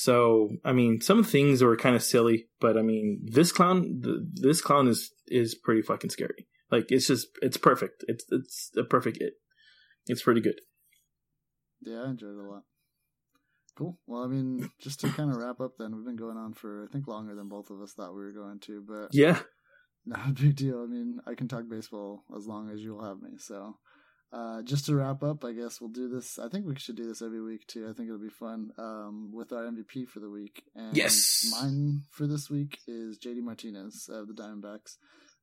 So, 0.00 0.48
I 0.64 0.72
mean, 0.72 1.02
some 1.02 1.22
things 1.22 1.62
were 1.62 1.76
kind 1.76 1.94
of 1.94 2.02
silly, 2.02 2.46
but 2.58 2.78
I 2.78 2.80
mean, 2.80 3.20
this 3.22 3.52
clown, 3.52 4.00
th- 4.02 4.16
this 4.32 4.62
clown 4.62 4.88
is 4.88 5.12
is 5.26 5.54
pretty 5.54 5.82
fucking 5.82 6.08
scary. 6.08 6.46
Like, 6.70 6.86
it's 6.88 7.06
just, 7.06 7.26
it's 7.42 7.58
perfect. 7.58 8.02
It's 8.08 8.24
it's 8.30 8.70
a 8.78 8.84
perfect 8.84 9.18
it. 9.20 9.34
It's 10.06 10.22
pretty 10.22 10.40
good. 10.40 10.58
yeah, 11.82 12.00
I 12.04 12.08
enjoyed 12.08 12.30
it 12.38 12.46
a 12.46 12.50
lot. 12.50 12.62
Cool. 13.76 13.98
Well, 14.06 14.22
I 14.24 14.26
mean, 14.26 14.70
just 14.80 15.00
to 15.00 15.10
kind 15.10 15.30
of 15.30 15.36
wrap 15.36 15.60
up, 15.60 15.72
then 15.78 15.94
we've 15.94 16.06
been 16.06 16.16
going 16.16 16.38
on 16.38 16.54
for 16.54 16.86
I 16.88 16.90
think 16.90 17.06
longer 17.06 17.34
than 17.34 17.50
both 17.50 17.68
of 17.68 17.82
us 17.82 17.92
thought 17.92 18.14
we 18.14 18.22
were 18.22 18.32
going 18.32 18.58
to, 18.60 18.82
but 18.88 19.08
Yeah, 19.12 19.40
not 20.06 20.30
a 20.30 20.32
big 20.32 20.56
deal. 20.56 20.82
I 20.82 20.86
mean, 20.86 21.18
I 21.26 21.34
can 21.34 21.46
talk 21.46 21.64
baseball 21.68 22.24
as 22.34 22.46
long 22.46 22.70
as 22.70 22.80
you'll 22.80 23.04
have 23.04 23.20
me. 23.20 23.32
So, 23.36 23.76
uh, 24.32 24.62
just 24.62 24.86
to 24.86 24.94
wrap 24.94 25.22
up, 25.22 25.44
I 25.44 25.52
guess 25.52 25.80
we'll 25.80 25.90
do 25.90 26.08
this. 26.08 26.38
I 26.38 26.48
think 26.48 26.66
we 26.66 26.76
should 26.78 26.96
do 26.96 27.06
this 27.08 27.20
every 27.22 27.42
week 27.42 27.66
too. 27.66 27.88
I 27.88 27.92
think 27.92 28.08
it'll 28.08 28.20
be 28.20 28.28
fun 28.28 28.70
um, 28.78 29.30
with 29.32 29.52
our 29.52 29.64
MVP 29.64 30.06
for 30.08 30.20
the 30.20 30.30
week. 30.30 30.62
And 30.76 30.96
Yes. 30.96 31.48
mine 31.50 32.02
for 32.10 32.26
this 32.26 32.48
week 32.48 32.78
is 32.86 33.18
JD 33.18 33.42
Martinez 33.42 34.08
of 34.12 34.28
the 34.28 34.34
Diamondbacks. 34.34 34.96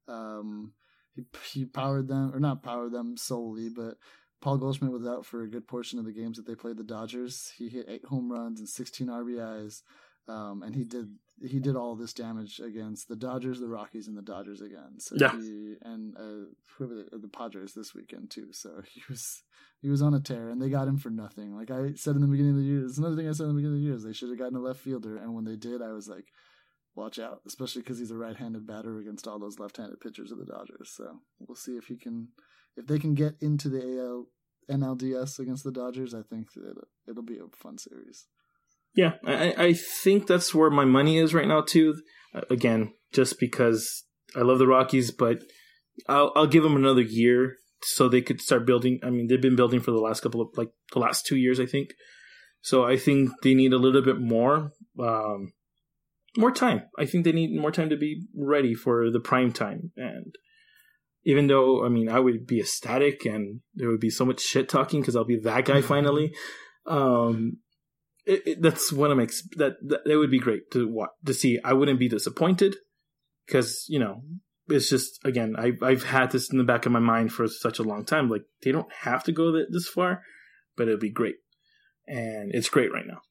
Um, 0.08 0.74
he 1.16 1.26
he 1.54 1.66
powered 1.66 2.08
them, 2.08 2.32
or 2.34 2.40
not 2.40 2.64
powered 2.64 2.92
them 2.94 3.18
solely, 3.18 3.70
but 3.70 3.98
Paul 4.40 4.58
Goldschmidt 4.58 4.92
was 4.92 5.06
out 5.08 5.26
for 5.26 5.42
a 5.42 5.50
good 5.50 5.68
portion 5.68 6.00
of 6.00 6.06
the 6.06 6.14
games 6.14 6.38
that 6.38 6.46
they 6.46 6.56
played 6.56 6.78
the 6.78 6.84
Dodgers. 6.84 7.52
He 7.58 7.70
hit 7.70 7.88
eight 7.90 8.06
home 8.06 8.32
runs 8.32 8.60
and 8.60 8.70
16 8.70 9.08
RBIs, 9.08 9.82
um, 10.28 10.64
and 10.64 10.76
he 10.76 10.84
did 10.84 11.10
he 11.42 11.60
did 11.60 11.76
all 11.76 11.96
this 11.96 12.14
damage 12.14 12.60
against 12.60 13.08
the 13.08 13.16
Dodgers, 13.16 13.60
the 13.60 13.68
Rockies, 13.68 14.08
and 14.08 14.18
the 14.18 14.24
Dodgers 14.24 14.60
again. 14.60 15.00
So 15.00 15.16
Yeah. 15.20 15.32
he 15.32 15.76
and 15.84 16.16
uh, 16.18 16.50
whoever 16.78 16.96
the, 16.96 17.18
the 17.20 17.28
Padres 17.28 17.74
this 17.74 17.94
weekend 17.94 18.32
too. 18.32 18.52
So 18.52 18.82
he 18.94 19.02
was 19.08 19.44
he 19.82 19.90
was 19.90 20.02
on 20.02 20.14
a 20.14 20.20
tear, 20.20 20.50
and 20.50 20.62
they 20.62 20.70
got 20.70 20.88
him 20.88 20.98
for 20.98 21.10
nothing. 21.10 21.56
Like 21.56 21.70
I 21.72 21.94
said 21.94 22.16
in 22.16 22.22
the 22.22 22.28
beginning 22.28 22.52
of 22.54 22.58
the 22.58 22.64
year, 22.64 22.84
it's 22.86 22.98
another 22.98 23.16
thing 23.16 23.30
I 23.30 23.34
said 23.34 23.44
in 23.44 23.50
the 23.50 23.56
beginning 23.56 23.76
of 23.78 23.82
the 23.82 23.86
year 23.86 23.96
is 23.96 24.04
they 24.04 24.14
should 24.14 24.30
have 24.30 24.40
gotten 24.40 24.58
a 24.58 24.62
left 24.62 24.80
fielder, 24.80 25.18
and 25.18 25.34
when 25.36 25.46
they 25.46 25.56
did, 25.56 25.82
I 25.82 25.92
was 25.92 26.08
like, 26.08 26.26
watch 26.96 27.20
out, 27.20 27.42
especially 27.46 27.84
because 27.84 28.00
he's 28.00 28.12
a 28.12 28.18
right-handed 28.18 28.66
batter 28.66 28.98
against 28.98 29.28
all 29.28 29.38
those 29.38 29.60
left-handed 29.60 30.00
pitchers 30.00 30.32
of 30.32 30.40
the 30.40 30.46
Dodgers. 30.46 30.90
So 30.90 31.20
we'll 31.40 31.56
see 31.56 31.78
if 31.78 31.86
he 31.86 31.96
can, 31.96 32.30
if 32.76 32.88
they 32.88 32.98
can 32.98 33.14
get 33.14 33.36
into 33.40 33.70
the 33.70 34.00
AL 34.00 34.26
NLDS 34.70 35.38
against 35.40 35.64
the 35.64 35.72
Dodgers, 35.72 36.16
I 36.16 36.24
think 36.24 36.48
it'll, 36.58 36.88
it'll 37.08 37.24
be 37.24 37.38
a 37.38 37.56
fun 37.56 37.78
series. 37.78 38.26
Yeah, 38.98 39.14
I, 39.24 39.54
I 39.58 39.74
think 39.74 40.26
that's 40.26 40.56
where 40.56 40.72
my 40.72 40.84
money 40.84 41.20
is 41.20 41.34
right 41.34 41.48
now 41.48 41.62
too. 41.62 42.02
Again, 42.50 42.94
just 43.14 43.40
because 43.40 44.04
I 44.36 44.42
love 44.42 44.58
the 44.58 44.68
Rockies, 44.68 45.12
but 45.12 45.44
I'll 46.10 46.34
I'll 46.36 46.48
give 46.48 46.64
them 46.64 46.76
another 46.76 47.04
year 47.04 47.58
so 47.84 48.10
they 48.10 48.22
could 48.22 48.42
start 48.42 48.66
building. 48.66 49.00
I 49.04 49.12
mean, 49.12 49.28
they've 49.28 49.40
been 49.40 49.56
building 49.56 49.82
for 49.82 49.92
the 49.92 50.00
last 50.00 50.22
couple 50.22 50.42
of 50.42 50.50
like 50.58 50.72
the 50.94 51.00
last 51.00 51.28
two 51.28 51.38
years, 51.38 51.60
I 51.60 51.68
think. 51.68 51.90
So 52.62 52.86
I 52.86 52.98
think 52.98 53.30
they 53.44 53.54
need 53.54 53.72
a 53.72 53.78
little 53.78 54.02
bit 54.02 54.20
more, 54.20 54.72
um, 55.00 55.54
more 56.36 56.52
time. 56.52 56.82
I 56.98 57.06
think 57.06 57.24
they 57.24 57.32
need 57.32 57.56
more 57.56 57.72
time 57.72 57.90
to 57.92 57.98
be 57.98 58.26
ready 58.36 58.74
for 58.74 59.12
the 59.12 59.20
prime 59.20 59.54
time. 59.54 59.92
And 59.96 60.34
even 61.24 61.46
though, 61.46 61.86
I 61.86 61.90
mean, 61.90 62.10
I 62.10 62.20
would 62.20 62.48
be 62.48 62.60
ecstatic 62.60 63.26
and 63.26 63.62
there 63.76 63.90
would 63.90 64.00
be 64.00 64.10
so 64.10 64.26
much 64.26 64.42
shit 64.42 64.70
talking 64.70 65.02
because 65.02 65.16
I'll 65.16 65.24
be 65.24 65.40
that 65.40 65.66
guy 65.66 65.82
finally. 65.94 66.34
Um, 66.88 67.58
it, 68.28 68.44
it, 68.46 68.62
that's 68.62 68.92
what 68.92 69.10
I'm 69.10 69.18
that, 69.18 69.78
that 69.88 70.02
that 70.06 70.18
would 70.18 70.32
be 70.32 70.40
great 70.40 70.70
to 70.72 70.88
watch 70.88 71.10
to 71.26 71.34
see. 71.34 71.60
I 71.64 71.74
wouldn't 71.74 72.00
be 72.00 72.10
disappointed 72.10 72.76
because 73.46 73.86
you 73.88 74.00
know 74.00 74.22
it's 74.68 74.90
just 74.90 75.20
again 75.24 75.56
I 75.58 75.72
I've 75.82 76.04
had 76.04 76.32
this 76.32 76.52
in 76.52 76.58
the 76.58 76.64
back 76.64 76.86
of 76.86 76.92
my 76.92 77.00
mind 77.00 77.32
for 77.32 77.48
such 77.48 77.80
a 77.80 77.84
long 77.84 78.06
time. 78.06 78.30
Like 78.30 78.44
they 78.62 78.72
don't 78.72 78.92
have 79.02 79.24
to 79.24 79.32
go 79.32 79.52
that, 79.54 79.68
this 79.72 79.88
far, 79.88 80.24
but 80.76 80.88
it'd 80.88 81.00
be 81.00 81.10
great, 81.10 81.36
and 82.06 82.52
it's 82.54 82.70
great 82.70 82.92
right 82.92 83.08
now. 83.08 83.22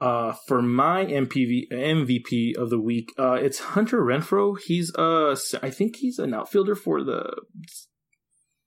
Uh, 0.00 0.32
for 0.46 0.62
my 0.62 1.04
MPV 1.04 1.70
MVP 1.72 2.56
of 2.56 2.70
the 2.70 2.80
week, 2.80 3.12
uh, 3.18 3.32
it's 3.32 3.58
Hunter 3.58 4.00
Renfroe. 4.00 4.56
He's 4.64 4.94
uh, 4.94 5.36
I 5.62 5.70
think 5.70 5.96
he's 5.96 6.18
an 6.18 6.32
outfielder 6.32 6.76
for 6.76 7.04
the 7.04 7.42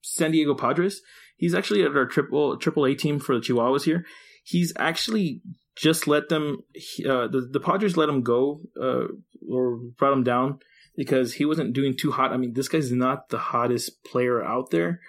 San 0.01 0.31
Diego 0.31 0.53
Padres. 0.53 1.01
He's 1.35 1.55
actually 1.55 1.83
at 1.83 1.95
our 1.95 2.05
triple 2.05 2.57
triple 2.57 2.85
A 2.85 2.93
team 2.93 3.19
for 3.19 3.33
the 3.33 3.41
Chihuahuas 3.41 3.85
here. 3.85 4.05
He's 4.43 4.73
actually 4.77 5.41
just 5.75 6.07
let 6.07 6.29
them. 6.29 6.59
Uh, 7.05 7.27
the 7.27 7.47
the 7.51 7.59
Padres 7.59 7.97
let 7.97 8.09
him 8.09 8.21
go 8.21 8.61
uh, 8.81 9.07
or 9.49 9.79
brought 9.97 10.13
him 10.13 10.23
down 10.23 10.59
because 10.95 11.33
he 11.33 11.45
wasn't 11.45 11.73
doing 11.73 11.95
too 11.97 12.11
hot. 12.11 12.31
I 12.31 12.37
mean, 12.37 12.53
this 12.53 12.67
guy's 12.67 12.91
not 12.91 13.29
the 13.29 13.37
hottest 13.37 14.03
player 14.03 14.43
out 14.43 14.71
there. 14.71 14.99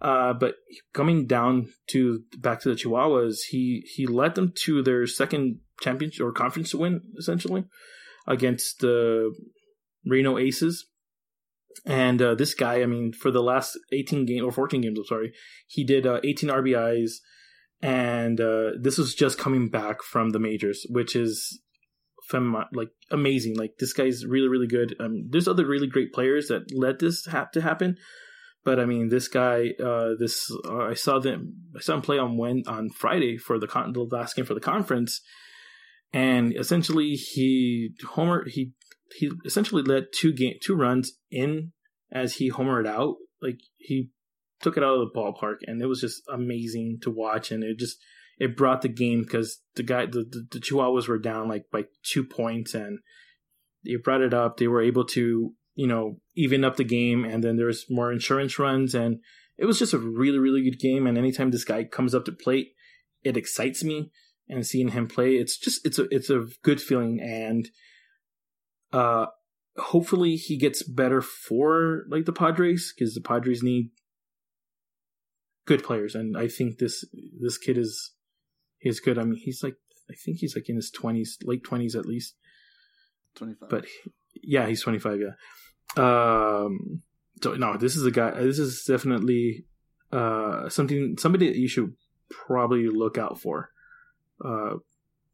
Uh, 0.00 0.32
but 0.32 0.54
coming 0.92 1.26
down 1.26 1.68
to 1.88 2.22
back 2.38 2.60
to 2.60 2.68
the 2.68 2.76
Chihuahuas, 2.76 3.38
he 3.50 3.84
he 3.94 4.06
led 4.06 4.36
them 4.36 4.52
to 4.64 4.82
their 4.82 5.06
second 5.06 5.58
championship 5.80 6.24
or 6.24 6.32
conference 6.32 6.74
win 6.74 7.00
essentially 7.18 7.64
against 8.26 8.80
the 8.80 9.34
Reno 10.06 10.38
Aces. 10.38 10.86
And 11.84 12.20
uh, 12.20 12.34
this 12.34 12.54
guy, 12.54 12.82
I 12.82 12.86
mean, 12.86 13.12
for 13.12 13.30
the 13.30 13.42
last 13.42 13.78
18 13.92 14.26
games 14.26 14.42
or 14.42 14.52
14 14.52 14.80
games, 14.80 14.98
I'm 14.98 15.04
sorry, 15.04 15.32
he 15.66 15.84
did 15.84 16.06
uh, 16.06 16.20
18 16.24 16.50
RBIs, 16.50 17.12
and 17.80 18.40
uh, 18.40 18.70
this 18.80 18.98
was 18.98 19.14
just 19.14 19.38
coming 19.38 19.68
back 19.68 20.02
from 20.02 20.30
the 20.30 20.38
majors, 20.38 20.86
which 20.90 21.14
is 21.14 21.60
fem- 22.28 22.56
like 22.72 22.90
amazing. 23.10 23.56
Like 23.56 23.78
this 23.78 23.92
guy's 23.92 24.26
really 24.26 24.48
really 24.48 24.66
good. 24.66 24.96
Um, 25.00 25.28
there's 25.30 25.48
other 25.48 25.66
really 25.66 25.86
great 25.86 26.12
players 26.12 26.48
that 26.48 26.74
led 26.74 26.98
this 26.98 27.26
have 27.26 27.50
to 27.52 27.60
happen, 27.60 27.96
but 28.64 28.80
I 28.80 28.84
mean 28.84 29.08
this 29.08 29.28
guy. 29.28 29.70
Uh, 29.82 30.10
this 30.18 30.50
uh, 30.64 30.84
I 30.84 30.94
saw 30.94 31.18
them. 31.18 31.54
I 31.76 31.80
saw 31.80 31.94
him 31.94 32.02
play 32.02 32.18
on 32.18 32.36
when 32.36 32.64
on 32.66 32.90
Friday 32.90 33.36
for 33.36 33.58
the 33.58 33.68
con- 33.68 33.92
the 33.92 34.00
last 34.00 34.36
game 34.36 34.44
for 34.44 34.54
the 34.54 34.60
conference, 34.60 35.20
and 36.12 36.56
essentially 36.56 37.12
he 37.12 37.90
homer 38.08 38.44
he 38.48 38.72
he 39.16 39.30
essentially 39.44 39.82
led 39.82 40.06
two 40.12 40.32
game 40.32 40.54
two 40.62 40.74
runs 40.74 41.12
in 41.30 41.72
as 42.10 42.34
he 42.34 42.50
homered 42.50 42.86
out. 42.86 43.16
Like 43.40 43.60
he 43.76 44.10
took 44.60 44.76
it 44.76 44.82
out 44.82 44.98
of 44.98 45.00
the 45.00 45.18
ballpark, 45.18 45.56
and 45.66 45.80
it 45.80 45.86
was 45.86 46.00
just 46.00 46.22
amazing 46.32 46.98
to 47.02 47.10
watch. 47.10 47.50
And 47.50 47.62
it 47.62 47.78
just 47.78 47.98
it 48.38 48.56
brought 48.56 48.82
the 48.82 48.88
game 48.88 49.22
because 49.22 49.60
the 49.74 49.82
guy 49.82 50.06
the, 50.06 50.24
the, 50.24 50.46
the 50.52 50.60
Chihuahuas 50.60 51.08
were 51.08 51.18
down 51.18 51.48
like 51.48 51.66
by 51.70 51.84
two 52.02 52.24
points, 52.24 52.74
and 52.74 52.98
they 53.84 53.96
brought 53.96 54.20
it 54.20 54.34
up. 54.34 54.56
They 54.56 54.68
were 54.68 54.82
able 54.82 55.04
to 55.06 55.52
you 55.74 55.86
know 55.86 56.20
even 56.34 56.64
up 56.64 56.76
the 56.76 56.84
game, 56.84 57.24
and 57.24 57.42
then 57.42 57.56
there 57.56 57.66
was 57.66 57.86
more 57.88 58.12
insurance 58.12 58.58
runs, 58.58 58.94
and 58.94 59.18
it 59.56 59.66
was 59.66 59.78
just 59.78 59.94
a 59.94 59.98
really 59.98 60.38
really 60.38 60.62
good 60.62 60.78
game. 60.78 61.06
And 61.06 61.18
anytime 61.18 61.50
this 61.50 61.64
guy 61.64 61.84
comes 61.84 62.14
up 62.14 62.24
to 62.26 62.32
plate, 62.32 62.68
it 63.22 63.36
excites 63.36 63.82
me. 63.84 64.10
And 64.50 64.66
seeing 64.66 64.88
him 64.88 65.08
play, 65.08 65.34
it's 65.34 65.58
just 65.58 65.84
it's 65.86 65.98
a 65.98 66.04
it's 66.10 66.30
a 66.30 66.46
good 66.62 66.80
feeling, 66.80 67.20
and 67.20 67.68
uh, 68.94 69.26
hopefully 69.76 70.36
he 70.36 70.56
gets 70.56 70.82
better 70.82 71.20
for 71.20 72.04
like 72.08 72.24
the 72.24 72.32
Padres 72.32 72.94
because 72.96 73.14
the 73.14 73.20
Padres 73.20 73.62
need 73.62 73.90
good 75.68 75.84
players, 75.84 76.14
and 76.14 76.36
I 76.36 76.48
think 76.48 76.78
this 76.78 77.04
this 77.38 77.58
kid 77.58 77.76
is 77.76 78.12
he's 78.78 79.00
good. 79.00 79.18
I 79.18 79.24
mean, 79.24 79.36
he's 79.36 79.62
like 79.62 79.76
I 80.10 80.14
think 80.14 80.38
he's 80.38 80.56
like 80.56 80.68
in 80.68 80.76
his 80.76 80.90
twenties, 80.90 81.38
late 81.42 81.62
twenties 81.62 81.94
at 81.94 82.06
least. 82.06 82.34
Twenty 83.34 83.54
five. 83.54 83.68
But 83.68 83.84
yeah, 84.42 84.66
he's 84.66 84.82
twenty 84.82 84.98
five. 84.98 85.20
Yeah. 85.20 85.34
Um. 85.96 87.02
So 87.42 87.54
no, 87.54 87.76
this 87.76 87.94
is 87.94 88.06
a 88.06 88.10
guy. 88.10 88.30
This 88.30 88.58
is 88.58 88.84
definitely 88.88 89.66
uh 90.10 90.70
something 90.70 91.16
somebody 91.18 91.48
that 91.48 91.58
you 91.58 91.68
should 91.68 91.92
probably 92.30 92.88
look 92.88 93.18
out 93.18 93.38
for. 93.38 93.70
Uh, 94.44 94.76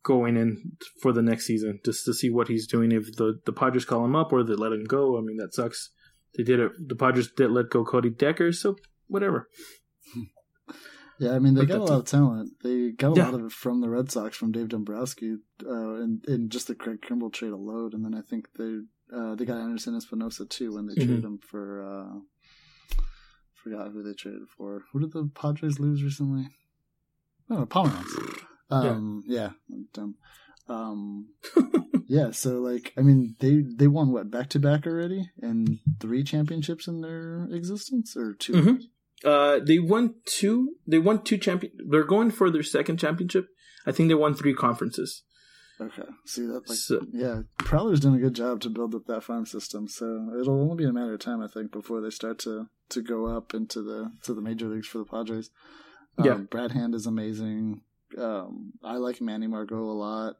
going 0.03 0.37
in 0.37 0.72
for 1.01 1.12
the 1.12 1.22
next 1.22 1.47
season 1.47 1.80
just 1.85 2.05
to 2.05 2.12
see 2.14 2.30
what 2.30 2.49
he's 2.49 2.66
doing. 2.66 2.93
If 2.93 3.16
the 3.16 3.41
the 3.47 3.53
Padres 3.53 3.85
call 3.85 4.05
him 4.05 4.16
up 4.16 4.32
or 4.32 4.43
they 4.43 4.55
let 4.55 4.72
him 4.72 4.85
go, 4.85 5.16
I 5.16 5.20
mean 5.20 5.39
that 5.39 5.55
sucks. 5.55 5.91
They 6.37 6.43
did 6.43 6.61
it. 6.61 6.72
The 6.89 6.97
Padres 6.97 7.30
did 7.30 7.51
let 7.51 7.70
go 7.70 7.85
Cody 7.85 8.11
Decker, 8.11 8.53
so 8.53 8.76
whatever. 9.07 9.49
Yeah, 11.20 11.30
I 11.30 11.38
mean 11.38 11.55
they 11.55 11.61
but 11.61 11.68
got 11.68 11.78
a 11.78 11.84
lot 11.84 11.98
of 12.00 12.07
talent. 12.07 12.55
They 12.64 12.90
got 12.90 13.12
a 13.12 13.14
yeah. 13.14 13.26
lot 13.26 13.34
of 13.34 13.46
it 13.46 13.52
from 13.52 13.80
the 13.80 13.88
Red 13.88 14.11
Sox, 14.11 14.36
from 14.36 14.50
Dave 14.50 14.70
Dombrowski, 14.70 15.36
uh, 15.64 15.94
and, 15.94 16.24
and 16.26 16.50
just 16.50 16.66
the 16.66 16.74
Craig 16.74 17.02
Kimbrel 17.02 17.32
trade 17.32 17.52
alone. 17.52 17.92
And 17.94 18.05
then 18.05 18.16
I 18.16 18.20
think 18.20 18.48
they 18.59 18.80
uh, 19.16 19.36
they 19.36 19.44
got 19.44 19.61
Anderson 19.61 19.96
Espinoza 19.96 20.50
too 20.50 20.74
when 20.74 20.86
they 20.86 20.94
mm-hmm. 20.94 21.07
traded 21.07 21.24
him 21.24 21.38
for. 21.38 21.84
Uh, 21.84 22.18
forgot 23.64 23.90
who 23.92 24.02
they 24.02 24.12
traded 24.12 24.48
for. 24.57 24.82
Who 24.92 25.00
did 25.00 25.12
the 25.12 25.30
Padres 25.34 25.80
lose 25.80 26.02
recently? 26.02 26.48
Oh, 27.50 27.66
Pomeranz. 27.66 28.44
Um, 28.70 29.22
yeah, 29.26 29.50
yeah 29.68 29.78
dumb. 29.92 30.16
Um, 30.68 31.28
yeah, 32.07 32.30
so 32.30 32.61
like, 32.61 32.92
I 32.96 33.00
mean, 33.00 33.36
they 33.40 33.62
they 33.62 33.86
won 33.86 34.12
what 34.12 34.30
back 34.30 34.50
to 34.50 34.59
back 34.59 34.86
already, 34.86 35.30
and 35.40 35.78
three 36.00 36.22
championships 36.22 36.86
in 36.86 37.00
their 37.00 37.48
existence, 37.50 38.16
or 38.16 38.34
2 38.34 38.52
mm-hmm. 38.52 38.76
Uh, 39.22 39.60
they 39.64 39.78
won 39.78 40.14
two. 40.24 40.76
They 40.86 40.98
won 40.98 41.22
two 41.22 41.38
champion. 41.38 41.72
They're 41.88 42.04
going 42.04 42.30
for 42.30 42.50
their 42.50 42.62
second 42.62 42.98
championship. 42.98 43.48
I 43.86 43.92
think 43.92 44.08
they 44.08 44.14
won 44.14 44.34
three 44.34 44.54
conferences. 44.54 45.22
Okay, 45.80 46.04
see 46.24 46.46
that 46.46 46.68
like 46.68 46.78
so, 46.78 47.04
yeah, 47.12 47.42
Preller's 47.58 47.98
doing 47.98 48.14
a 48.14 48.20
good 48.20 48.34
job 48.34 48.60
to 48.60 48.70
build 48.70 48.94
up 48.94 49.06
that 49.06 49.24
farm 49.24 49.44
system. 49.44 49.88
So 49.88 50.30
it'll 50.38 50.60
only 50.60 50.84
be 50.84 50.88
a 50.88 50.92
matter 50.92 51.14
of 51.14 51.20
time, 51.20 51.42
I 51.42 51.48
think, 51.48 51.72
before 51.72 52.00
they 52.00 52.10
start 52.10 52.38
to 52.40 52.68
to 52.90 53.02
go 53.02 53.26
up 53.26 53.54
into 53.54 53.82
the 53.82 54.12
to 54.22 54.34
the 54.34 54.40
major 54.40 54.68
leagues 54.68 54.86
for 54.86 54.98
the 54.98 55.04
Padres. 55.04 55.50
Um, 56.16 56.24
yeah, 56.24 56.34
Brad 56.34 56.70
Hand 56.70 56.94
is 56.94 57.06
amazing. 57.06 57.80
Um, 58.16 58.74
I 58.84 58.98
like 58.98 59.20
Manny 59.20 59.48
Margot 59.48 59.76
a 59.76 59.98
lot, 59.98 60.36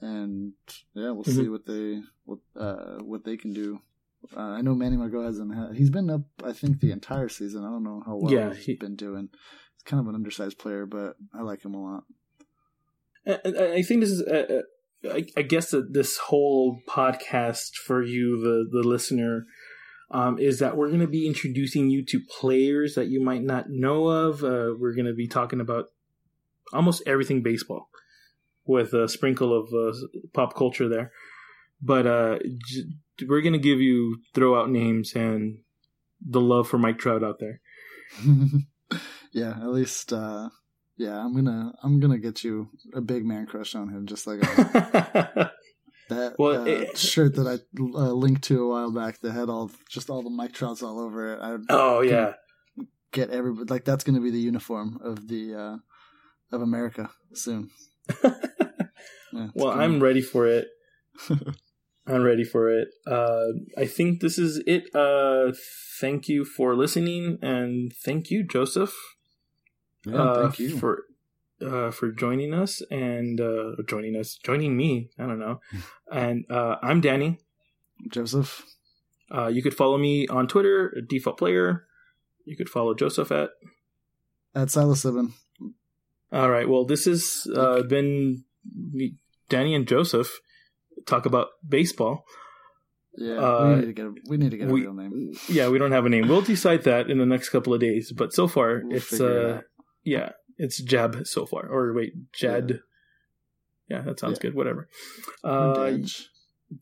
and 0.00 0.52
yeah, 0.94 1.10
we'll 1.10 1.24
mm-hmm. 1.24 1.40
see 1.40 1.48
what 1.48 1.66
they 1.66 2.00
what 2.24 2.38
uh, 2.54 2.98
what 3.02 3.24
they 3.24 3.36
can 3.36 3.52
do 3.52 3.80
uh, 4.36 4.40
I 4.40 4.60
know 4.60 4.74
Manny 4.74 4.96
Margot 4.96 5.24
hasn't 5.24 5.54
had. 5.54 5.76
He's 5.76 5.90
been 5.90 6.10
up, 6.10 6.22
I 6.44 6.52
think, 6.52 6.80
the 6.80 6.92
entire 6.92 7.28
season. 7.28 7.64
I 7.64 7.70
don't 7.70 7.84
know 7.84 8.02
how 8.04 8.16
well 8.16 8.32
yeah, 8.32 8.54
he's 8.54 8.64
he, 8.64 8.74
been 8.74 8.96
doing. 8.96 9.28
He's 9.74 9.82
kind 9.84 10.00
of 10.00 10.08
an 10.08 10.14
undersized 10.14 10.58
player, 10.58 10.86
but 10.86 11.16
I 11.34 11.42
like 11.42 11.64
him 11.64 11.74
a 11.74 11.82
lot. 11.82 12.04
I, 13.26 13.76
I 13.76 13.82
think 13.82 14.00
this 14.00 14.10
is. 14.10 14.22
Uh, 14.22 14.60
uh, 15.04 15.12
I, 15.12 15.24
I, 15.34 15.42
guess 15.42 15.70
that 15.70 15.94
this 15.94 16.18
whole 16.18 16.80
podcast 16.86 17.74
for 17.74 18.02
you, 18.02 18.38
the 18.38 18.82
the 18.82 18.86
listener, 18.86 19.46
um, 20.10 20.38
is 20.38 20.58
that 20.58 20.76
we're 20.76 20.88
going 20.88 21.00
to 21.00 21.06
be 21.06 21.26
introducing 21.26 21.88
you 21.88 22.04
to 22.04 22.20
players 22.20 22.94
that 22.96 23.08
you 23.08 23.22
might 23.22 23.42
not 23.42 23.70
know 23.70 24.08
of. 24.08 24.44
Uh, 24.44 24.74
we're 24.78 24.94
going 24.94 25.06
to 25.06 25.14
be 25.14 25.26
talking 25.26 25.60
about 25.60 25.86
almost 26.72 27.02
everything 27.06 27.42
baseball, 27.42 27.88
with 28.66 28.92
a 28.92 29.08
sprinkle 29.08 29.58
of 29.58 29.72
uh, 29.72 29.96
pop 30.34 30.54
culture 30.54 30.88
there. 30.88 31.12
But 31.82 32.06
uh, 32.06 32.38
j- 32.66 33.26
we're 33.26 33.42
gonna 33.42 33.58
give 33.58 33.80
you 33.80 34.18
throw 34.34 34.60
out 34.60 34.70
names 34.70 35.14
and 35.14 35.58
the 36.20 36.40
love 36.40 36.68
for 36.68 36.78
Mike 36.78 36.98
Trout 36.98 37.24
out 37.24 37.38
there. 37.38 37.60
yeah, 39.32 39.50
at 39.50 39.68
least 39.68 40.12
uh 40.12 40.50
yeah, 41.00 41.18
I'm 41.18 41.34
gonna 41.34 41.72
I'm 41.82 41.98
gonna 41.98 42.18
get 42.18 42.44
you 42.44 42.68
a 42.94 43.00
big 43.00 43.24
man 43.24 43.46
crush 43.46 43.74
on 43.74 43.88
him, 43.88 44.06
just 44.06 44.26
like 44.26 44.42
a, 44.42 45.50
that 46.10 46.34
well, 46.38 46.62
uh, 46.62 46.64
it, 46.66 46.98
shirt 46.98 47.36
that 47.36 47.46
I 47.46 47.78
uh, 47.80 48.12
linked 48.12 48.42
to 48.44 48.62
a 48.64 48.68
while 48.68 48.90
back 48.90 49.20
that 49.20 49.32
had 49.32 49.48
all 49.48 49.70
just 49.88 50.10
all 50.10 50.22
the 50.22 50.28
Mike 50.28 50.52
Trouts 50.52 50.82
all 50.82 51.00
over 51.00 51.32
it. 51.32 51.40
I, 51.40 51.56
oh 51.70 52.02
yeah, 52.02 52.34
get 53.12 53.30
everybody 53.30 53.72
like 53.72 53.86
that's 53.86 54.04
gonna 54.04 54.20
be 54.20 54.30
the 54.30 54.38
uniform 54.38 55.00
of 55.02 55.26
the 55.26 55.54
uh 55.54 55.76
of 56.52 56.60
America 56.60 57.08
soon. 57.32 57.70
yeah, 58.22 59.48
well, 59.54 59.70
I'm 59.70 60.00
ready 60.00 60.20
for 60.20 60.46
it. 60.46 60.68
I'm 62.10 62.22
ready 62.22 62.44
for 62.44 62.70
it. 62.70 62.88
Uh, 63.06 63.46
I 63.78 63.86
think 63.86 64.20
this 64.20 64.38
is 64.38 64.62
it. 64.66 64.94
Uh, 64.94 65.52
thank 66.00 66.28
you 66.28 66.44
for 66.44 66.74
listening, 66.74 67.38
and 67.40 67.92
thank 67.92 68.30
you, 68.30 68.42
Joseph. 68.42 68.94
Yeah, 70.04 70.22
uh, 70.22 70.42
thank 70.42 70.58
you. 70.58 70.78
for 70.78 71.04
uh, 71.64 71.90
for 71.90 72.10
joining 72.10 72.54
us 72.54 72.82
and 72.90 73.40
uh, 73.40 73.76
joining 73.86 74.16
us, 74.16 74.38
joining 74.42 74.76
me. 74.76 75.10
I 75.18 75.26
don't 75.26 75.38
know. 75.38 75.60
and 76.12 76.44
uh, 76.50 76.76
I'm 76.82 77.00
Danny. 77.00 77.38
Joseph. 78.10 78.64
Uh, 79.32 79.46
you 79.46 79.62
could 79.62 79.74
follow 79.74 79.98
me 79.98 80.26
on 80.26 80.48
Twitter, 80.48 80.94
default 81.08 81.38
player. 81.38 81.86
You 82.44 82.56
could 82.56 82.68
follow 82.68 82.94
Joseph 82.94 83.30
at. 83.30 83.50
At 84.54 84.68
Silas7. 84.68 85.32
All 86.32 86.50
right. 86.50 86.68
Well, 86.68 86.84
this 86.84 87.04
has 87.04 87.46
uh, 87.54 87.82
been 87.82 88.44
Danny 89.48 89.74
and 89.74 89.86
Joseph 89.86 90.40
talk 91.06 91.26
about 91.26 91.48
baseball. 91.66 92.24
Yeah, 93.16 93.38
Uh, 93.38 93.68
we 93.70 93.74
need 93.80 93.86
to 93.86 93.92
get 93.92 94.06
a, 94.06 94.14
we 94.28 94.36
need 94.36 94.50
to 94.52 94.56
get 94.56 94.68
a 94.68 94.72
we- 94.72 94.82
real 94.82 94.94
name. 94.94 95.32
Yeah, 95.48 95.68
we 95.68 95.78
don't 95.78 95.92
have 95.92 96.06
a 96.06 96.08
name. 96.08 96.28
We'll 96.28 96.42
decide 96.42 96.84
that 96.84 97.10
in 97.10 97.18
the 97.18 97.26
next 97.26 97.48
couple 97.50 97.74
of 97.74 97.80
days. 97.80 98.12
But 98.12 98.32
so 98.32 98.46
far, 98.46 98.82
We'll 98.84 98.96
it's 98.96 99.06
figure 99.08 99.48
it 99.48 99.54
uh, 99.56 99.60
yeah, 100.04 100.32
it's 100.58 100.80
Jab 100.80 101.26
so 101.26 101.44
far. 101.46 101.66
Or 101.68 101.92
wait, 101.92 102.12
Jad. 102.32 102.80
Yeah, 103.88 104.02
that 104.02 104.20
sounds 104.20 104.38
Yeah. 104.38 104.42
good. 104.50 104.54
Whatever. 104.54 104.88
Uh, 105.42 105.74
Daj. 105.74 106.26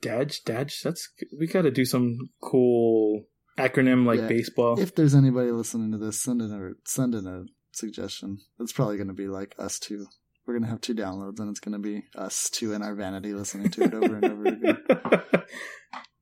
Daj, 0.01 0.43
Daj. 0.45 0.83
That's 0.83 1.09
we 1.39 1.47
got 1.47 1.63
to 1.63 1.71
do 1.71 1.87
some 1.87 2.29
cool 2.43 3.25
acronym 3.57 4.05
like 4.05 4.21
Yeah. 4.21 4.29
baseball. 4.29 4.79
If 4.79 4.95
there's 4.95 5.15
anybody 5.15 5.51
listening 5.51 5.93
to 5.93 5.99
this, 5.99 6.21
send 6.21 6.43
in 6.43 6.53
a 6.53 6.73
send 6.85 7.15
in 7.15 7.27
a 7.27 7.47
suggestion. 7.73 8.39
It's 8.61 8.73
probably 8.75 8.97
going 8.99 9.09
to 9.09 9.15
be 9.15 9.29
like 9.29 9.55
us 9.59 9.79
two. 9.79 10.07
We're 10.49 10.55
going 10.55 10.65
to 10.65 10.71
have 10.71 10.81
two 10.81 10.95
downloads, 10.95 11.41
and 11.41 11.51
it's 11.51 11.61
going 11.61 11.75
to 11.75 11.79
be 11.79 12.05
us 12.17 12.49
two 12.49 12.73
in 12.73 12.81
our 12.83 12.95
vanity 12.95 13.35
listening 13.35 13.69
to 13.69 13.83
it 13.83 13.93
over 13.93 14.17
and 14.17 14.25
over 14.25 14.47
again. 14.47 14.79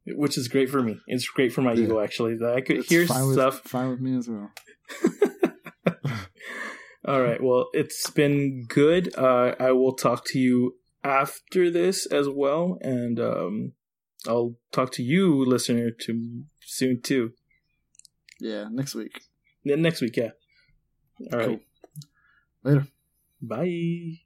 Which 0.18 0.36
is 0.36 0.48
great 0.48 0.68
for 0.68 0.82
me. 0.82 0.98
It's 1.06 1.28
great 1.28 1.52
for 1.52 1.62
my 1.62 1.74
Yeah. 1.74 1.84
ego, 1.84 2.00
actually. 2.00 2.34
That 2.38 2.54
I 2.56 2.60
could 2.60 2.78
It's 2.78 2.88
hear 2.88 3.06
fine 3.06 3.26
with, 3.28 3.36
stuff. 3.36 3.60
fine 3.60 3.88
with 3.88 4.00
me 4.00 4.16
as 4.18 4.28
well. 4.28 4.50
All 7.06 7.22
right. 7.22 7.40
Well, 7.40 7.68
it's 7.72 8.10
been 8.10 8.64
good. 8.68 9.16
Uh, 9.16 9.54
I 9.60 9.70
will 9.70 9.94
talk 9.94 10.24
to 10.32 10.40
you 10.40 10.74
after 11.04 11.70
this 11.70 12.04
as 12.06 12.28
well, 12.28 12.78
and 12.80 13.20
um, 13.20 13.72
I'll 14.26 14.56
talk 14.72 14.90
to 14.94 15.04
you, 15.04 15.44
listener, 15.46 15.92
to 16.00 16.42
soon 16.62 17.00
too. 17.00 17.30
Yeah, 18.40 18.66
next 18.72 18.96
week. 18.96 19.20
Then 19.64 19.82
next 19.82 20.00
week, 20.00 20.16
yeah. 20.16 20.30
All 21.32 21.38
right. 21.38 21.46
Cool. 21.46 21.60
Later. 22.64 22.86
Bye. 23.40 24.25